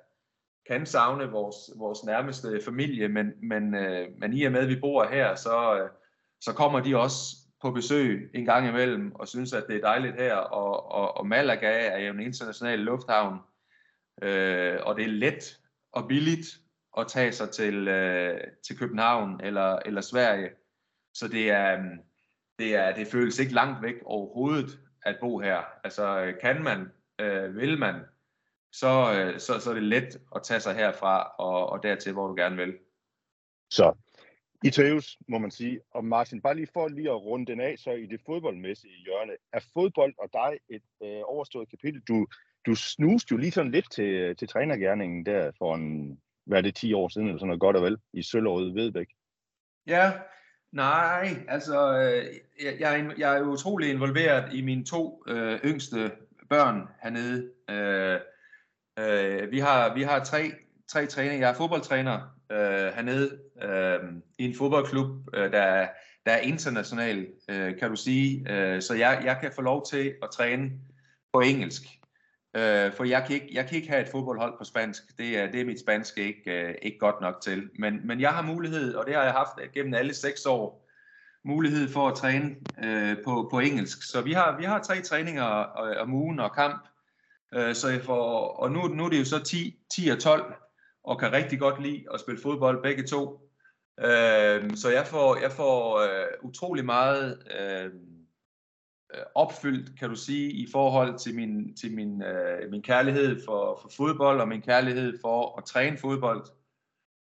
kan 0.68 0.86
savne 0.86 1.30
vores, 1.30 1.56
vores 1.76 2.04
nærmeste 2.04 2.60
familie, 2.64 3.08
men, 3.08 3.32
men, 3.42 3.74
øh, 3.74 4.08
men 4.18 4.32
i 4.32 4.44
og 4.44 4.52
med, 4.52 4.60
at 4.60 4.68
vi 4.68 4.80
bor 4.80 5.04
her, 5.04 5.34
så, 5.34 5.78
øh, 5.78 5.90
så 6.40 6.52
kommer 6.52 6.80
de 6.80 6.96
også 6.96 7.36
på 7.62 7.70
besøg 7.70 8.30
en 8.34 8.44
gang 8.44 8.68
imellem 8.68 9.14
og 9.14 9.28
synes, 9.28 9.52
at 9.52 9.64
det 9.68 9.76
er 9.76 9.80
dejligt 9.80 10.20
her. 10.20 10.34
Og, 10.34 10.92
og, 10.92 11.16
og 11.16 11.26
Malaga 11.26 11.88
er 11.88 11.98
jo 11.98 12.12
en 12.12 12.20
international 12.20 12.78
lufthavn, 12.78 13.38
øh, 14.22 14.78
og 14.82 14.96
det 14.96 15.04
er 15.04 15.08
let 15.08 15.60
og 15.92 16.08
billigt 16.08 16.60
at 16.98 17.08
tage 17.08 17.32
sig 17.32 17.50
til, 17.50 17.88
øh, 17.88 18.40
til 18.66 18.78
København 18.78 19.40
eller, 19.44 19.76
eller 19.76 20.00
Sverige. 20.00 20.50
Så 21.14 21.28
det 21.28 21.50
er, 21.50 21.78
øhm, 21.78 22.00
det 22.58 22.74
er 22.74 22.94
det 22.94 23.06
føles 23.06 23.38
ikke 23.38 23.54
langt 23.54 23.82
væk 23.82 23.94
overhovedet 24.04 24.80
at 25.02 25.16
bo 25.20 25.38
her. 25.38 25.62
Altså 25.84 26.20
øh, 26.20 26.40
kan 26.40 26.62
man, 26.62 26.92
øh, 27.20 27.56
vil 27.56 27.78
man, 27.78 27.94
så, 28.72 29.14
øh, 29.16 29.40
så, 29.40 29.60
så 29.60 29.70
er 29.70 29.74
det 29.74 29.82
let 29.82 30.20
at 30.34 30.42
tage 30.42 30.60
sig 30.60 30.74
herfra 30.74 31.34
og, 31.38 31.68
og 31.68 31.82
dertil, 31.82 32.12
hvor 32.12 32.26
du 32.26 32.34
gerne 32.34 32.56
vil. 32.56 32.78
Så 33.70 33.94
i 34.64 34.70
trives, 34.70 35.18
må 35.28 35.38
man 35.38 35.50
sige. 35.50 35.80
Og 35.90 36.04
Martin, 36.04 36.42
bare 36.42 36.54
lige 36.54 36.68
for 36.72 36.88
lige 36.88 37.10
at 37.10 37.22
runde 37.22 37.46
den 37.46 37.60
af, 37.60 37.78
så 37.78 37.90
i 37.90 38.06
det 38.06 38.20
fodboldmæssige 38.26 39.04
hjørne. 39.04 39.32
Er 39.52 39.60
fodbold 39.72 40.14
og 40.18 40.28
dig 40.32 40.58
et 40.68 40.82
øh, 41.02 41.22
overstået 41.24 41.70
kapitel? 41.70 42.00
Du, 42.00 42.26
du 42.66 42.74
snuste 42.74 43.32
jo 43.32 43.36
lige 43.36 43.50
sådan 43.50 43.70
lidt 43.70 43.92
til, 43.92 44.36
til 44.36 44.48
trænergærningen 44.48 45.26
der 45.26 45.50
for 45.58 45.74
en, 45.74 46.18
hvad 46.46 46.58
er 46.58 46.62
det, 46.62 46.74
10 46.74 46.92
år 46.92 47.08
siden, 47.08 47.26
eller 47.26 47.38
sådan 47.38 47.46
noget 47.46 47.60
godt 47.60 47.76
og 47.76 47.82
vel, 47.82 47.98
i 48.12 48.22
Søllerøde 48.22 48.74
Vedbæk. 48.74 49.08
Ja, 49.86 50.12
nej, 50.72 51.28
altså, 51.48 51.98
øh, 51.98 52.24
jeg, 52.64 52.76
jeg, 52.80 53.00
er, 53.00 53.12
jeg 53.18 53.38
er 53.38 53.42
utrolig 53.42 53.90
involveret 53.90 54.54
i 54.54 54.62
mine 54.62 54.84
to 54.84 55.22
øh, 55.28 55.60
yngste 55.64 56.10
børn 56.48 56.88
hernede. 57.02 57.50
Øh, 57.70 58.20
Øh, 58.98 59.52
vi 59.52 59.58
har, 59.58 59.94
vi 59.94 60.02
har 60.02 60.24
tre, 60.24 60.52
tre 60.88 61.06
træninger. 61.06 61.38
Jeg 61.38 61.50
er 61.50 61.54
fodboldtræner 61.54 62.20
øh, 62.52 62.94
hernede 62.94 63.38
øh, 63.62 64.00
i 64.38 64.44
en 64.44 64.54
fodboldklub, 64.54 65.08
øh, 65.34 65.52
der, 65.52 65.88
der 66.26 66.32
er 66.32 66.38
international, 66.38 67.26
øh, 67.50 67.78
kan 67.78 67.90
du 67.90 67.96
sige. 67.96 68.52
Øh, 68.52 68.82
så 68.82 68.94
jeg, 68.94 69.22
jeg 69.24 69.38
kan 69.40 69.52
få 69.52 69.62
lov 69.62 69.86
til 69.86 70.14
at 70.22 70.30
træne 70.30 70.70
på 71.32 71.40
engelsk. 71.40 71.82
Øh, 72.56 72.92
for 72.92 73.04
jeg 73.04 73.24
kan, 73.26 73.34
ikke, 73.34 73.48
jeg 73.52 73.66
kan 73.66 73.76
ikke 73.76 73.88
have 73.88 74.02
et 74.02 74.08
fodboldhold 74.08 74.58
på 74.58 74.64
spansk. 74.64 75.18
Det 75.18 75.38
er, 75.38 75.50
det 75.50 75.60
er 75.60 75.64
mit 75.64 75.80
spansk 75.80 76.18
ikke, 76.18 76.50
øh, 76.52 76.74
ikke 76.82 76.98
godt 76.98 77.20
nok 77.20 77.40
til. 77.42 77.70
Men, 77.78 78.06
men 78.06 78.20
jeg 78.20 78.30
har 78.30 78.42
mulighed, 78.42 78.94
og 78.94 79.06
det 79.06 79.14
har 79.14 79.22
jeg 79.22 79.32
haft 79.32 79.72
gennem 79.74 79.94
alle 79.94 80.14
seks 80.14 80.46
år, 80.46 80.86
mulighed 81.44 81.88
for 81.88 82.08
at 82.08 82.16
træne 82.16 82.56
øh, 82.84 83.16
på, 83.24 83.48
på 83.50 83.58
engelsk. 83.58 84.02
Så 84.02 84.20
vi 84.20 84.32
har, 84.32 84.56
vi 84.58 84.64
har 84.64 84.82
tre 84.82 85.00
træninger 85.00 85.44
om 86.00 86.14
ugen 86.14 86.40
og 86.40 86.54
kamp 86.54 86.88
Øh, 87.54 87.74
så 87.74 87.88
jeg 87.88 88.02
får, 88.02 88.48
og 88.48 88.70
nu, 88.70 88.82
nu 88.82 89.04
er 89.04 89.08
det 89.08 89.18
jo 89.18 89.24
så 89.24 89.42
10, 89.42 89.78
10 89.94 90.08
og 90.08 90.18
12, 90.18 90.54
og 91.04 91.18
kan 91.18 91.32
rigtig 91.32 91.58
godt 91.58 91.82
lide 91.82 92.04
at 92.14 92.20
spille 92.20 92.42
fodbold 92.42 92.82
begge 92.82 93.06
to. 93.06 93.50
Øh, 94.00 94.76
så 94.76 94.90
jeg 94.90 95.06
får, 95.06 95.36
jeg 95.36 95.52
får 95.52 96.00
øh, 96.00 96.26
utrolig 96.42 96.84
meget 96.84 97.42
øh, 97.60 97.90
Øh, 99.16 99.22
opfyldt, 99.34 99.98
kan 99.98 100.08
du 100.08 100.14
sige, 100.16 100.50
i 100.50 100.66
forhold 100.72 101.18
til 101.18 101.34
min, 101.34 101.76
til 101.76 101.94
min, 101.94 102.22
øh, 102.22 102.70
min 102.70 102.82
kærlighed 102.82 103.44
for, 103.44 103.78
for 103.82 103.88
fodbold 103.96 104.40
og 104.40 104.48
min 104.48 104.62
kærlighed 104.62 105.18
for 105.20 105.58
at 105.58 105.64
træne 105.64 105.98
fodbold. 105.98 106.46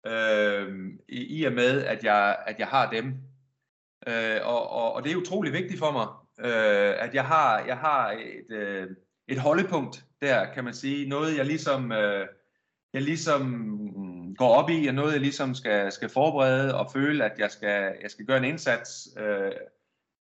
øh, 0.06 0.92
i, 1.08 1.38
i 1.40 1.44
og 1.44 1.52
med, 1.52 1.82
at 1.84 2.04
jeg, 2.04 2.36
at 2.46 2.58
jeg 2.58 2.66
har 2.68 2.90
dem. 2.90 3.14
Øh, 4.08 4.40
og, 4.44 4.70
og, 4.70 4.92
og 4.92 5.04
det 5.04 5.12
er 5.12 5.16
utrolig 5.16 5.52
vigtigt 5.52 5.78
for 5.78 5.92
mig, 5.92 6.06
øh, 6.40 6.94
at 6.98 7.14
jeg 7.14 7.24
har, 7.24 7.64
jeg 7.66 7.78
har 7.78 8.10
et, 8.10 8.56
øh, 8.56 8.86
et 9.28 9.38
holdepunkt 9.38 10.04
der, 10.20 10.52
kan 10.54 10.64
man 10.64 10.74
sige. 10.74 11.08
Noget, 11.08 11.36
jeg 11.36 11.46
ligesom, 11.46 11.92
øh, 11.92 12.26
jeg 12.92 13.02
ligesom 13.02 13.70
går 14.38 14.54
op 14.54 14.70
i, 14.70 14.86
og 14.86 14.94
noget, 14.94 15.12
jeg 15.12 15.20
ligesom 15.20 15.54
skal, 15.54 15.92
skal 15.92 16.08
forberede 16.08 16.74
og 16.74 16.90
føle, 16.92 17.24
at 17.24 17.38
jeg 17.38 17.50
skal, 17.50 17.94
jeg 18.02 18.10
skal 18.10 18.26
gøre 18.26 18.38
en 18.38 18.44
indsats. 18.44 19.08
Øh, 19.18 19.52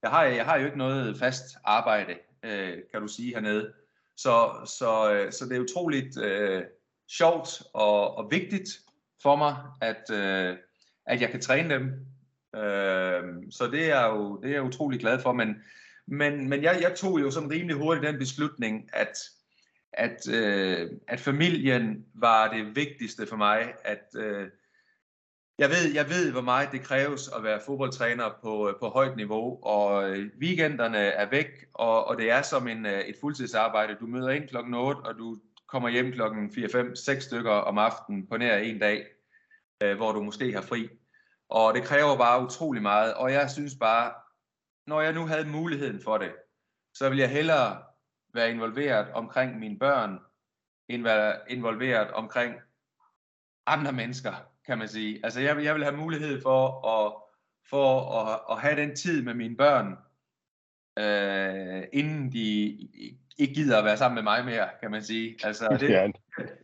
jeg, 0.06 0.12
har, 0.12 0.24
jeg 0.24 0.46
har 0.46 0.58
jo 0.58 0.66
ikke 0.66 0.78
noget 0.78 1.18
fast 1.18 1.58
arbejde, 1.64 2.16
øh, 2.44 2.78
kan 2.92 3.02
du 3.02 3.08
sige 3.08 3.34
hernede. 3.34 3.74
Så, 4.18 4.50
så, 4.80 5.14
øh, 5.14 5.32
så 5.32 5.46
det 5.46 5.58
er 5.58 5.62
utroligt 5.62 6.18
øh, 6.22 6.64
sjovt 7.12 7.64
og, 7.74 8.18
og 8.18 8.32
vigtigt 8.32 8.70
for 9.22 9.36
mig, 9.36 9.56
at, 9.82 10.12
øh, 10.12 10.58
at 11.06 11.22
jeg 11.22 11.30
kan 11.30 11.42
træne 11.42 11.70
dem. 11.70 11.84
Øh, 12.56 13.24
så 13.52 13.70
det 13.72 13.92
er, 13.92 14.06
jo, 14.06 14.42
det 14.42 14.50
er 14.50 14.54
jeg 14.54 14.64
utrolig 14.64 15.00
glad 15.00 15.20
for. 15.22 15.34
Men, 15.34 15.56
men, 16.08 16.50
men 16.50 16.64
jeg, 16.64 16.78
jeg 16.82 16.96
tog 16.96 17.22
jo 17.22 17.32
sådan 17.32 17.52
rimelig 17.52 17.76
hurtigt 17.76 18.08
den 18.08 18.20
beslutning, 18.20 18.90
at, 18.94 19.18
at, 19.94 20.30
øh, 20.34 20.92
at 21.08 21.20
familien 21.20 22.06
var 22.14 22.54
det 22.54 22.76
vigtigste 22.76 23.28
for 23.28 23.36
mig. 23.36 23.74
At, 23.84 24.06
øh, 24.18 24.48
jeg, 25.58 25.70
ved, 25.70 25.94
jeg 25.94 26.10
ved, 26.10 26.32
hvor 26.32 26.42
meget 26.42 26.72
det 26.72 26.84
kræves 26.84 27.28
at 27.28 27.44
være 27.44 27.62
fodboldtræner 27.66 28.30
på, 28.44 28.70
øh, 28.70 28.76
på 28.80 28.88
højt 28.90 29.16
niveau, 29.16 29.64
og 29.64 30.10
øh, 30.10 30.30
weekenderne 30.42 30.98
er 30.98 31.30
væk, 31.30 31.66
og, 31.74 32.08
og 32.08 32.18
det 32.18 32.32
er 32.32 32.42
som 32.42 32.68
en, 32.68 32.86
øh, 32.86 33.02
et 33.02 33.16
fuldtidsarbejde. 33.22 33.98
Du 34.00 34.08
møder 34.08 34.30
ind 34.30 34.48
klokken 34.48 34.74
8, 34.74 35.00
og 35.00 35.18
du 35.18 35.40
kommer 35.68 35.90
hjem 35.90 36.12
klokken 36.12 36.54
4, 36.54 36.70
5, 36.72 36.96
6 36.96 37.24
stykker 37.24 37.52
om 37.52 37.78
aftenen 37.78 38.28
på 38.28 38.38
nær 38.38 38.58
en 38.58 38.80
dag, 38.80 39.06
øh, 39.84 39.96
hvor 39.96 40.12
du 40.12 40.24
måske 40.24 40.54
har 40.54 40.62
fri. 40.62 40.90
Og 41.50 41.74
det 41.74 41.84
kræver 41.84 42.18
bare 42.18 42.44
utrolig 42.44 42.82
meget, 42.82 43.14
og 43.14 43.32
jeg 43.32 43.52
synes 43.52 43.76
bare, 43.80 44.14
når 44.88 45.02
jeg 45.02 45.14
nu 45.14 45.26
havde 45.26 45.48
muligheden 45.48 46.02
for 46.02 46.18
det, 46.18 46.32
så 46.94 47.10
vil 47.10 47.18
jeg 47.18 47.30
hellere 47.30 47.84
være 48.34 48.52
involveret 48.52 49.12
omkring 49.12 49.60
mine 49.60 49.80
børn, 49.80 50.20
end 50.90 51.04
være 51.04 51.52
involveret 51.52 52.12
omkring 52.12 52.56
andre 53.66 53.92
mennesker, 53.92 54.34
kan 54.68 54.78
man 54.78 54.88
sige. 54.88 55.20
Altså 55.24 55.42
jeg, 55.42 55.64
jeg 55.64 55.76
vil 55.76 55.84
have 55.84 55.98
mulighed 55.98 56.42
for 56.42 56.88
at, 56.88 57.14
for 57.70 58.12
at, 58.20 58.40
at 58.52 58.62
have 58.62 58.82
den 58.82 58.96
tid 58.96 59.24
med 59.24 59.34
mine 59.34 59.58
børn, 59.58 59.96
øh, 61.00 61.84
inden 61.94 62.32
de 62.32 62.78
ikke 63.38 63.54
gider 63.54 63.78
at 63.78 63.86
være 63.86 63.98
sammen 63.98 64.16
med 64.16 64.24
mig 64.24 64.46
mere, 64.46 64.70
kan 64.82 64.92
man 64.92 65.04
sige. 65.04 65.38
Altså, 65.44 65.78
det, 65.80 66.16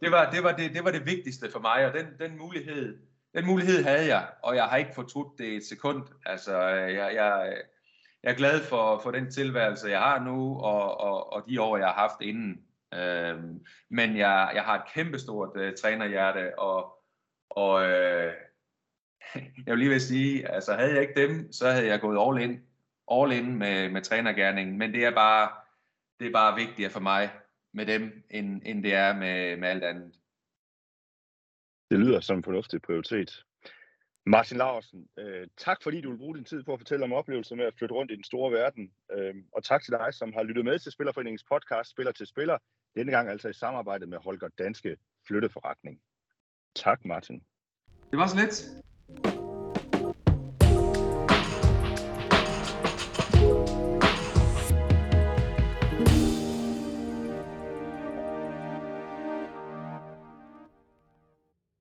det, 0.02 0.12
var, 0.12 0.32
det, 0.32 0.44
var 0.44 0.52
det, 0.52 0.74
det 0.74 0.84
var 0.84 0.92
det 0.92 1.06
vigtigste 1.06 1.52
for 1.52 1.60
mig, 1.60 1.86
og 1.86 1.94
den, 1.94 2.06
den, 2.20 2.38
mulighed, 2.38 2.98
den 3.36 3.46
mulighed 3.46 3.84
havde 3.84 4.08
jeg, 4.16 4.28
og 4.44 4.56
jeg 4.56 4.64
har 4.64 4.78
ikke 4.78 4.96
fortrudt 4.96 5.38
det 5.38 5.56
et 5.56 5.66
sekund. 5.66 6.04
Altså, 6.26 6.60
jeg, 6.68 7.16
jeg, 7.16 7.58
jeg 8.24 8.32
er 8.32 8.36
glad 8.36 8.64
for, 8.64 9.00
for 9.04 9.12
den 9.12 9.32
tilværelse, 9.32 9.90
jeg 9.90 10.00
har 10.00 10.24
nu, 10.24 10.60
og, 10.60 11.02
og, 11.02 11.34
og 11.34 11.44
de 11.50 11.62
år, 11.62 11.78
jeg 11.78 11.88
har 11.88 11.94
haft 11.94 12.22
inden. 12.22 12.62
Øhm, 12.94 13.66
men 13.90 14.18
jeg, 14.18 14.52
jeg 14.54 14.64
har 14.64 14.76
et 14.76 14.94
kæmpestort 14.94 15.50
uh, 15.56 15.70
trænerhjerte, 15.82 16.60
og, 16.60 17.01
og 17.52 17.84
øh, 17.84 18.34
jeg 19.66 19.72
vil 19.72 19.78
lige 19.78 19.90
vil 19.90 20.02
sige, 20.02 20.48
altså 20.48 20.74
havde 20.74 20.94
jeg 20.94 21.02
ikke 21.02 21.28
dem, 21.28 21.52
så 21.52 21.70
havde 21.70 21.88
jeg 21.88 22.02
gået 22.02 22.28
all 22.28 22.50
in, 22.50 22.62
all 23.12 23.32
in 23.32 23.56
med, 23.56 23.90
med 23.90 24.02
trænergærningen, 24.02 24.78
men 24.78 24.94
det 24.94 25.06
er 25.06 25.12
bare, 25.12 25.50
det 26.20 26.28
er 26.28 26.32
bare 26.32 26.56
vigtigere 26.56 26.92
for 26.92 27.00
mig 27.00 27.30
med 27.74 27.86
dem, 27.86 28.24
end, 28.30 28.62
end 28.66 28.84
det 28.84 28.94
er 28.94 29.14
med, 29.14 29.58
med 29.58 29.70
alt 29.70 29.84
andet. 29.84 30.16
Det 31.92 32.00
lyder 32.00 32.20
som 32.20 32.38
en 32.38 32.44
fornuftig 32.44 32.82
prioritet. 32.82 33.44
Martin 34.26 34.58
Larsen, 34.58 35.08
øh, 35.20 35.48
tak 35.58 35.84
fordi 35.84 36.02
du 36.02 36.10
vil 36.10 36.18
bruge 36.18 36.38
din 36.38 36.46
tid 36.46 36.64
på 36.64 36.74
at 36.74 36.80
fortælle 36.80 37.04
om 37.04 37.14
oplevelser 37.14 37.56
med 37.56 37.66
at 37.66 37.74
flytte 37.78 37.96
rundt 37.96 38.12
i 38.12 38.16
den 38.16 38.24
store 38.24 38.52
verden. 38.52 38.92
Øh, 39.12 39.36
og 39.52 39.64
tak 39.64 39.84
til 39.84 39.92
dig, 39.92 40.14
som 40.14 40.34
har 40.34 40.44
lyttet 40.44 40.66
med 40.66 40.80
til 40.80 40.92
Spillerforeningens 40.92 41.44
podcast 41.44 41.92
Spiller 41.92 42.12
til 42.12 42.28
Spiller. 42.28 42.58
Denne 42.96 43.12
gang 43.12 43.30
altså 43.30 43.50
i 43.50 43.54
samarbejde 43.54 44.08
med 44.08 44.18
Holger 44.18 44.50
Danske 44.58 44.98
Flytteforretning. 45.28 46.02
Tak, 46.76 47.06
Martin. 47.06 47.42
Det 48.12 48.20
var 48.20 48.28
så 48.28 48.36
lidt. 48.36 48.82